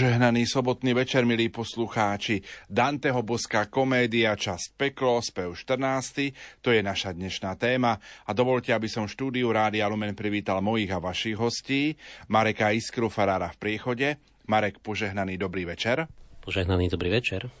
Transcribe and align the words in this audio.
Požehnaný 0.00 0.48
sobotný 0.48 0.96
večer, 0.96 1.28
milí 1.28 1.52
poslucháči. 1.52 2.40
Danteho 2.72 3.20
boská 3.20 3.68
komédia, 3.68 4.32
časť 4.32 4.72
Peklo, 4.72 5.20
spev 5.20 5.52
14. 5.52 6.64
To 6.64 6.72
je 6.72 6.80
naša 6.80 7.12
dnešná 7.12 7.52
téma. 7.60 8.00
A 8.24 8.32
dovolte, 8.32 8.72
aby 8.72 8.88
som 8.88 9.04
štúdiu 9.04 9.52
Rádia 9.52 9.84
Lumen 9.92 10.16
privítal 10.16 10.64
mojich 10.64 10.88
a 10.88 11.04
vašich 11.04 11.36
hostí. 11.36 12.00
Mareka 12.32 12.72
Iskru, 12.72 13.12
farára 13.12 13.52
v 13.52 13.60
priechode. 13.60 14.16
Marek, 14.48 14.80
požehnaný 14.80 15.36
dobrý 15.36 15.68
večer. 15.68 16.08
Požehnaný 16.40 16.88
dobrý 16.88 17.20
večer. 17.20 17.52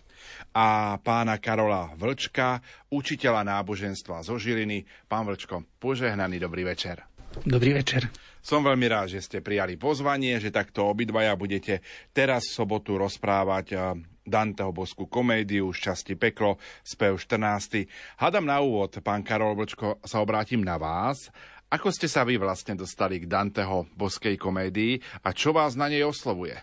A 0.56 0.96
pána 0.96 1.36
Karola 1.36 1.92
Vlčka, 1.92 2.64
učiteľa 2.88 3.44
náboženstva 3.44 4.24
zo 4.24 4.40
Žiliny. 4.40 4.88
Pán 5.12 5.28
Vlčko, 5.28 5.68
požehnaný 5.76 6.40
dobrý 6.40 6.64
večer. 6.64 7.04
Dobrý 7.46 7.72
večer. 7.72 8.10
Som 8.40 8.64
veľmi 8.64 8.88
rád, 8.88 9.12
že 9.12 9.20
ste 9.20 9.38
prijali 9.44 9.76
pozvanie, 9.76 10.40
že 10.40 10.48
takto 10.48 10.88
obidvaja 10.88 11.36
budete 11.36 11.84
teraz 12.16 12.48
v 12.48 12.56
sobotu 12.64 12.96
rozprávať 12.96 13.66
eh, 13.76 13.80
Danteho 14.24 14.72
boskú 14.72 15.10
komédiu 15.10 15.68
z 15.74 15.90
časti 15.90 16.14
Peklo, 16.16 16.56
spev 16.80 17.20
14. 17.20 17.84
Hadam 18.20 18.48
na 18.48 18.62
úvod, 18.64 18.96
pán 19.04 19.26
Karol 19.26 19.58
Vlčko, 19.58 20.00
sa 20.06 20.22
obrátim 20.22 20.64
na 20.64 20.80
vás. 20.80 21.28
Ako 21.70 21.94
ste 21.94 22.10
sa 22.10 22.26
vy 22.26 22.40
vlastne 22.40 22.74
dostali 22.74 23.22
k 23.22 23.30
Danteho 23.30 23.86
boskej 23.94 24.34
komédii 24.34 24.98
a 25.22 25.30
čo 25.30 25.54
vás 25.54 25.78
na 25.78 25.86
nej 25.86 26.02
oslovuje? 26.02 26.58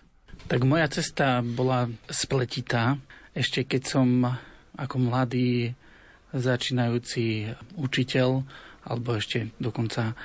Tak 0.47 0.63
moja 0.67 0.87
cesta 0.91 1.39
bola 1.43 1.87
spletitá. 2.11 2.99
Ešte 3.31 3.63
keď 3.63 3.81
som 3.87 4.25
ako 4.75 4.95
mladý 4.99 5.73
začínajúci 6.35 7.51
učiteľ, 7.79 8.43
alebo 8.87 9.19
ešte 9.19 9.51
dokonca 9.59 10.15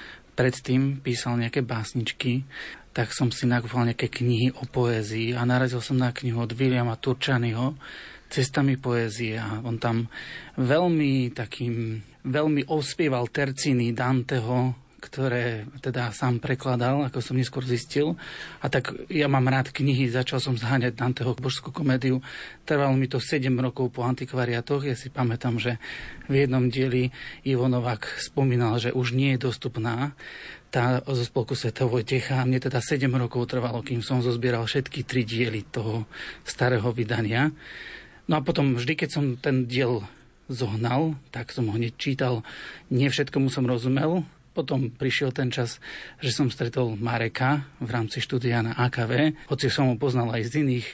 predtým 0.43 0.99
písal 0.99 1.39
nejaké 1.39 1.63
básničky, 1.63 2.43
tak 2.91 3.15
som 3.15 3.31
si 3.31 3.47
nakúpal 3.47 3.87
nejaké 3.87 4.11
knihy 4.11 4.51
o 4.59 4.67
poézii 4.67 5.39
a 5.39 5.47
narazil 5.47 5.79
som 5.79 5.95
na 5.95 6.11
knihu 6.11 6.43
od 6.43 6.51
Williama 6.51 6.99
Turčanyho 6.99 7.79
Cestami 8.27 8.75
poézie. 8.75 9.39
A 9.39 9.63
on 9.63 9.79
tam 9.79 10.11
veľmi 10.59 11.31
takým, 11.31 12.03
veľmi 12.27 12.67
ospieval 12.67 13.31
terciny 13.31 13.95
Danteho, 13.95 14.75
ktoré 15.03 15.67
teda 15.83 16.15
sám 16.15 16.39
prekladal, 16.39 17.03
ako 17.11 17.19
som 17.19 17.35
neskôr 17.35 17.67
zistil. 17.67 18.15
A 18.63 18.71
tak 18.71 18.95
ja 19.11 19.27
mám 19.27 19.51
rád 19.51 19.75
knihy, 19.75 20.07
začal 20.07 20.39
som 20.39 20.55
zháňať 20.55 20.95
Danteho 20.95 21.35
božskú 21.35 21.75
komédiu. 21.75 22.23
Trvalo 22.63 22.95
mi 22.95 23.11
to 23.11 23.19
7 23.19 23.51
rokov 23.59 23.91
po 23.91 24.07
antikvariatoch. 24.07 24.87
Ja 24.87 24.95
si 24.95 25.11
pamätám, 25.11 25.59
že 25.59 25.83
v 26.31 26.47
jednom 26.47 26.71
dieli 26.71 27.11
Ivo 27.43 27.67
Novák 27.67 28.23
spomínal, 28.23 28.79
že 28.79 28.95
už 28.95 29.19
nie 29.19 29.35
je 29.35 29.51
dostupná 29.51 30.15
tá 30.71 31.05
zo 31.05 31.27
spolku 31.27 31.59
Svetého 31.59 31.91
Vojtecha. 31.91 32.47
Mne 32.47 32.63
teda 32.63 32.79
7 32.79 33.11
rokov 33.11 33.51
trvalo, 33.51 33.83
kým 33.83 34.01
som 34.01 34.23
zozbieral 34.23 34.65
všetky 34.65 35.03
tri 35.03 35.27
diely 35.27 35.67
toho 35.67 36.07
starého 36.47 36.89
vydania. 36.95 37.51
No 38.31 38.39
a 38.39 38.41
potom 38.41 38.79
vždy, 38.79 38.95
keď 38.95 39.11
som 39.11 39.25
ten 39.35 39.67
diel 39.67 40.07
zohnal, 40.49 41.19
tak 41.29 41.51
som 41.51 41.69
ho 41.69 41.75
hneď 41.77 41.93
čítal. 41.99 42.41
Nie 42.89 43.13
všetkomu 43.13 43.53
som 43.53 43.69
rozumel, 43.69 44.25
potom 44.53 44.93
prišiel 44.93 45.33
ten 45.33 45.49
čas, 45.49 45.81
že 46.21 46.31
som 46.33 46.53
stretol 46.53 46.95
Mareka 47.01 47.65
v 47.81 47.89
rámci 47.89 48.21
štúdia 48.21 48.61
na 48.61 48.77
AKV, 48.77 49.49
hoci 49.49 49.73
som 49.73 49.89
ho 49.89 49.97
poznal 49.97 50.29
aj 50.33 50.53
z 50.53 50.53
iných, 50.65 50.89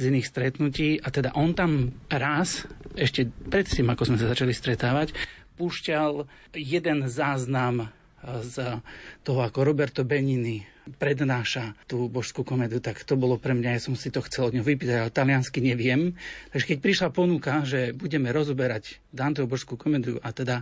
z 0.00 0.02
iných 0.08 0.26
stretnutí. 0.26 0.88
A 1.04 1.08
teda 1.12 1.36
on 1.36 1.52
tam 1.52 1.92
raz, 2.08 2.64
ešte 2.96 3.28
predtým, 3.28 3.88
ako 3.92 4.08
sme 4.08 4.20
sa 4.20 4.32
začali 4.32 4.56
stretávať, 4.56 5.12
púšťal 5.60 6.26
jeden 6.56 7.06
záznam 7.06 7.92
z 8.44 8.80
toho, 9.20 9.40
ako 9.44 9.60
Roberto 9.64 10.02
Benini 10.02 10.64
prednáša 10.84 11.72
tú 11.88 12.12
božskú 12.12 12.44
komédiu, 12.44 12.76
tak 12.80 13.00
to 13.08 13.16
bolo 13.16 13.40
pre 13.40 13.56
mňa, 13.56 13.76
ja 13.76 13.80
som 13.80 13.96
si 13.96 14.12
to 14.12 14.20
chcel 14.24 14.52
od 14.52 14.54
neho 14.56 14.66
vypýtať, 14.66 14.96
ale 15.00 15.12
taliansky 15.12 15.64
neviem. 15.64 16.12
Takže 16.52 16.76
keď 16.76 16.78
prišla 16.84 17.08
ponuka, 17.08 17.64
že 17.64 17.96
budeme 17.96 18.28
rozoberať 18.28 19.00
Danteho 19.08 19.48
božskú 19.48 19.80
komédiu 19.80 20.20
a 20.20 20.28
teda 20.36 20.60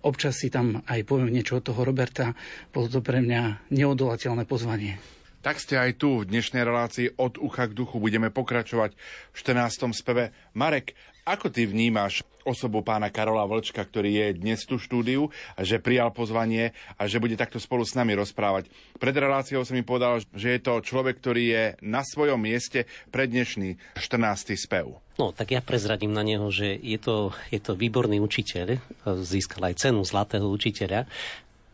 občas 0.00 0.40
si 0.40 0.48
tam 0.48 0.80
aj 0.88 1.04
poviem 1.04 1.28
niečo 1.28 1.60
od 1.60 1.66
toho 1.68 1.84
Roberta, 1.84 2.32
bolo 2.72 2.88
to 2.88 3.04
pre 3.04 3.20
mňa 3.20 3.68
neodolateľné 3.68 4.48
pozvanie. 4.48 4.96
Tak 5.40 5.56
ste 5.56 5.80
aj 5.80 5.96
tu 5.96 6.20
v 6.20 6.28
dnešnej 6.28 6.60
relácii 6.60 7.16
od 7.16 7.40
ucha 7.40 7.64
k 7.64 7.72
duchu. 7.72 7.96
Budeme 7.96 8.28
pokračovať 8.28 8.92
v 9.32 9.36
14. 9.40 9.88
speve. 9.96 10.36
Marek, 10.52 10.92
ako 11.24 11.52
ty 11.52 11.68
vnímaš 11.68 12.24
osobu 12.44 12.80
pána 12.80 13.12
Karola 13.12 13.44
Vlčka, 13.44 13.84
ktorý 13.84 14.10
je 14.16 14.26
dnes 14.40 14.60
tu 14.64 14.80
štúdiu 14.80 15.28
že 15.60 15.82
prijal 15.82 16.10
pozvanie 16.10 16.72
a 16.96 17.04
že 17.04 17.20
bude 17.20 17.36
takto 17.36 17.60
spolu 17.60 17.84
s 17.84 17.96
nami 17.96 18.16
rozprávať? 18.16 18.72
Pred 18.96 19.16
reláciou 19.16 19.62
som 19.64 19.76
mi 19.76 19.84
povedal, 19.84 20.24
že 20.32 20.56
je 20.56 20.60
to 20.60 20.80
človek, 20.80 21.20
ktorý 21.20 21.44
je 21.52 21.64
na 21.84 22.00
svojom 22.00 22.40
mieste 22.40 22.88
pre 23.12 23.28
dnešný 23.28 23.76
14. 24.00 24.56
spev. 24.56 24.98
No, 25.20 25.36
tak 25.36 25.52
ja 25.52 25.60
prezradím 25.60 26.16
na 26.16 26.24
neho, 26.24 26.48
že 26.48 26.72
je 26.80 26.96
to, 26.96 27.36
je 27.52 27.60
to 27.60 27.76
výborný 27.76 28.24
učiteľ, 28.24 28.80
získal 29.20 29.68
aj 29.68 29.84
cenu 29.88 30.00
zlatého 30.00 30.48
učiteľa 30.48 31.04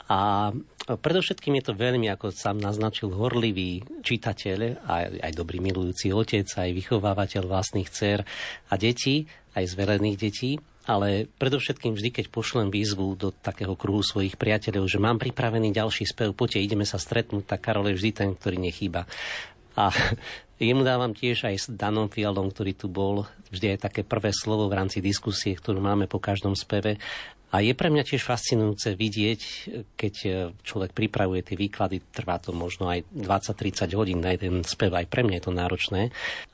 a 0.06 0.50
predovšetkým 0.86 1.58
je 1.58 1.64
to 1.66 1.74
veľmi, 1.74 2.06
ako 2.14 2.30
sám 2.30 2.62
naznačil, 2.62 3.10
horlivý 3.10 3.82
čitateľ, 4.06 4.86
aj, 4.86 5.04
aj 5.18 5.32
dobrý 5.34 5.58
milujúci 5.58 6.14
otec, 6.14 6.46
aj 6.46 6.70
vychovávateľ 6.70 7.42
vlastných 7.42 7.90
dcer 7.90 8.22
a 8.70 8.74
detí, 8.78 9.26
aj 9.58 9.66
zvelených 9.66 10.18
detí. 10.18 10.52
Ale 10.86 11.26
predovšetkým 11.42 11.98
vždy, 11.98 12.14
keď 12.14 12.24
pošlem 12.30 12.70
výzvu 12.70 13.18
do 13.18 13.34
takého 13.34 13.74
kruhu 13.74 14.06
svojich 14.06 14.38
priateľov, 14.38 14.86
že 14.86 15.02
mám 15.02 15.18
pripravený 15.18 15.74
ďalší 15.74 16.06
spev, 16.06 16.30
poďte, 16.30 16.62
ideme 16.62 16.86
sa 16.86 17.02
stretnúť, 17.02 17.42
tak 17.42 17.66
Karol 17.66 17.90
je 17.90 17.98
vždy 17.98 18.10
ten, 18.14 18.30
ktorý 18.38 18.62
nechýba. 18.62 19.10
A 19.74 19.90
jemu 20.62 20.86
dávam 20.86 21.10
tiež 21.10 21.50
aj 21.50 21.56
s 21.58 21.66
Danom 21.74 22.06
Fialom, 22.06 22.54
ktorý 22.54 22.78
tu 22.78 22.86
bol, 22.86 23.26
vždy 23.50 23.76
aj 23.76 23.90
také 23.90 24.06
prvé 24.06 24.30
slovo 24.30 24.70
v 24.70 24.78
rámci 24.78 25.02
diskusie, 25.02 25.58
ktorú 25.58 25.82
máme 25.82 26.06
po 26.06 26.22
každom 26.22 26.54
speve. 26.54 26.96
A 27.54 27.62
je 27.62 27.72
pre 27.78 27.88
mňa 27.88 28.02
tiež 28.02 28.26
fascinujúce 28.26 28.98
vidieť, 28.98 29.40
keď 29.94 30.14
človek 30.66 30.90
pripravuje 30.90 31.46
tie 31.46 31.56
výklady, 31.56 32.02
trvá 32.10 32.42
to 32.42 32.50
možno 32.50 32.90
aj 32.90 33.06
20-30 33.14 33.98
hodín 33.98 34.18
na 34.18 34.34
jeden 34.34 34.66
spev, 34.66 34.90
aj 34.92 35.06
pre 35.06 35.22
mňa 35.22 35.38
je 35.38 35.44
to 35.46 35.54
náročné, 35.54 36.02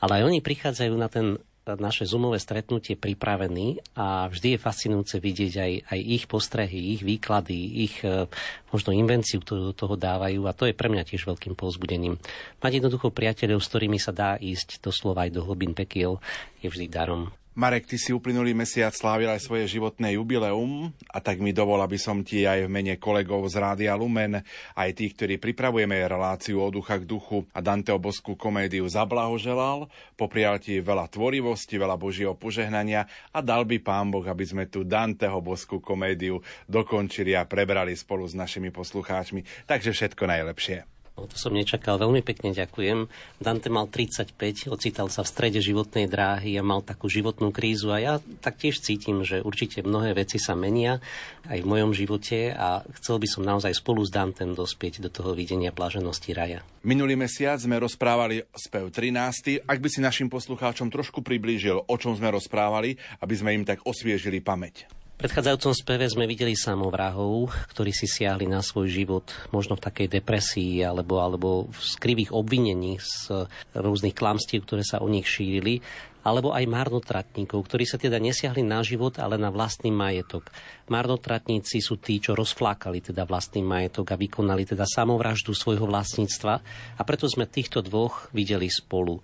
ale 0.04 0.12
aj 0.20 0.22
oni 0.28 0.38
prichádzajú 0.44 0.94
na 0.94 1.08
ten 1.08 1.40
naše 1.62 2.02
zoomové 2.02 2.42
stretnutie 2.42 2.98
pripravení 2.98 3.78
a 3.94 4.26
vždy 4.26 4.58
je 4.58 4.58
fascinujúce 4.58 5.16
vidieť 5.22 5.54
aj, 5.62 5.72
aj 5.94 6.00
ich 6.02 6.24
postrehy, 6.26 6.98
ich 6.98 7.02
výklady, 7.06 7.86
ich 7.86 7.94
e, 8.02 8.26
možno 8.74 8.90
invenciu, 8.90 9.38
ktorú 9.38 9.70
do 9.70 9.74
toho 9.74 9.94
dávajú 9.94 10.42
a 10.50 10.56
to 10.56 10.66
je 10.66 10.74
pre 10.74 10.90
mňa 10.90 11.06
tiež 11.06 11.22
veľkým 11.22 11.54
povzbudením. 11.54 12.18
Mať 12.58 12.82
jednoducho 12.82 13.14
priateľov, 13.14 13.62
s 13.62 13.70
ktorými 13.70 13.98
sa 14.02 14.10
dá 14.10 14.34
ísť 14.42 14.82
doslova 14.82 15.30
aj 15.30 15.38
do 15.38 15.46
hlbín 15.46 15.78
pekiel, 15.78 16.18
je 16.58 16.66
vždy 16.66 16.90
darom. 16.90 17.30
Marek, 17.52 17.84
ty 17.84 18.00
si 18.00 18.16
uplynulý 18.16 18.56
mesiac 18.56 18.96
slávil 18.96 19.28
aj 19.28 19.44
svoje 19.44 19.68
životné 19.68 20.16
jubileum 20.16 20.88
a 21.12 21.20
tak 21.20 21.36
mi 21.36 21.52
dovol, 21.52 21.84
aby 21.84 22.00
som 22.00 22.24
ti 22.24 22.48
aj 22.48 22.64
v 22.64 22.72
mene 22.72 22.96
kolegov 22.96 23.44
z 23.52 23.60
Rádia 23.60 23.92
Lumen, 23.92 24.40
aj 24.72 24.90
tých, 24.96 25.12
ktorí 25.12 25.36
pripravujeme 25.36 26.00
reláciu 26.08 26.64
od 26.64 26.80
ducha 26.80 26.96
k 26.96 27.04
duchu 27.04 27.44
a 27.52 27.60
Danteho 27.60 28.00
boskú 28.00 28.40
komédiu 28.40 28.88
zablahoželal, 28.88 29.84
poprial 30.16 30.64
ti 30.64 30.80
veľa 30.80 31.12
tvorivosti, 31.12 31.76
veľa 31.76 32.00
Božieho 32.00 32.32
požehnania 32.32 33.04
a 33.36 33.44
dal 33.44 33.68
by 33.68 33.84
pán 33.84 34.08
Boh, 34.08 34.24
aby 34.24 34.48
sme 34.48 34.64
tu 34.64 34.80
Danteho 34.80 35.44
boskú 35.44 35.76
komédiu 35.76 36.40
dokončili 36.72 37.36
a 37.36 37.44
prebrali 37.44 37.92
spolu 37.92 38.24
s 38.24 38.32
našimi 38.32 38.72
poslucháčmi. 38.72 39.68
Takže 39.68 39.92
všetko 39.92 40.24
najlepšie. 40.24 41.01
No, 41.12 41.28
to 41.28 41.36
som 41.36 41.52
nečakal. 41.52 42.00
Veľmi 42.00 42.24
pekne 42.24 42.56
ďakujem. 42.56 43.04
Dante 43.36 43.68
mal 43.68 43.84
35, 43.84 44.72
ocital 44.72 45.12
sa 45.12 45.20
v 45.20 45.28
strede 45.28 45.60
životnej 45.60 46.08
dráhy 46.08 46.56
a 46.56 46.64
mal 46.64 46.80
takú 46.80 47.12
životnú 47.12 47.52
krízu 47.52 47.92
a 47.92 48.00
ja 48.00 48.14
taktiež 48.40 48.80
cítim, 48.80 49.20
že 49.20 49.44
určite 49.44 49.84
mnohé 49.84 50.16
veci 50.16 50.40
sa 50.40 50.56
menia 50.56 51.04
aj 51.52 51.60
v 51.60 51.68
mojom 51.68 51.92
živote 51.92 52.56
a 52.56 52.80
chcel 52.96 53.20
by 53.20 53.28
som 53.28 53.44
naozaj 53.44 53.76
spolu 53.76 54.00
s 54.00 54.08
Dantem 54.08 54.56
dospieť 54.56 55.04
do 55.04 55.12
toho 55.12 55.36
videnia 55.36 55.68
bláženosti 55.68 56.32
raja. 56.32 56.64
Minulý 56.80 57.20
mesiac 57.20 57.60
sme 57.60 57.76
rozprávali 57.76 58.48
spev 58.56 58.88
13. 58.88 59.68
Ak 59.68 59.78
by 59.84 59.88
si 59.92 60.00
našim 60.00 60.32
poslucháčom 60.32 60.88
trošku 60.88 61.20
priblížil, 61.20 61.76
o 61.76 61.96
čom 62.00 62.16
sme 62.16 62.32
rozprávali, 62.32 62.96
aby 63.20 63.34
sme 63.36 63.52
im 63.52 63.68
tak 63.68 63.84
osviežili 63.84 64.40
pamäť 64.40 65.01
predchádzajúcom 65.18 65.74
speve 65.76 66.06
sme 66.08 66.24
videli 66.24 66.56
samovrahov, 66.56 67.52
ktorí 67.72 67.92
si 67.92 68.08
siahli 68.08 68.48
na 68.48 68.64
svoj 68.64 68.88
život 68.88 69.26
možno 69.52 69.76
v 69.76 69.84
takej 69.84 70.08
depresii 70.20 70.84
alebo, 70.84 71.20
alebo 71.20 71.68
v 71.68 71.78
skrivých 71.80 72.30
obvinení 72.32 73.00
z 73.02 73.48
rôznych 73.76 74.16
klamstiev, 74.16 74.64
ktoré 74.64 74.84
sa 74.84 75.02
o 75.04 75.08
nich 75.08 75.28
šírili 75.28 75.82
alebo 76.22 76.54
aj 76.54 76.70
marnotratníkov, 76.70 77.66
ktorí 77.66 77.82
sa 77.82 77.98
teda 77.98 78.22
nesiahli 78.22 78.62
na 78.62 78.78
život, 78.86 79.18
ale 79.18 79.34
na 79.34 79.50
vlastný 79.50 79.90
majetok. 79.90 80.54
Marnotratníci 80.86 81.82
sú 81.82 81.98
tí, 81.98 82.22
čo 82.22 82.38
rozflákali 82.38 83.02
teda 83.02 83.26
vlastný 83.26 83.66
majetok 83.66 84.14
a 84.14 84.20
vykonali 84.20 84.62
teda 84.62 84.86
samovraždu 84.86 85.50
svojho 85.50 85.90
vlastníctva 85.90 86.54
a 86.94 87.02
preto 87.02 87.26
sme 87.26 87.50
týchto 87.50 87.82
dvoch 87.82 88.30
videli 88.30 88.70
spolu. 88.70 89.18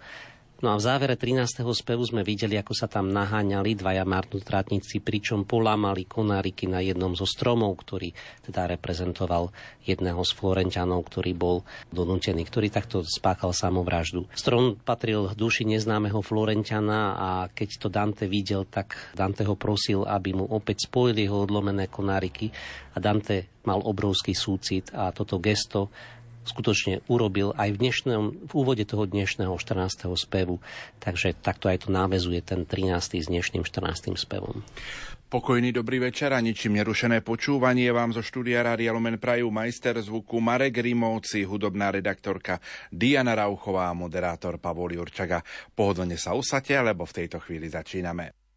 No 0.58 0.75
a 0.75 0.82
v 0.82 0.90
závere 0.90 1.14
13. 1.14 1.62
spevu 1.70 2.02
sme 2.02 2.26
videli, 2.26 2.58
ako 2.58 2.75
sa 2.75 2.90
tam 2.90 3.14
naháňali 3.14 3.78
dvaja 3.78 4.02
marnotratníci, 4.02 4.99
pričom 4.99 5.46
polámali 5.46 6.02
konáriky 6.02 6.66
na 6.66 6.82
jednom 6.82 7.14
zo 7.14 7.31
stromov, 7.31 7.78
ktorý 7.78 8.10
teda 8.43 8.66
reprezentoval 8.66 9.55
jedného 9.87 10.19
z 10.26 10.34
Florenťanov, 10.34 11.06
ktorý 11.06 11.31
bol 11.38 11.62
donútený, 11.94 12.43
ktorý 12.43 12.75
takto 12.75 13.06
spáchal 13.06 13.55
samovraždu. 13.55 14.26
Strom 14.34 14.75
patril 14.82 15.31
duši 15.31 15.62
neznámeho 15.62 16.19
Florenťana 16.26 17.00
a 17.14 17.31
keď 17.54 17.69
to 17.78 17.87
Dante 17.87 18.26
videl, 18.26 18.66
tak 18.66 18.99
Dante 19.14 19.46
ho 19.46 19.54
prosil, 19.54 20.11
aby 20.11 20.34
mu 20.34 20.43
opäť 20.43 20.90
spojili 20.90 21.31
jeho 21.31 21.38
odlomené 21.46 21.87
konáriky 21.87 22.50
a 22.93 22.99
Dante 22.99 23.62
mal 23.62 23.78
obrovský 23.78 24.34
súcit 24.34 24.90
a 24.90 25.14
toto 25.14 25.38
gesto 25.38 25.94
skutočne 26.49 27.05
urobil 27.12 27.53
aj 27.61 27.77
v, 27.77 27.79
dnešnom, 27.85 28.25
v 28.49 28.53
úvode 28.56 28.89
toho 28.89 29.05
dnešného 29.05 29.53
14. 29.53 30.09
spevu. 30.17 30.65
Takže 30.99 31.37
takto 31.37 31.69
aj 31.69 31.85
to 31.85 31.89
návezuje 31.93 32.41
ten 32.41 32.65
13. 32.65 33.21
s 33.21 33.29
dnešným 33.29 33.69
14. 33.69 34.17
spevom. 34.17 34.65
Pokojný 35.29 35.77
dobrý 35.77 36.00
večer 36.00 36.33
a 36.33 36.41
ničím 36.41 36.81
nerušené 36.81 37.21
počúvanie 37.21 37.93
vám 37.93 38.17
zo 38.17 38.25
štúdia 38.25 38.65
Rádia 38.65 38.97
Lumen 38.97 39.21
Prajú 39.21 39.53
majster 39.53 40.00
zvuku 40.00 40.41
Marek 40.41 40.81
Rimovci, 40.81 41.45
hudobná 41.45 41.93
redaktorka 41.93 42.56
Diana 42.89 43.37
Rauchová 43.37 43.93
a 43.93 43.99
moderátor 43.99 44.56
Pavol 44.56 44.97
Jurčaga. 44.97 45.45
Pohodlne 45.77 46.17
sa 46.17 46.33
usate, 46.33 46.73
lebo 46.81 47.05
v 47.05 47.12
tejto 47.12 47.45
chvíli 47.45 47.69
začíname. 47.69 48.48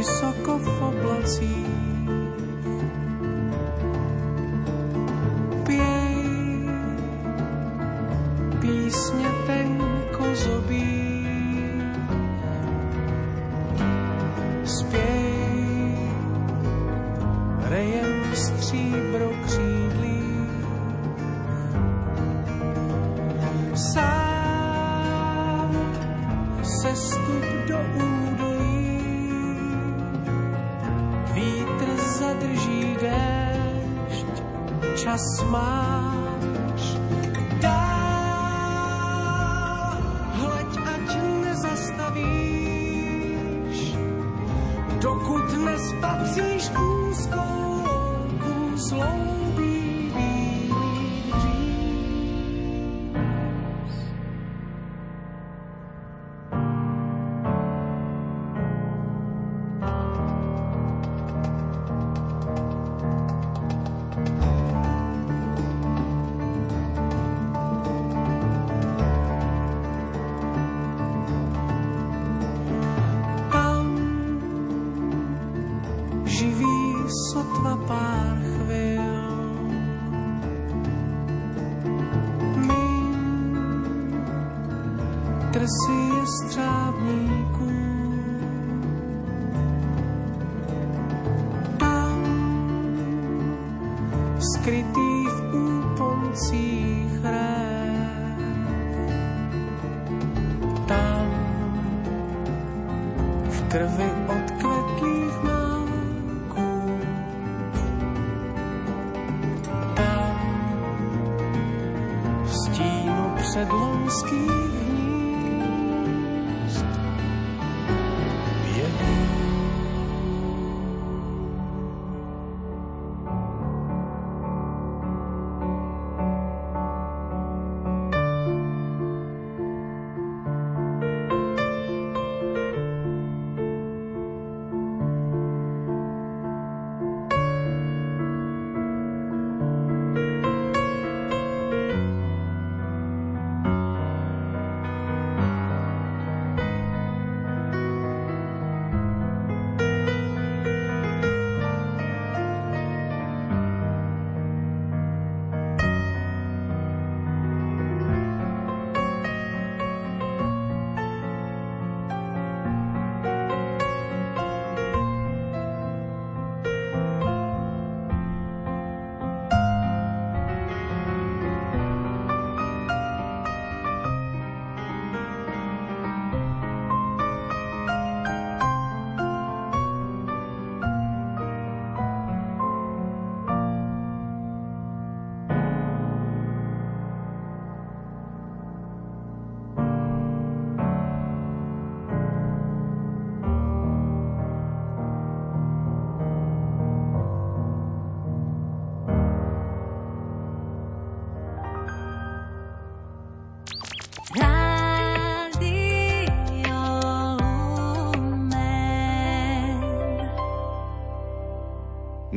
vysoko 0.00 0.58
v 0.58 0.82
oblacích 0.82 1.69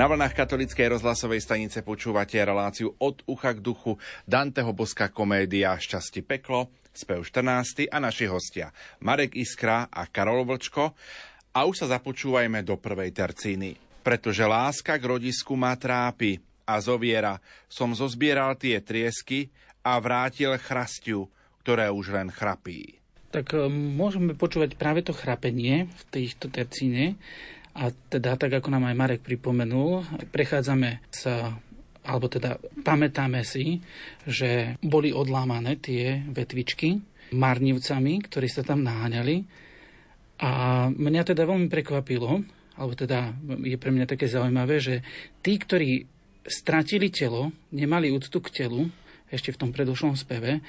Na 0.04 0.12
vlnách 0.12 0.36
katolíckej 0.36 1.00
rozhlasovej 1.00 1.40
stanice 1.40 1.80
počúvate 1.80 2.36
reláciu 2.36 2.92
od 3.00 3.24
ucha 3.24 3.56
k 3.56 3.64
duchu 3.64 3.96
Danteho 4.28 4.76
Boska 4.76 5.08
komédia 5.08 5.80
Šťastie 5.80 6.28
peklo, 6.28 6.68
spev 6.92 7.24
14. 7.24 7.88
a 7.88 8.04
naši 8.04 8.28
hostia 8.28 8.76
Marek 9.00 9.32
Iskra 9.40 9.88
a 9.88 10.04
Karol 10.12 10.44
Vlčko. 10.44 10.92
A 11.56 11.64
už 11.64 11.88
sa 11.88 11.88
započúvajme 11.88 12.68
do 12.68 12.76
prvej 12.76 13.16
tercíny. 13.16 13.80
Pretože 14.04 14.44
láska 14.44 15.00
k 15.00 15.08
rodisku 15.08 15.56
ma 15.56 15.72
trápi 15.80 16.36
a 16.68 16.84
zoviera, 16.84 17.40
som 17.72 17.96
zozbieral 17.96 18.60
tie 18.60 18.84
triesky 18.84 19.56
a 19.88 20.04
vrátil 20.04 20.52
chrastiu, 20.60 21.32
ktoré 21.64 21.88
už 21.88 22.12
len 22.12 22.28
chrapí. 22.28 23.00
Tak 23.32 23.56
e, 23.56 23.72
môžeme 23.72 24.36
počúvať 24.36 24.76
práve 24.76 25.00
to 25.00 25.16
chrapenie 25.16 25.88
v 25.88 26.02
týchto 26.12 26.52
tercíne 26.52 27.16
a 27.74 27.90
teda, 27.90 28.38
tak 28.38 28.54
ako 28.62 28.70
nám 28.70 28.86
aj 28.90 28.96
Marek 28.96 29.22
pripomenul, 29.26 30.06
prechádzame 30.30 31.02
sa 31.10 31.58
alebo 32.04 32.28
teda 32.28 32.60
pamätáme 32.84 33.48
si, 33.48 33.80
že 34.28 34.76
boli 34.84 35.16
odlámané 35.16 35.80
tie 35.80 36.20
vetvičky 36.28 37.00
marnivcami, 37.32 38.20
ktorí 38.28 38.48
sa 38.52 38.62
tam 38.62 38.84
naháňali. 38.84 39.48
A 40.44 40.52
mňa 40.92 41.24
teda 41.24 41.48
veľmi 41.48 41.72
prekvapilo, 41.72 42.44
alebo 42.76 42.94
teda 42.94 43.32
je 43.64 43.80
pre 43.80 43.96
mňa 43.96 44.06
také 44.06 44.28
zaujímavé, 44.28 44.84
že 44.84 45.00
tí, 45.40 45.56
ktorí 45.56 46.04
stratili 46.44 47.08
telo, 47.08 47.56
nemali 47.72 48.12
úctu 48.12 48.44
k 48.44 48.68
telu, 48.68 48.92
ešte 49.32 49.56
v 49.56 49.60
tom 49.64 49.72
predošlom 49.72 50.20
speve, 50.20 50.60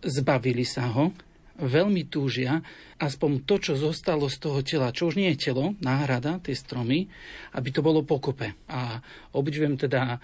zbavili 0.00 0.64
sa 0.64 0.88
ho 0.88 1.12
veľmi 1.60 2.08
túžia 2.08 2.64
aspoň 3.00 3.44
to, 3.48 3.56
čo 3.60 3.72
zostalo 3.76 4.28
z 4.28 4.36
toho 4.40 4.60
tela, 4.60 4.92
čo 4.92 5.08
už 5.08 5.16
nie 5.16 5.32
je 5.32 5.50
telo, 5.50 5.76
náhrada, 5.80 6.40
tie 6.40 6.56
stromy, 6.56 7.08
aby 7.56 7.68
to 7.72 7.80
bolo 7.80 8.04
pokope. 8.04 8.56
A 8.68 9.00
obdivujem 9.32 9.76
teda 9.80 10.20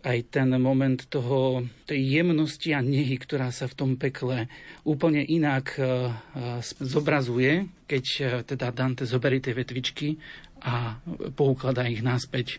aj 0.00 0.18
ten 0.32 0.48
moment 0.56 1.04
toho, 1.12 1.68
tej 1.84 2.00
jemnosti 2.00 2.72
a 2.72 2.80
nehy, 2.80 3.20
ktorá 3.20 3.52
sa 3.52 3.68
v 3.68 3.76
tom 3.76 3.90
pekle 4.00 4.48
úplne 4.88 5.20
inak 5.20 5.76
uh, 5.76 6.08
zobrazuje, 6.80 7.68
keď 7.84 8.04
uh, 8.04 8.26
teda 8.40 8.72
Dante 8.72 9.04
zoberie 9.04 9.44
tie 9.44 9.52
vetvičky 9.52 10.16
a 10.64 10.96
poukladá 11.36 11.84
ich 11.92 12.00
naspäť 12.00 12.56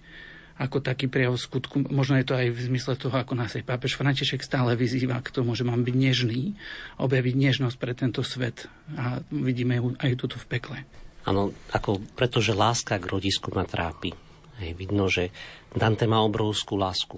ako 0.57 0.85
taký 0.85 1.09
prejav 1.09 1.33
skutku. 1.33 1.89
Možno 1.89 2.17
je 2.21 2.25
to 2.29 2.37
aj 2.37 2.47
v 2.53 2.59
zmysle 2.69 2.93
toho, 2.93 3.15
ako 3.17 3.33
nás 3.33 3.57
aj 3.57 3.65
pápež 3.65 3.97
František 3.97 4.45
stále 4.45 4.77
vyzýva 4.77 5.17
k 5.25 5.33
tomu, 5.33 5.57
že 5.57 5.65
mám 5.65 5.81
byť 5.81 5.95
nežný, 5.97 6.53
objaviť 7.01 7.35
nežnosť 7.35 7.77
pre 7.81 7.93
tento 7.97 8.21
svet. 8.21 8.69
A 8.93 9.25
vidíme 9.33 9.81
ju 9.81 9.97
aj 9.97 10.13
tuto 10.17 10.37
v 10.37 10.45
pekle. 10.45 10.77
Áno, 11.23 11.55
ako, 11.71 12.03
pretože 12.13 12.53
láska 12.53 12.99
k 12.99 13.09
rodisku 13.09 13.49
ma 13.55 13.65
trápi. 13.65 14.13
Hej, 14.61 14.71
vidno, 14.77 15.09
že 15.09 15.33
Dante 15.73 16.05
má 16.05 16.21
obrovskú 16.21 16.77
lásku. 16.77 17.17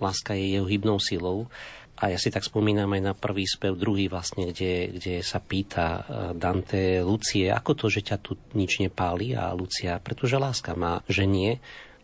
Láska 0.00 0.32
je 0.32 0.56
jeho 0.56 0.64
hybnou 0.64 0.96
silou. 0.96 1.52
A 2.00 2.08
ja 2.08 2.16
si 2.16 2.32
tak 2.32 2.48
spomínam 2.48 2.96
aj 2.96 3.02
na 3.04 3.12
prvý 3.12 3.44
spev, 3.44 3.76
druhý 3.76 4.08
vlastne, 4.08 4.48
kde, 4.48 4.96
kde 4.96 5.14
sa 5.20 5.36
pýta 5.36 5.84
eh, 5.84 6.00
Dante 6.32 7.04
Lucie, 7.04 7.52
ako 7.52 7.76
to, 7.76 7.86
že 7.92 8.00
ťa 8.08 8.16
tu 8.24 8.40
nič 8.56 8.80
nepáli? 8.80 9.36
A 9.36 9.52
Lucia, 9.52 10.00
pretože 10.00 10.40
láska 10.40 10.72
má 10.72 11.04
ženie, 11.12 11.60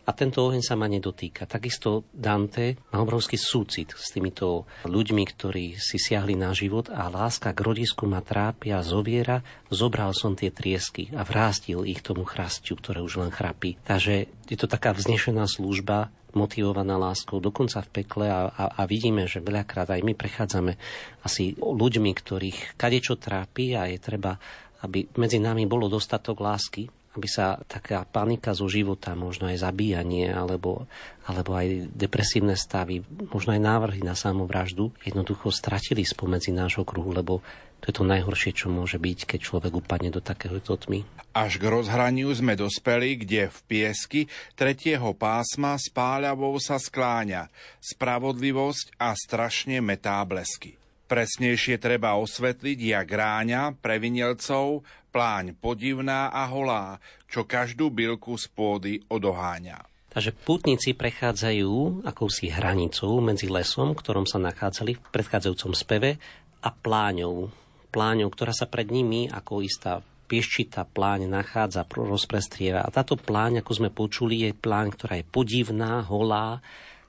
a 0.07 0.15
tento 0.15 0.39
oheň 0.47 0.63
sa 0.63 0.79
ma 0.79 0.87
nedotýka. 0.87 1.43
Takisto 1.43 2.07
Dante 2.15 2.79
má 2.95 3.03
obrovský 3.03 3.35
súcit 3.35 3.91
s 3.91 4.15
týmito 4.15 4.63
ľuďmi, 4.87 5.23
ktorí 5.27 5.75
si 5.75 5.99
siahli 5.99 6.39
na 6.39 6.55
život 6.55 6.87
a 6.87 7.11
láska 7.11 7.51
k 7.51 7.59
rodisku 7.59 8.07
ma 8.07 8.23
trápia, 8.23 8.79
zoviera. 8.87 9.43
Zobral 9.67 10.15
som 10.15 10.31
tie 10.31 10.47
triesky 10.47 11.11
a 11.11 11.27
vrástil 11.27 11.83
ich 11.83 11.99
tomu 11.99 12.23
chrastiu, 12.23 12.79
ktoré 12.79 13.03
už 13.03 13.19
len 13.19 13.35
chrapí. 13.35 13.75
Takže 13.83 14.31
je 14.47 14.57
to 14.57 14.71
taká 14.71 14.95
vznešená 14.95 15.43
služba, 15.43 16.07
motivovaná 16.31 16.95
láskou, 16.95 17.43
dokonca 17.43 17.81
v 17.83 17.89
pekle 17.91 18.29
a, 18.29 18.47
a, 18.47 18.63
a 18.79 18.81
vidíme, 18.87 19.25
že 19.25 19.43
veľakrát 19.43 19.89
aj 19.89 20.05
my 20.05 20.13
prechádzame 20.13 20.77
asi 21.25 21.57
ľuďmi, 21.57 22.11
ktorých 22.13 22.79
kadečo 22.79 23.19
trápi 23.19 23.73
a 23.75 23.89
je 23.91 23.97
treba 23.99 24.39
aby 24.77 25.09
medzi 25.17 25.41
nami 25.41 25.65
bolo 25.65 25.89
dostatok 25.89 26.37
lásky, 26.37 26.85
aby 27.17 27.27
sa 27.27 27.57
taká 27.65 28.05
panika 28.05 28.53
zo 28.53 28.69
života, 28.69 29.17
možno 29.17 29.49
aj 29.49 29.65
zabíjanie, 29.65 30.29
alebo, 30.29 30.85
alebo 31.25 31.57
aj 31.57 31.89
depresívne 31.91 32.53
stavy, 32.53 33.01
možno 33.33 33.57
aj 33.57 33.61
návrhy 33.65 34.05
na 34.05 34.13
samovraždu, 34.13 34.93
jednoducho 35.01 35.49
stratili 35.49 36.05
spomedzi 36.05 36.53
nášho 36.53 36.85
kruhu, 36.85 37.09
lebo 37.09 37.41
to 37.81 37.93
je 37.93 37.95
to 38.01 38.09
najhoršie, 38.09 38.51
čo 38.57 38.73
môže 38.73 38.97
byť, 38.97 39.37
keď 39.37 39.39
človek 39.41 39.73
upadne 39.77 40.09
do 40.09 40.21
takéhoto 40.21 40.77
tmy. 40.77 41.05
Až 41.37 41.61
k 41.61 41.69
rozhraniu 41.69 42.33
sme 42.33 42.57
dospeli, 42.57 43.21
kde 43.21 43.53
v 43.53 43.59
piesky 43.69 44.21
tretieho 44.57 45.13
pásma 45.13 45.77
spáľavou 45.77 46.57
sa 46.57 46.81
skláňa 46.81 47.53
spravodlivosť 47.77 48.97
a 48.97 49.13
strašne 49.13 49.77
metá 49.85 50.17
blesky. 50.25 50.73
Presnejšie 51.07 51.79
treba 51.79 52.19
osvetliť, 52.19 52.79
jak 52.83 53.07
ráňa 53.07 53.79
previnelcov 53.79 54.83
pláň 55.15 55.55
podivná 55.55 56.27
a 56.29 56.43
holá, 56.51 56.99
čo 57.31 57.47
každú 57.47 57.87
bilku 57.89 58.35
z 58.35 58.45
pôdy 58.51 58.93
odoháňa. 59.07 59.87
Takže 60.11 60.35
pútnici 60.35 60.91
prechádzajú 60.91 62.03
akousi 62.03 62.51
hranicou 62.51 63.23
medzi 63.23 63.47
lesom, 63.47 63.95
ktorom 63.95 64.27
sa 64.27 64.41
nachádzali 64.41 64.99
v 64.99 65.09
predchádzajúcom 65.13 65.73
speve, 65.77 66.19
a 66.61 66.69
pláňou. 66.73 67.53
Pláňou, 67.93 68.29
ktorá 68.33 68.51
sa 68.51 68.67
pred 68.67 68.89
nimi 68.91 69.29
ako 69.31 69.63
istá 69.63 70.03
pieščitá 70.27 70.83
pláň 70.83 71.31
nachádza, 71.31 71.87
rozprestrieva. 71.87 72.83
A 72.83 72.91
táto 72.91 73.15
pláň, 73.15 73.63
ako 73.63 73.71
sme 73.71 73.89
počuli, 73.89 74.43
je 74.43 74.51
pláň, 74.51 74.91
ktorá 74.91 75.23
je 75.23 75.25
podivná, 75.25 76.03
holá, 76.03 76.59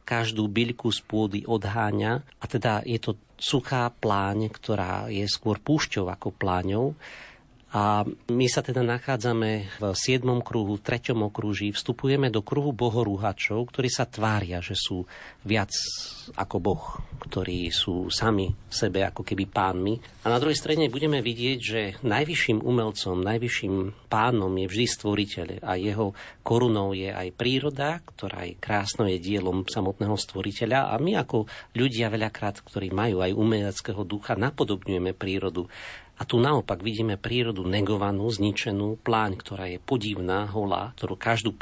každú 0.09 0.49
byľku 0.49 0.89
z 0.89 1.01
pôdy 1.05 1.41
odháňa 1.45 2.25
a 2.25 2.45
teda 2.49 2.81
je 2.89 2.97
to 2.97 3.21
suchá 3.37 3.93
pláň, 3.93 4.49
ktorá 4.49 5.13
je 5.13 5.29
skôr 5.29 5.61
púšťou 5.61 6.09
ako 6.09 6.33
pláňou. 6.33 6.97
A 7.69 8.01
my 8.33 8.47
sa 8.49 8.65
teda 8.65 8.81
nachádzame 8.81 9.77
v 9.77 9.83
7. 9.93 10.25
kruhu, 10.41 10.81
v 10.81 10.85
3. 10.89 11.13
okruží, 11.13 11.69
vstupujeme 11.77 12.33
do 12.33 12.41
kruhu 12.41 12.73
bohorúhačov, 12.73 13.69
ktorí 13.69 13.93
sa 13.93 14.09
tvária, 14.09 14.65
že 14.65 14.73
sú 14.73 15.05
viac 15.45 15.69
ako 16.33 16.57
Boh, 16.65 16.85
ktorí 17.29 17.69
sú 17.69 18.09
sami 18.09 18.49
v 18.49 18.73
sebe 18.73 19.05
ako 19.05 19.21
keby 19.21 19.45
pánmi. 19.53 20.01
A 20.25 20.33
na 20.33 20.41
druhej 20.41 20.57
strane 20.57 20.89
budeme 20.89 21.21
vidieť, 21.21 21.59
že 21.61 21.81
najvyšším 22.09 22.65
umelcom, 22.65 23.21
najvyšším 23.21 24.09
pánom 24.09 24.53
je 24.57 24.67
vždy 24.69 24.87
stvoriteľ 24.89 25.49
a 25.61 25.77
jeho 25.77 26.17
korunou 26.41 26.97
je 26.97 27.13
aj 27.13 27.37
príroda, 27.37 28.01
ktorá 28.01 28.49
je 28.49 28.57
krásno 28.57 29.05
je 29.13 29.21
dielom 29.21 29.69
samotného 29.69 30.17
stvoriteľa 30.17 30.89
a 30.89 30.97
my 30.97 31.21
ako 31.21 31.45
ľudia 31.77 32.09
veľakrát, 32.09 32.65
ktorí 32.65 32.97
majú 32.97 33.21
aj 33.21 33.37
umeleckého 33.37 34.09
ducha, 34.09 34.41
napodobňujeme 34.41 35.13
prírodu. 35.13 35.69
A 36.19 36.27
tu 36.27 36.43
naopak 36.43 36.83
vidíme 36.83 37.15
prírodu 37.15 37.63
negovanú, 37.63 38.27
zničenú, 38.27 38.99
pláň, 38.99 39.39
ktorá 39.39 39.71
je 39.71 39.79
podivná, 39.79 40.51
holá, 40.51 40.91
ktorú 40.99 41.15
každú 41.15 41.55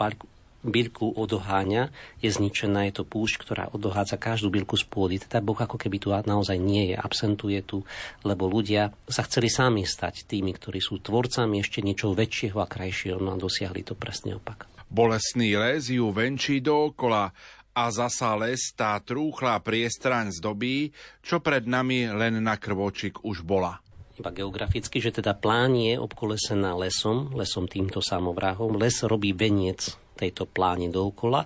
bylku 0.67 1.15
odoháňa, 1.15 1.95
je 2.19 2.31
zničená, 2.33 2.91
je 2.91 3.01
to 3.01 3.05
púšť, 3.07 3.35
ktorá 3.39 3.65
odohádza 3.71 4.19
každú 4.19 4.51
bylku 4.51 4.75
z 4.75 4.85
pôdy. 4.89 5.17
Teda 5.23 5.39
Boh 5.39 5.57
ako 5.57 5.79
keby 5.79 5.97
tu 6.03 6.11
naozaj 6.11 6.59
nie 6.59 6.93
je, 6.93 6.97
absentuje 6.99 7.63
tu, 7.63 7.87
lebo 8.27 8.51
ľudia 8.51 8.91
sa 9.07 9.23
chceli 9.25 9.47
sami 9.47 9.87
stať 9.87 10.27
tými, 10.27 10.51
ktorí 10.57 10.83
sú 10.83 10.99
tvorcami 10.99 11.63
ešte 11.63 11.81
niečo 11.87 12.13
väčšieho 12.13 12.59
a 12.59 12.67
krajšieho, 12.67 13.23
no 13.23 13.39
a 13.39 13.41
dosiahli 13.41 13.87
to 13.87 13.95
presne 13.95 14.37
opak. 14.37 14.67
Bolesný 14.87 15.55
les 15.59 15.91
ju 15.91 16.11
venčí 16.15 16.63
dookola 16.63 17.31
a 17.77 17.85
zasa 17.91 18.33
les 18.39 18.73
tá 18.73 18.97
trúchla 19.03 19.59
priestraň 19.61 20.33
zdobí, 20.33 20.95
čo 21.21 21.43
pred 21.43 21.67
nami 21.69 22.09
len 22.09 22.41
na 22.41 22.57
krvočik 22.57 23.21
už 23.27 23.45
bola 23.45 23.86
iba 24.17 24.33
geograficky, 24.33 24.99
že 24.99 25.13
teda 25.13 25.37
plán 25.37 25.77
je 25.77 26.01
obkolesená 26.01 26.73
lesom, 26.77 27.33
lesom 27.37 27.69
týmto 27.69 28.01
samovrahom. 28.01 28.81
Les 28.81 28.97
robí 29.05 29.37
veniec 29.37 29.93
tejto 30.17 30.49
pláne 30.49 30.89
dookola 30.89 31.45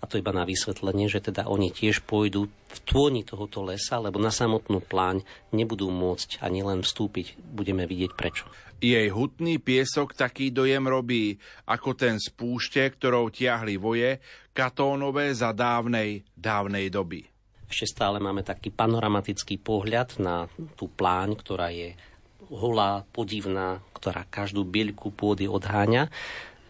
a 0.00 0.04
to 0.04 0.20
iba 0.20 0.32
na 0.32 0.48
vysvetlenie, 0.48 1.08
že 1.08 1.24
teda 1.24 1.48
oni 1.48 1.72
tiež 1.72 2.04
pôjdu 2.04 2.48
v 2.48 2.78
tôni 2.84 3.24
tohoto 3.24 3.64
lesa, 3.64 4.00
lebo 4.00 4.20
na 4.20 4.32
samotnú 4.32 4.80
pláň 4.84 5.24
nebudú 5.52 5.88
môcť 5.88 6.40
ani 6.44 6.60
len 6.64 6.84
vstúpiť. 6.84 7.36
Budeme 7.40 7.88
vidieť 7.88 8.12
prečo. 8.16 8.48
Jej 8.76 9.08
hutný 9.08 9.56
piesok 9.56 10.12
taký 10.12 10.52
dojem 10.52 10.84
robí, 10.84 11.40
ako 11.64 11.96
ten 11.96 12.20
z 12.20 12.28
púšte, 12.28 12.84
ktorou 12.84 13.32
tiahli 13.32 13.80
voje, 13.80 14.20
katónové 14.52 15.32
za 15.32 15.56
dávnej, 15.56 16.28
dávnej 16.36 16.92
doby. 16.92 17.35
Ešte 17.66 17.98
stále 17.98 18.22
máme 18.22 18.46
taký 18.46 18.70
panoramatický 18.70 19.58
pohľad 19.58 20.22
na 20.22 20.46
tú 20.78 20.86
pláň, 20.86 21.34
ktorá 21.34 21.74
je 21.74 21.98
holá, 22.46 23.02
podivná, 23.10 23.82
ktorá 23.90 24.22
každú 24.26 24.62
bieľku 24.62 25.10
pôdy 25.10 25.50
odháňa. 25.50 26.06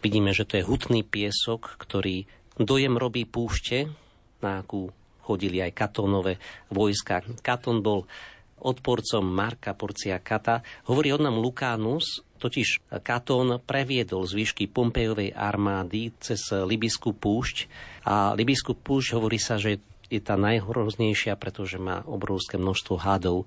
Vidíme, 0.01 0.33
že 0.33 0.45
to 0.45 0.57
je 0.57 0.65
hutný 0.65 1.05
piesok, 1.05 1.77
ktorý 1.77 2.25
dojem 2.57 2.97
robí 2.97 3.29
púšte, 3.29 3.89
na 4.41 4.61
akú 4.61 4.89
chodili 5.21 5.61
aj 5.61 5.75
katónové 5.75 6.41
vojska. 6.73 7.21
Katón 7.45 7.85
bol 7.85 8.09
odporcom 8.57 9.21
Marka 9.21 9.77
Porcia 9.77 10.17
Kata. 10.17 10.65
Hovorí 10.89 11.13
od 11.13 11.21
nám 11.21 11.37
Lukánus, 11.37 12.25
totiž 12.41 12.89
Katón 13.05 13.61
previedol 13.61 14.25
zvyšky 14.25 14.65
Pompejovej 14.69 15.33
armády 15.35 16.09
cez 16.17 16.41
Libyskú 16.53 17.13
púšť 17.13 17.69
a 18.09 18.33
Libyskú 18.33 18.73
púšť 18.73 19.13
hovorí 19.13 19.37
sa, 19.37 19.61
že 19.61 19.77
je 20.07 20.21
tá 20.23 20.39
najhroznejšia, 20.39 21.35
pretože 21.35 21.77
má 21.77 22.03
obrovské 22.07 22.55
množstvo 22.55 22.95
hadov 22.99 23.45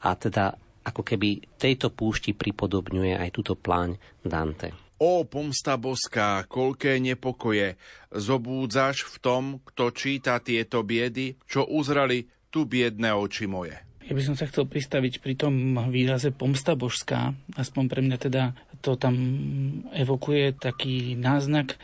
a 0.00 0.14
teda 0.16 0.56
ako 0.86 1.04
keby 1.04 1.44
tejto 1.60 1.92
púšti 1.92 2.32
pripodobňuje 2.32 3.20
aj 3.20 3.30
túto 3.34 3.52
pláň 3.52 4.00
Dante. 4.24 4.72
Ó, 4.98 5.22
pomsta 5.22 5.78
boská, 5.78 6.42
koľké 6.50 6.98
nepokoje, 6.98 7.78
zobúdzaš 8.10 9.06
v 9.06 9.16
tom, 9.22 9.42
kto 9.62 9.94
číta 9.94 10.42
tieto 10.42 10.82
biedy, 10.82 11.38
čo 11.46 11.62
uzrali 11.70 12.26
tu 12.50 12.66
biedné 12.66 13.14
oči 13.14 13.46
moje. 13.46 13.78
Ja 14.08 14.16
by 14.16 14.24
som 14.24 14.34
sa 14.40 14.48
chcel 14.48 14.64
pristaviť 14.64 15.20
pri 15.20 15.36
tom 15.36 15.76
výraze 15.92 16.32
pomsta 16.32 16.72
božská, 16.72 17.36
aspoň 17.60 17.84
pre 17.86 18.00
mňa 18.00 18.16
teda 18.16 18.42
to 18.80 18.96
tam 18.96 19.14
evokuje 19.92 20.56
taký 20.56 21.12
náznak 21.14 21.76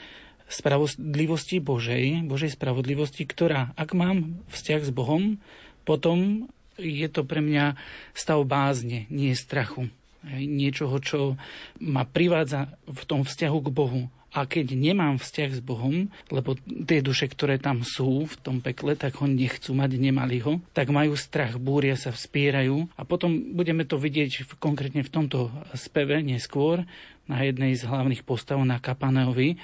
spravodlivosti 0.55 1.59
Božej, 1.59 2.23
Božej 2.31 2.55
spravodlivosti, 2.55 3.27
ktorá, 3.27 3.75
ak 3.75 3.90
mám 3.99 4.38
vzťah 4.55 4.83
s 4.87 4.93
Bohom, 4.95 5.43
potom 5.83 6.47
je 6.79 7.07
to 7.11 7.27
pre 7.27 7.43
mňa 7.43 7.75
stav 8.14 8.38
bázne, 8.47 9.11
nie 9.11 9.35
strachu. 9.35 9.90
Niečoho, 10.25 10.97
čo 11.05 11.19
ma 11.83 12.09
privádza 12.09 12.73
v 12.88 13.03
tom 13.05 13.27
vzťahu 13.27 13.59
k 13.61 13.75
Bohu. 13.75 14.03
A 14.35 14.51
keď 14.51 14.75
nemám 14.75 15.23
vzťah 15.23 15.51
s 15.55 15.62
Bohom, 15.62 16.11
lebo 16.27 16.59
tie 16.59 16.99
duše, 16.99 17.31
ktoré 17.31 17.55
tam 17.62 17.87
sú 17.87 18.27
v 18.27 18.35
tom 18.43 18.59
pekle, 18.59 18.99
tak 18.99 19.23
ho 19.23 19.31
nechcú 19.31 19.79
mať, 19.79 19.95
nemali 19.95 20.43
ho, 20.43 20.59
tak 20.75 20.90
majú 20.90 21.14
strach, 21.14 21.55
búria 21.55 21.95
sa, 21.95 22.11
vspierajú 22.11 22.90
a 22.99 23.07
potom 23.07 23.55
budeme 23.55 23.87
to 23.87 23.95
vidieť 23.95 24.59
konkrétne 24.59 25.07
v 25.07 25.12
tomto 25.12 25.55
speve 25.79 26.19
neskôr 26.19 26.83
na 27.31 27.47
jednej 27.47 27.79
z 27.79 27.87
hlavných 27.87 28.27
postav 28.27 28.59
na 28.67 28.83
Kapaneovi 28.83 29.55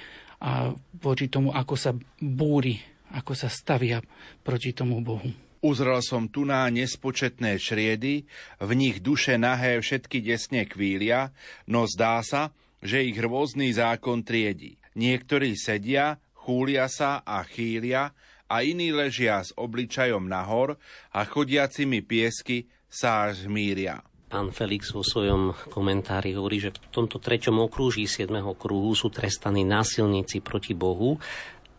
a 0.41 0.73
voči 0.97 1.29
tomu, 1.29 1.53
ako 1.53 1.75
sa 1.77 1.93
búri, 2.17 2.81
ako 3.13 3.37
sa 3.37 3.47
stavia 3.47 4.01
proti 4.41 4.73
tomu 4.73 4.99
Bohu. 5.05 5.29
Uzrel 5.61 6.01
som 6.01 6.25
tu 6.25 6.41
na 6.41 6.65
nespočetné 6.73 7.61
šriedy, 7.61 8.25
v 8.57 8.71
nich 8.73 8.97
duše 8.97 9.37
nahé 9.37 9.77
všetky 9.77 10.17
desne 10.25 10.65
kvília, 10.65 11.29
no 11.69 11.85
zdá 11.85 12.25
sa, 12.25 12.49
že 12.81 13.05
ich 13.05 13.21
rôzny 13.21 13.69
zákon 13.69 14.25
triedi. 14.25 14.81
Niektorí 14.97 15.53
sedia, 15.53 16.17
chúlia 16.33 16.89
sa 16.89 17.21
a 17.21 17.45
chýlia 17.45 18.09
a 18.49 18.65
iní 18.65 18.89
ležia 18.89 19.45
s 19.45 19.53
obličajom 19.53 20.25
nahor 20.25 20.81
a 21.13 21.23
chodiacimi 21.29 22.01
piesky 22.01 22.65
sa 22.89 23.29
až 23.29 23.45
zmíria. 23.45 24.01
Pán 24.31 24.55
Felix 24.55 24.95
vo 24.95 25.03
svojom 25.03 25.51
komentári 25.75 26.31
hovorí, 26.39 26.63
že 26.63 26.71
v 26.71 26.79
tomto 26.87 27.19
treťom 27.19 27.67
okrúží 27.67 28.07
7. 28.07 28.31
kruhu 28.55 28.95
sú 28.95 29.11
trestaní 29.11 29.67
násilníci 29.67 30.39
proti 30.39 30.71
Bohu 30.71 31.19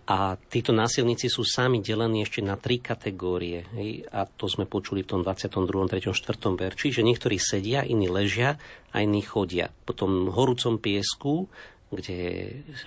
a 0.04 0.36
títo 0.36 0.76
násilníci 0.76 1.32
sú 1.32 1.48
sami 1.48 1.80
delení 1.80 2.20
ešte 2.20 2.44
na 2.44 2.60
tri 2.60 2.76
kategórie. 2.76 3.64
Hej? 3.72 4.04
A 4.12 4.28
to 4.28 4.52
sme 4.52 4.68
počuli 4.68 5.00
v 5.00 5.16
tom 5.16 5.20
22., 5.24 5.64
3., 5.64 6.12
4. 6.12 6.60
verči, 6.60 6.92
že 6.92 7.00
niektorí 7.00 7.40
sedia, 7.40 7.88
iní 7.88 8.12
ležia 8.12 8.60
a 8.92 9.00
iní 9.00 9.24
chodia. 9.24 9.72
Potom 9.88 10.28
v 10.28 10.36
horúcom 10.36 10.76
piesku, 10.76 11.48
kde 11.88 12.20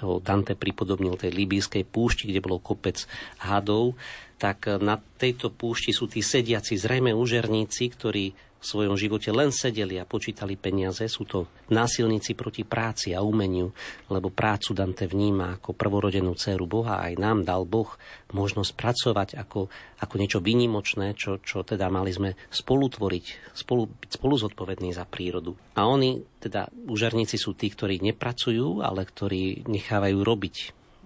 ho 0.05 0.21
Dante 0.21 0.53
pripodobnil 0.53 1.17
tej 1.17 1.33
libijskej 1.33 1.89
púšti, 1.89 2.29
kde 2.29 2.37
bolo 2.45 2.61
kopec 2.61 3.09
hadov, 3.41 3.97
tak 4.37 4.69
na 4.77 5.01
tejto 5.17 5.49
púšti 5.49 5.89
sú 5.89 6.05
tí 6.05 6.21
sediaci, 6.21 6.77
zrejme 6.77 7.17
úžerníci, 7.17 7.89
ktorí 7.97 8.35
v 8.65 8.71
svojom 8.73 8.97
živote 8.97 9.29
len 9.29 9.53
sedeli 9.53 10.01
a 10.01 10.09
počítali 10.09 10.57
peniaze. 10.57 11.05
Sú 11.05 11.29
to 11.29 11.45
násilníci 11.69 12.33
proti 12.33 12.65
práci 12.65 13.13
a 13.13 13.21
umeniu, 13.21 13.69
lebo 14.09 14.33
prácu 14.33 14.73
Dante 14.73 15.05
vníma 15.05 15.61
ako 15.61 15.77
prvorodenú 15.77 16.33
dceru 16.33 16.65
Boha. 16.65 16.97
Aj 16.97 17.13
nám 17.13 17.45
dal 17.45 17.69
Boh 17.69 17.93
možnosť 18.33 18.73
pracovať 18.73 19.29
ako, 19.37 19.69
ako 20.01 20.13
niečo 20.17 20.41
vynimočné, 20.41 21.13
čo, 21.13 21.37
čo 21.45 21.61
teda 21.61 21.93
mali 21.93 22.09
sme 22.09 22.33
spolu 22.49 22.89
tvoriť, 22.89 23.53
spolu, 23.53 23.85
byť 23.85 24.11
spolu 24.17 24.33
zodpovední 24.33 24.89
za 24.97 25.05
prírodu. 25.05 25.53
A 25.77 25.85
oni, 25.85 26.25
teda 26.41 26.65
úžarníci 26.89 27.37
sú 27.37 27.53
tí, 27.53 27.69
ktorí 27.69 28.01
nepracujú, 28.01 28.81
ale 28.81 29.05
ktorí 29.05 29.69
nechávajú 29.69 30.17
robiť 30.25 30.55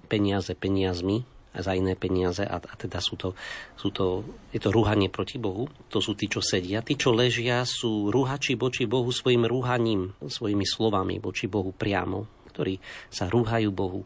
peniaze 0.08 0.56
peniazmi, 0.56 1.28
za 1.60 1.76
iné 1.76 1.94
peniaze 1.96 2.44
a, 2.44 2.58
a 2.58 2.74
teda 2.76 3.00
sú 3.00 3.16
to, 3.20 3.36
sú 3.76 3.90
to, 3.92 4.24
je 4.52 4.60
to 4.60 4.70
rúhanie 4.72 5.08
proti 5.12 5.38
Bohu. 5.38 5.68
To 5.92 6.00
sú 6.00 6.16
tí, 6.16 6.32
čo 6.32 6.40
sedia. 6.40 6.84
Tí, 6.84 6.96
čo 6.96 7.12
ležia, 7.12 7.64
sú 7.64 8.10
rúhači 8.10 8.56
voči 8.56 8.90
Bohu 8.90 9.10
svojim 9.12 9.46
rúhaním, 9.46 10.16
svojimi 10.20 10.66
slovami 10.66 11.20
voči 11.20 11.46
Bohu 11.48 11.76
priamo, 11.76 12.28
ktorí 12.52 12.80
sa 13.12 13.28
rúhajú 13.28 13.70
Bohu. 13.72 14.04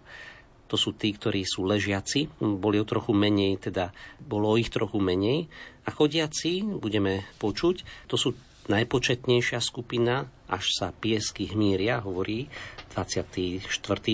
To 0.71 0.75
sú 0.79 0.97
tí, 0.97 1.13
ktorí 1.13 1.45
sú 1.45 1.69
ležiaci, 1.69 2.33
boli 2.41 2.81
o 2.81 2.89
trochu 2.89 3.13
menej, 3.13 3.61
teda 3.61 3.93
bolo 4.17 4.57
ich 4.57 4.73
trochu 4.73 4.97
menej. 4.97 5.45
A 5.85 5.93
chodiaci, 5.93 6.65
budeme 6.65 7.29
počuť, 7.37 8.09
to 8.09 8.17
sú 8.17 8.33
najpočetnejšia 8.71 9.59
skupina, 9.59 10.25
až 10.47 10.65
sa 10.73 10.87
piesky 10.95 11.51
hmíria, 11.51 11.99
hovorí 12.01 12.47
24. 12.95 13.67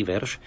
verš, 0.03 0.41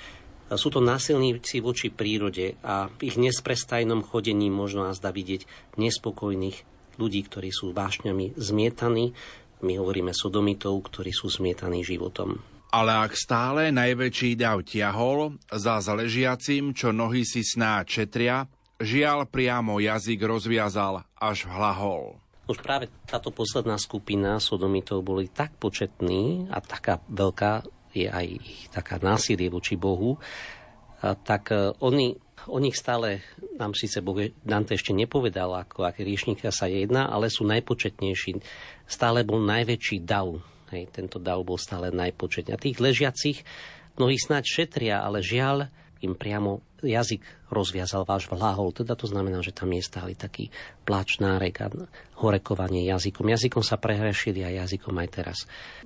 sú 0.58 0.68
to 0.72 0.80
násilníci 0.82 1.62
voči 1.62 1.88
prírode 1.88 2.58
a 2.64 2.90
v 2.90 3.00
ich 3.08 3.16
nesprestajnom 3.16 4.02
chodení 4.02 4.52
možno 4.52 4.84
nás 4.84 4.98
dá 4.98 5.14
vidieť 5.14 5.46
nespokojných 5.78 6.56
ľudí, 7.00 7.20
ktorí 7.24 7.48
sú 7.54 7.72
vášňami 7.72 8.36
zmietaní. 8.36 9.16
My 9.62 9.78
hovoríme 9.78 10.10
sodomitov, 10.10 10.90
ktorí 10.90 11.14
sú 11.14 11.30
zmietaní 11.30 11.86
životom. 11.86 12.42
Ale 12.72 12.92
ak 13.04 13.12
stále 13.12 13.68
najväčší 13.68 14.40
dav 14.40 14.64
ťahol, 14.64 15.36
za 15.52 15.84
zaležiacim, 15.84 16.72
čo 16.72 16.88
nohy 16.88 17.20
si 17.22 17.44
sná 17.44 17.84
četria, 17.84 18.48
žial 18.80 19.28
priamo 19.28 19.76
jazyk 19.76 20.24
rozviazal 20.24 21.04
až 21.20 21.44
hlahol. 21.52 22.16
Už 22.50 22.58
práve 22.58 22.90
táto 23.06 23.30
posledná 23.30 23.78
skupina 23.78 24.40
sodomitov 24.42 25.04
boli 25.06 25.30
tak 25.30 25.54
početní 25.60 26.50
a 26.50 26.58
taká 26.58 26.98
veľká 27.06 27.62
je 27.92 28.08
aj 28.08 28.26
ich 28.26 28.68
taká 28.72 28.96
násilie 28.98 29.52
voči 29.52 29.76
Bohu, 29.76 30.16
tak 31.02 31.50
e, 31.50 31.74
oni, 31.82 32.14
o 32.46 32.58
nich 32.62 32.78
stále 32.78 33.26
nám 33.58 33.74
síce 33.74 33.98
Boh 33.98 34.16
Dante 34.46 34.78
ešte 34.78 34.94
nepovedal, 34.94 35.50
ako 35.50 35.84
aké 35.84 36.06
riešnika 36.06 36.54
sa 36.54 36.70
jedná, 36.70 37.10
ale 37.10 37.28
sú 37.28 37.42
najpočetnejší. 37.44 38.38
Stále 38.86 39.26
bol 39.26 39.42
najväčší 39.42 40.06
dav. 40.06 40.38
Hej, 40.70 40.88
tento 40.94 41.18
dav 41.18 41.42
bol 41.42 41.58
stále 41.58 41.90
najpočetnejší. 41.90 42.54
A 42.54 42.62
tých 42.62 42.78
ležiacich 42.78 43.38
mnohí 43.98 44.16
snáď 44.16 44.44
šetria, 44.46 45.02
ale 45.02 45.20
žiaľ 45.20 45.68
im 46.02 46.18
priamo 46.18 46.60
jazyk 46.82 47.22
rozviazal 47.48 48.02
váš 48.02 48.26
vláhol. 48.26 48.74
Teda 48.74 48.98
to 48.98 49.06
znamená, 49.06 49.38
že 49.40 49.54
tam 49.54 49.70
je 49.70 49.82
stále 49.86 50.18
taký 50.18 50.50
plač, 50.82 51.22
nárek 51.22 51.62
a 51.62 51.70
horekovanie 52.18 52.82
jazykom. 52.90 53.30
Jazykom 53.30 53.62
sa 53.62 53.78
prehrešili 53.78 54.42
a 54.42 54.50
jazykom 54.66 54.98
aj 54.98 55.08
teraz 55.14 55.38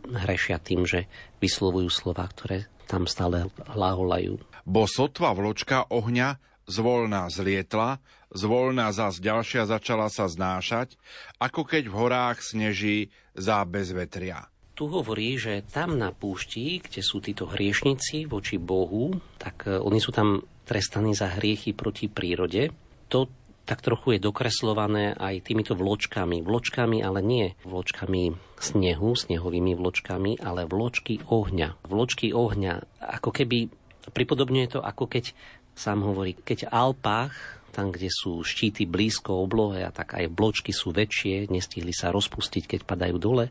hrešia 0.03 0.57
tým, 0.57 0.89
že 0.89 1.05
vyslovujú 1.39 1.93
slova, 1.93 2.25
ktoré 2.25 2.67
tam 2.89 3.05
stále 3.05 3.53
hláholajú. 3.69 4.41
Bo 4.65 4.89
sotva 4.89 5.37
vločka 5.37 5.87
ohňa 5.93 6.41
zvolná 6.67 7.31
zlietla, 7.31 8.03
zvolná 8.35 8.91
zas 8.91 9.23
ďalšia 9.23 9.71
začala 9.71 10.11
sa 10.11 10.27
znášať, 10.27 10.99
ako 11.39 11.63
keď 11.63 11.87
v 11.87 11.95
horách 11.95 12.39
sneží 12.43 13.15
za 13.37 13.63
bezvetria 13.63 14.51
tu 14.77 14.93
hovorí, 14.93 15.41
že 15.41 15.65
tam 15.65 15.97
na 15.97 16.13
púšti, 16.13 16.85
kde 16.85 17.01
sú 17.01 17.25
títo 17.25 17.49
hriešnici 17.49 18.29
voči 18.29 18.61
Bohu, 18.61 19.17
tak 19.41 19.65
e, 19.65 19.81
oni 19.81 19.97
sú 19.97 20.13
tam 20.13 20.45
trestaní 20.69 21.17
za 21.17 21.33
hriechy 21.41 21.73
proti 21.73 22.13
prírode. 22.13 22.69
To 23.09 23.25
tak 23.67 23.83
trochu 23.83 24.15
je 24.15 24.21
dokreslované 24.23 25.19
aj 25.19 25.43
týmito 25.43 25.75
vločkami. 25.75 26.39
Vločkami, 26.45 27.03
ale 27.03 27.19
nie 27.19 27.47
vločkami 27.67 28.23
snehu, 28.63 29.11
snehovými 29.19 29.75
vločkami, 29.75 30.39
ale 30.39 30.71
vločky 30.71 31.27
ohňa. 31.27 31.83
Vločky 31.83 32.31
ohňa, 32.31 33.03
ako 33.19 33.31
keby, 33.35 33.67
pripodobňuje 34.15 34.67
to, 34.71 34.79
ako 34.79 35.11
keď, 35.11 35.35
sám 35.75 36.07
hovorí, 36.07 36.39
keď 36.39 36.71
Alpách 36.71 37.35
tam, 37.75 37.91
kde 37.91 38.09
sú 38.09 38.47
štíty 38.47 38.87
blízko 38.87 39.35
oblohe 39.35 39.83
a 39.83 39.91
tak 39.91 40.15
aj 40.15 40.33
vločky 40.33 40.71
sú 40.71 40.95
väčšie, 40.95 41.51
nestihli 41.51 41.91
sa 41.91 42.15
rozpustiť, 42.15 42.71
keď 42.71 42.81
padajú 42.87 43.17
dole, 43.19 43.51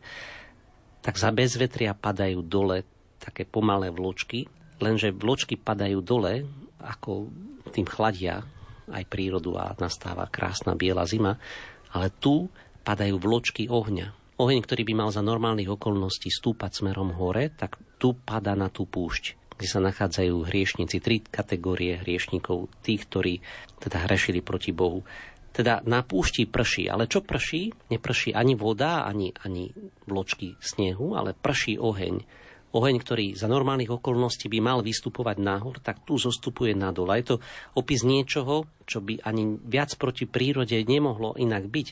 tak 1.06 1.22
za 1.22 1.30
bezvetria 1.30 1.94
padajú 1.94 2.42
dole 2.42 2.82
také 3.22 3.46
pomalé 3.46 3.94
vločky, 3.94 4.50
lenže 4.82 5.14
vločky 5.14 5.54
padajú 5.54 6.02
dole, 6.02 6.42
ako 6.82 7.30
tým 7.70 7.86
chladia 7.86 8.42
aj 8.90 9.06
prírodu 9.06 9.54
a 9.58 9.78
nastáva 9.78 10.26
krásna 10.30 10.74
biela 10.74 11.06
zima, 11.06 11.38
ale 11.94 12.10
tu 12.10 12.50
padajú 12.82 13.22
vločky 13.22 13.70
ohňa. 13.70 14.38
Oheň, 14.42 14.60
ktorý 14.68 14.84
by 14.84 14.94
mal 15.06 15.10
za 15.14 15.24
normálnych 15.24 15.72
okolností 15.72 16.28
stúpať 16.28 16.84
smerom 16.84 17.16
hore, 17.16 17.54
tak 17.54 17.80
tu 18.02 18.18
pada 18.18 18.52
na 18.58 18.68
tú 18.68 18.84
púšť, 18.84 19.56
kde 19.56 19.68
sa 19.70 19.80
nachádzajú 19.80 20.44
hriešnici, 20.44 21.00
tri 21.00 21.24
kategórie 21.24 22.04
hriešnikov, 22.04 22.68
tých, 22.84 23.08
ktorí 23.08 23.34
teda 23.80 24.04
hrešili 24.10 24.44
proti 24.44 24.76
Bohu. 24.76 25.08
Teda 25.56 25.80
na 25.88 26.04
púšti 26.04 26.44
prší, 26.44 26.92
ale 26.92 27.08
čo 27.08 27.24
prší? 27.24 27.88
Neprší 27.88 28.36
ani 28.36 28.60
voda, 28.60 29.08
ani, 29.08 29.32
ani 29.40 29.72
bločky 30.04 30.60
snehu, 30.60 31.16
ale 31.16 31.32
prší 31.32 31.80
oheň. 31.80 32.44
Oheň, 32.76 32.96
ktorý 33.00 33.40
za 33.40 33.48
normálnych 33.48 33.88
okolností 33.88 34.52
by 34.52 34.60
mal 34.60 34.84
vystupovať 34.84 35.40
nahor, 35.40 35.80
tak 35.80 36.04
tu 36.04 36.20
zostupuje 36.20 36.76
nadol. 36.76 37.08
A 37.08 37.16
je 37.16 37.32
to 37.32 37.36
opis 37.80 38.04
niečoho, 38.04 38.68
čo 38.84 39.00
by 39.00 39.24
ani 39.24 39.56
viac 39.64 39.96
proti 39.96 40.28
prírode 40.28 40.76
nemohlo 40.84 41.40
inak 41.40 41.72
byť. 41.72 41.88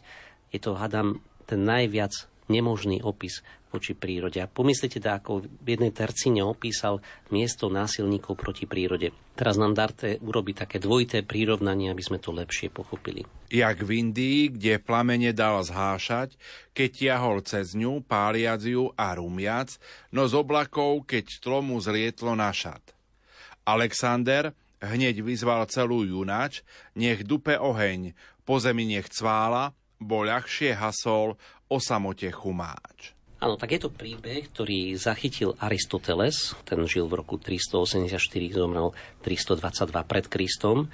Je 0.51 0.59
to, 0.59 0.75
hadám, 0.75 1.23
ten 1.47 1.63
najviac 1.63 2.11
nemožný 2.51 2.99
opis 2.99 3.39
voči 3.73 3.97
prírode. 3.97 4.37
A 4.37 4.45
pomyslite 4.45 5.01
teda, 5.01 5.17
ako 5.17 5.41
v 5.41 5.67
jednej 5.67 5.89
tercine 5.89 6.45
opísal 6.45 7.01
miesto 7.33 7.73
násilníkov 7.73 8.37
proti 8.37 8.69
prírode. 8.69 9.09
Teraz 9.33 9.57
nám 9.57 9.73
Darte 9.73 10.21
urobi 10.21 10.53
také 10.53 10.77
dvojité 10.77 11.25
prírovnanie, 11.25 11.89
aby 11.89 12.05
sme 12.05 12.21
to 12.21 12.29
lepšie 12.29 12.69
pochopili. 12.69 13.25
Jak 13.49 13.81
v 13.81 14.05
Indii, 14.05 14.53
kde 14.53 14.77
plamene 14.77 15.33
dal 15.33 15.65
zhášať, 15.65 16.37
keď 16.77 16.89
tiahol 16.93 17.41
cez 17.41 17.73
ňu, 17.73 18.05
páliac 18.05 18.61
ju 18.61 18.93
a 18.93 19.17
rumiac, 19.17 19.73
no 20.13 20.29
z 20.29 20.37
oblakov, 20.37 21.09
keď 21.09 21.41
tlomu 21.41 21.81
zlietlo 21.81 22.37
na 22.37 22.53
šat. 22.53 22.93
Alexander 23.65 24.53
hneď 24.83 25.23
vyzval 25.23 25.65
celú 25.71 26.03
junač, 26.03 26.61
nech 26.93 27.23
dupe 27.23 27.55
oheň, 27.55 28.13
po 28.43 28.59
zemi 28.59 28.83
nech 28.85 29.07
cvála, 29.09 29.71
bo 30.03 30.27
ľahšie 30.27 30.75
hasol 30.75 31.39
o 31.71 31.77
samote 31.79 32.27
chumáč. 32.27 33.15
Áno, 33.43 33.59
tak 33.59 33.75
je 33.75 33.83
to 33.83 33.91
príbeh, 33.91 34.47
ktorý 34.47 34.95
zachytil 34.95 35.59
Aristoteles, 35.59 36.55
ten 36.63 36.79
žil 36.87 37.11
v 37.11 37.19
roku 37.19 37.35
384, 37.35 38.15
zomrel 38.55 38.95
322 39.19 39.91
pred 40.07 40.25
Kristom. 40.31 40.87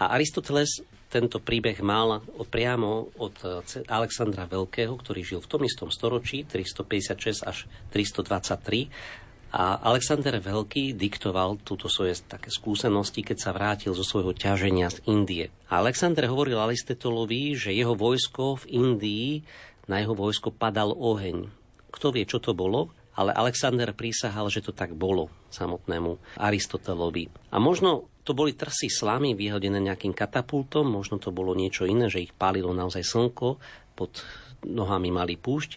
A 0.00 0.16
Aristoteles 0.16 0.80
tento 1.12 1.36
príbeh 1.36 1.84
mal 1.84 2.24
priamo 2.48 3.12
od 3.20 3.36
Alexandra 3.92 4.48
Veľkého, 4.48 4.96
ktorý 4.96 5.20
žil 5.20 5.44
v 5.44 5.50
tom 5.52 5.68
istom 5.68 5.92
storočí, 5.92 6.48
356 6.48 7.44
až 7.44 7.68
323. 7.92 8.88
A 9.52 9.84
Alexander 9.84 10.40
Veľký 10.40 10.96
diktoval 10.96 11.60
túto 11.60 11.92
svoje 11.92 12.16
také 12.24 12.48
skúsenosti, 12.48 13.20
keď 13.20 13.36
sa 13.36 13.52
vrátil 13.52 13.92
zo 13.92 14.00
svojho 14.00 14.32
ťaženia 14.32 14.88
z 14.88 15.04
Indie. 15.12 15.52
A 15.68 15.84
Alexander 15.84 16.24
hovoril 16.24 16.56
Aristotelovi, 16.56 17.52
že 17.52 17.76
jeho 17.76 17.92
vojsko 17.92 18.64
v 18.64 18.80
Indii, 18.80 19.28
na 19.92 20.00
jeho 20.00 20.16
vojsko 20.16 20.56
padal 20.56 20.96
oheň. 20.96 21.61
Kto 21.92 22.10
vie, 22.10 22.24
čo 22.24 22.40
to 22.40 22.56
bolo, 22.56 22.90
ale 23.12 23.36
Alexander 23.36 23.92
prísahal, 23.92 24.48
že 24.48 24.64
to 24.64 24.72
tak 24.72 24.96
bolo 24.96 25.28
samotnému 25.52 26.40
Aristotelovi. 26.40 27.52
A 27.52 27.60
možno 27.60 28.08
to 28.24 28.32
boli 28.32 28.56
trsy 28.56 28.88
slamy 28.88 29.36
vyhodené 29.36 29.82
nejakým 29.82 30.16
katapultom, 30.16 30.88
možno 30.88 31.20
to 31.20 31.34
bolo 31.34 31.52
niečo 31.52 31.84
iné, 31.84 32.08
že 32.08 32.24
ich 32.24 32.32
pálilo 32.32 32.72
naozaj 32.72 33.04
slnko, 33.04 33.60
pod 33.92 34.24
nohami 34.64 35.12
mali 35.12 35.36
púšť, 35.36 35.76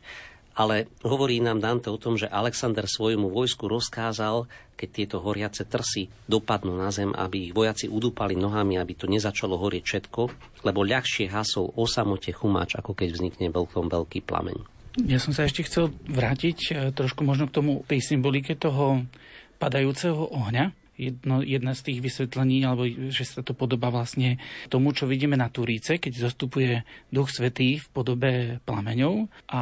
ale 0.56 0.88
hovorí 1.04 1.44
nám 1.44 1.60
Dante 1.60 1.92
o 1.92 2.00
tom, 2.00 2.16
že 2.16 2.32
Alexander 2.32 2.88
svojmu 2.88 3.28
vojsku 3.28 3.68
rozkázal, 3.68 4.48
keď 4.80 4.90
tieto 4.92 5.18
horiace 5.20 5.68
trsy 5.68 6.08
dopadnú 6.32 6.80
na 6.80 6.96
zem, 6.96 7.12
aby 7.12 7.52
ich 7.52 7.54
vojaci 7.56 7.92
udúpali 7.92 8.40
nohami, 8.40 8.80
aby 8.80 8.96
to 8.96 9.12
nezačalo 9.12 9.60
horieť 9.60 9.84
všetko, 9.84 10.22
lebo 10.64 10.88
ľahšie 10.88 11.28
hasol 11.28 11.76
o 11.76 11.84
samote 11.84 12.32
chumáč, 12.32 12.80
ako 12.80 12.96
keď 12.96 13.20
vznikne 13.20 13.48
veľkom 13.52 13.92
veľký 13.92 14.24
plameň. 14.24 14.75
Ja 15.04 15.20
som 15.20 15.36
sa 15.36 15.44
ešte 15.44 15.68
chcel 15.68 15.92
vrátiť 16.08 16.58
e, 16.72 16.74
trošku 16.96 17.28
možno 17.28 17.52
k 17.52 17.56
tomu, 17.60 17.84
tej 17.84 18.00
symbolike 18.00 18.56
toho 18.56 19.04
padajúceho 19.60 20.32
ohňa. 20.32 20.72
Jedno, 20.96 21.44
jedna 21.44 21.76
z 21.76 21.92
tých 21.92 22.00
vysvetlení, 22.00 22.64
alebo 22.64 22.88
že 22.88 23.28
sa 23.28 23.44
to 23.44 23.52
podobá 23.52 23.92
vlastne 23.92 24.40
tomu, 24.72 24.96
čo 24.96 25.04
vidíme 25.04 25.36
na 25.36 25.52
Turíce, 25.52 26.00
keď 26.00 26.32
zostupuje 26.32 26.88
Duch 27.12 27.28
Svetý 27.28 27.84
v 27.84 27.88
podobe 27.92 28.32
plameňov. 28.64 29.28
A 29.52 29.62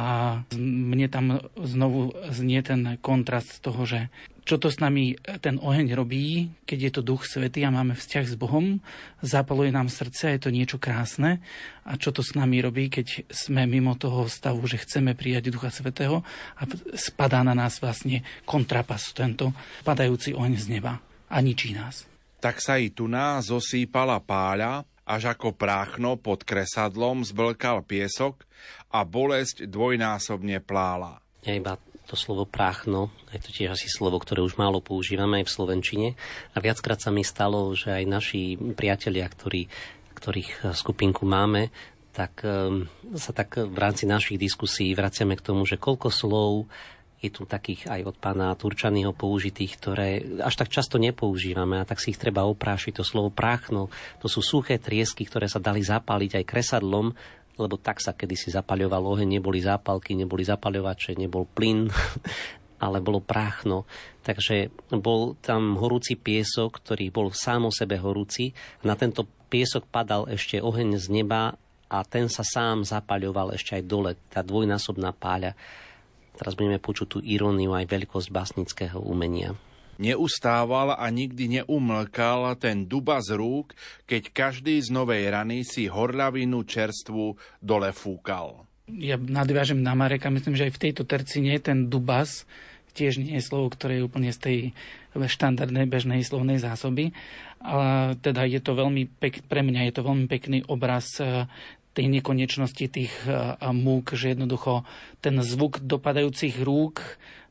mne 0.54 1.06
tam 1.10 1.42
znovu 1.58 2.14
znie 2.30 2.62
ten 2.62 3.02
kontrast 3.02 3.58
toho, 3.66 3.82
že 3.82 4.14
čo 4.44 4.60
to 4.60 4.68
s 4.68 4.76
nami 4.76 5.16
ten 5.40 5.56
oheň 5.56 5.96
robí, 5.96 6.52
keď 6.68 6.78
je 6.78 6.90
to 6.92 7.00
Duch 7.00 7.24
Svetý 7.24 7.64
a 7.64 7.72
máme 7.72 7.96
vzťah 7.96 8.24
s 8.28 8.36
Bohom, 8.36 8.84
zapaluje 9.24 9.72
nám 9.72 9.88
srdce, 9.88 10.36
je 10.36 10.40
to 10.40 10.52
niečo 10.52 10.76
krásne. 10.76 11.40
A 11.88 11.96
čo 11.96 12.12
to 12.12 12.20
s 12.20 12.36
nami 12.36 12.60
robí, 12.60 12.92
keď 12.92 13.24
sme 13.32 13.64
mimo 13.64 13.96
toho 13.96 14.28
stavu, 14.28 14.64
že 14.68 14.84
chceme 14.84 15.16
prijať 15.16 15.48
Ducha 15.48 15.72
Svetého 15.72 16.20
a 16.60 16.62
spadá 16.92 17.40
na 17.40 17.56
nás 17.56 17.80
vlastne 17.80 18.20
kontrapas, 18.44 19.16
tento 19.16 19.56
padajúci 19.80 20.36
oheň 20.36 20.54
z 20.60 20.66
neba 20.68 21.00
a 21.28 21.36
ničí 21.40 21.72
nás. 21.72 22.04
Tak 22.44 22.60
sa 22.60 22.76
i 22.76 22.92
tu 22.92 23.08
nás 23.08 23.48
zosýpala 23.48 24.20
páľa, 24.20 24.84
až 25.04 25.32
ako 25.36 25.56
práchno 25.56 26.16
pod 26.20 26.44
kresadlom 26.44 27.24
zblkal 27.24 27.84
piesok 27.84 28.44
a 28.92 29.04
bolesť 29.04 29.68
dvojnásobne 29.68 30.60
plála. 30.64 31.20
Ja 31.44 31.56
iba 31.56 31.76
to 32.04 32.14
slovo 32.20 32.44
práchno, 32.44 33.08
je 33.32 33.40
to 33.40 33.50
tiež 33.50 33.74
asi 33.74 33.88
slovo, 33.88 34.20
ktoré 34.20 34.44
už 34.44 34.60
málo 34.60 34.84
používame 34.84 35.40
aj 35.40 35.48
v 35.48 35.54
Slovenčine. 35.56 36.08
A 36.52 36.60
viackrát 36.60 37.00
sa 37.00 37.08
mi 37.08 37.24
stalo, 37.24 37.72
že 37.72 37.96
aj 37.96 38.04
naši 38.04 38.56
priatelia, 38.56 39.24
ktorí, 39.24 39.72
ktorých 40.12 40.76
skupinku 40.76 41.24
máme, 41.24 41.72
tak 42.14 42.46
sa 43.18 43.32
tak 43.34 43.58
v 43.58 43.74
rámci 43.74 44.06
našich 44.06 44.38
diskusí 44.38 44.94
vraciame 44.94 45.34
k 45.34 45.44
tomu, 45.50 45.66
že 45.66 45.80
koľko 45.80 46.14
slov 46.14 46.70
je 47.24 47.32
tu 47.32 47.48
takých 47.48 47.88
aj 47.88 48.00
od 48.04 48.16
pána 48.20 48.52
Turčanyho 48.52 49.16
použitých, 49.16 49.72
ktoré 49.80 50.08
až 50.44 50.60
tak 50.60 50.68
často 50.68 51.00
nepoužívame 51.00 51.80
a 51.80 51.88
tak 51.88 51.96
si 51.96 52.12
ich 52.12 52.20
treba 52.20 52.44
oprášiť. 52.44 53.00
To 53.00 53.04
slovo 53.04 53.32
práchno, 53.32 53.88
to 54.20 54.28
sú 54.28 54.44
suché 54.44 54.76
triesky, 54.76 55.24
ktoré 55.24 55.48
sa 55.48 55.56
dali 55.56 55.80
zapáliť 55.80 56.36
aj 56.36 56.44
kresadlom 56.44 57.16
lebo 57.54 57.78
tak 57.78 58.02
sa 58.02 58.14
kedysi 58.14 58.50
zapaľoval 58.50 59.02
oheň, 59.14 59.38
neboli 59.38 59.62
zápalky, 59.62 60.18
neboli 60.18 60.42
zapaľovače, 60.42 61.14
nebol 61.14 61.46
plyn, 61.46 61.90
ale 62.84 62.98
bolo 62.98 63.22
práchno. 63.22 63.86
Takže 64.24 64.72
bol 64.98 65.38
tam 65.38 65.78
horúci 65.78 66.18
piesok, 66.18 66.82
ktorý 66.82 67.12
bol 67.14 67.30
sám 67.30 67.68
o 67.68 67.72
sebe 67.72 68.00
horúci. 68.00 68.52
Na 68.82 68.98
tento 68.98 69.28
piesok 69.52 69.86
padal 69.86 70.26
ešte 70.26 70.58
oheň 70.58 70.98
z 70.98 71.06
neba 71.12 71.54
a 71.88 71.98
ten 72.02 72.26
sa 72.26 72.42
sám 72.42 72.82
zapaľoval 72.82 73.54
ešte 73.54 73.78
aj 73.78 73.84
dole, 73.86 74.10
tá 74.32 74.42
dvojnásobná 74.42 75.14
páľa. 75.14 75.54
Teraz 76.34 76.58
budeme 76.58 76.82
počuť 76.82 77.06
tú 77.06 77.18
iróniu 77.22 77.78
aj 77.78 77.86
veľkosť 77.86 78.28
básnického 78.34 78.98
umenia. 78.98 79.54
Neustával 79.98 80.94
a 80.98 81.06
nikdy 81.10 81.60
neumlkal 81.60 82.58
ten 82.58 82.86
duba 82.90 83.22
z 83.22 83.38
rúk, 83.38 83.78
keď 84.04 84.34
každý 84.34 84.82
z 84.82 84.90
novej 84.90 85.30
rany 85.30 85.62
si 85.62 85.86
horľavinu 85.86 86.66
čerstvu 86.66 87.38
dole 87.62 87.90
fúkal. 87.94 88.66
Ja 88.90 89.16
nadviažem 89.16 89.80
na 89.80 89.96
Mareka, 89.96 90.28
myslím, 90.28 90.58
že 90.58 90.68
aj 90.68 90.76
v 90.76 90.82
tejto 90.88 91.02
tercine 91.08 91.56
ten 91.56 91.88
dubas 91.88 92.44
tiež 92.94 93.18
nie 93.18 93.36
je 93.36 93.44
slovo, 93.44 93.68
ktoré 93.74 93.98
je 93.98 94.06
úplne 94.06 94.30
z 94.30 94.38
tej 94.38 94.58
štandardnej 95.18 95.90
bežnej 95.90 96.22
slovnej 96.22 96.62
zásoby. 96.62 97.10
Ale 97.58 98.14
teda 98.22 98.46
je 98.46 98.62
to 98.62 98.78
veľmi 98.78 99.10
pek, 99.18 99.42
pre 99.50 99.66
mňa 99.66 99.90
je 99.90 99.92
to 99.98 100.02
veľmi 100.06 100.26
pekný 100.30 100.62
obraz 100.70 101.18
eh, 101.18 101.50
tej 101.94 102.06
nekonečnosti 102.10 102.86
tých 102.86 103.12
eh, 103.26 103.58
múk, 103.74 104.14
že 104.14 104.38
jednoducho 104.38 104.86
ten 105.18 105.34
zvuk 105.42 105.82
dopadajúcich 105.82 106.62
rúk 106.62 107.02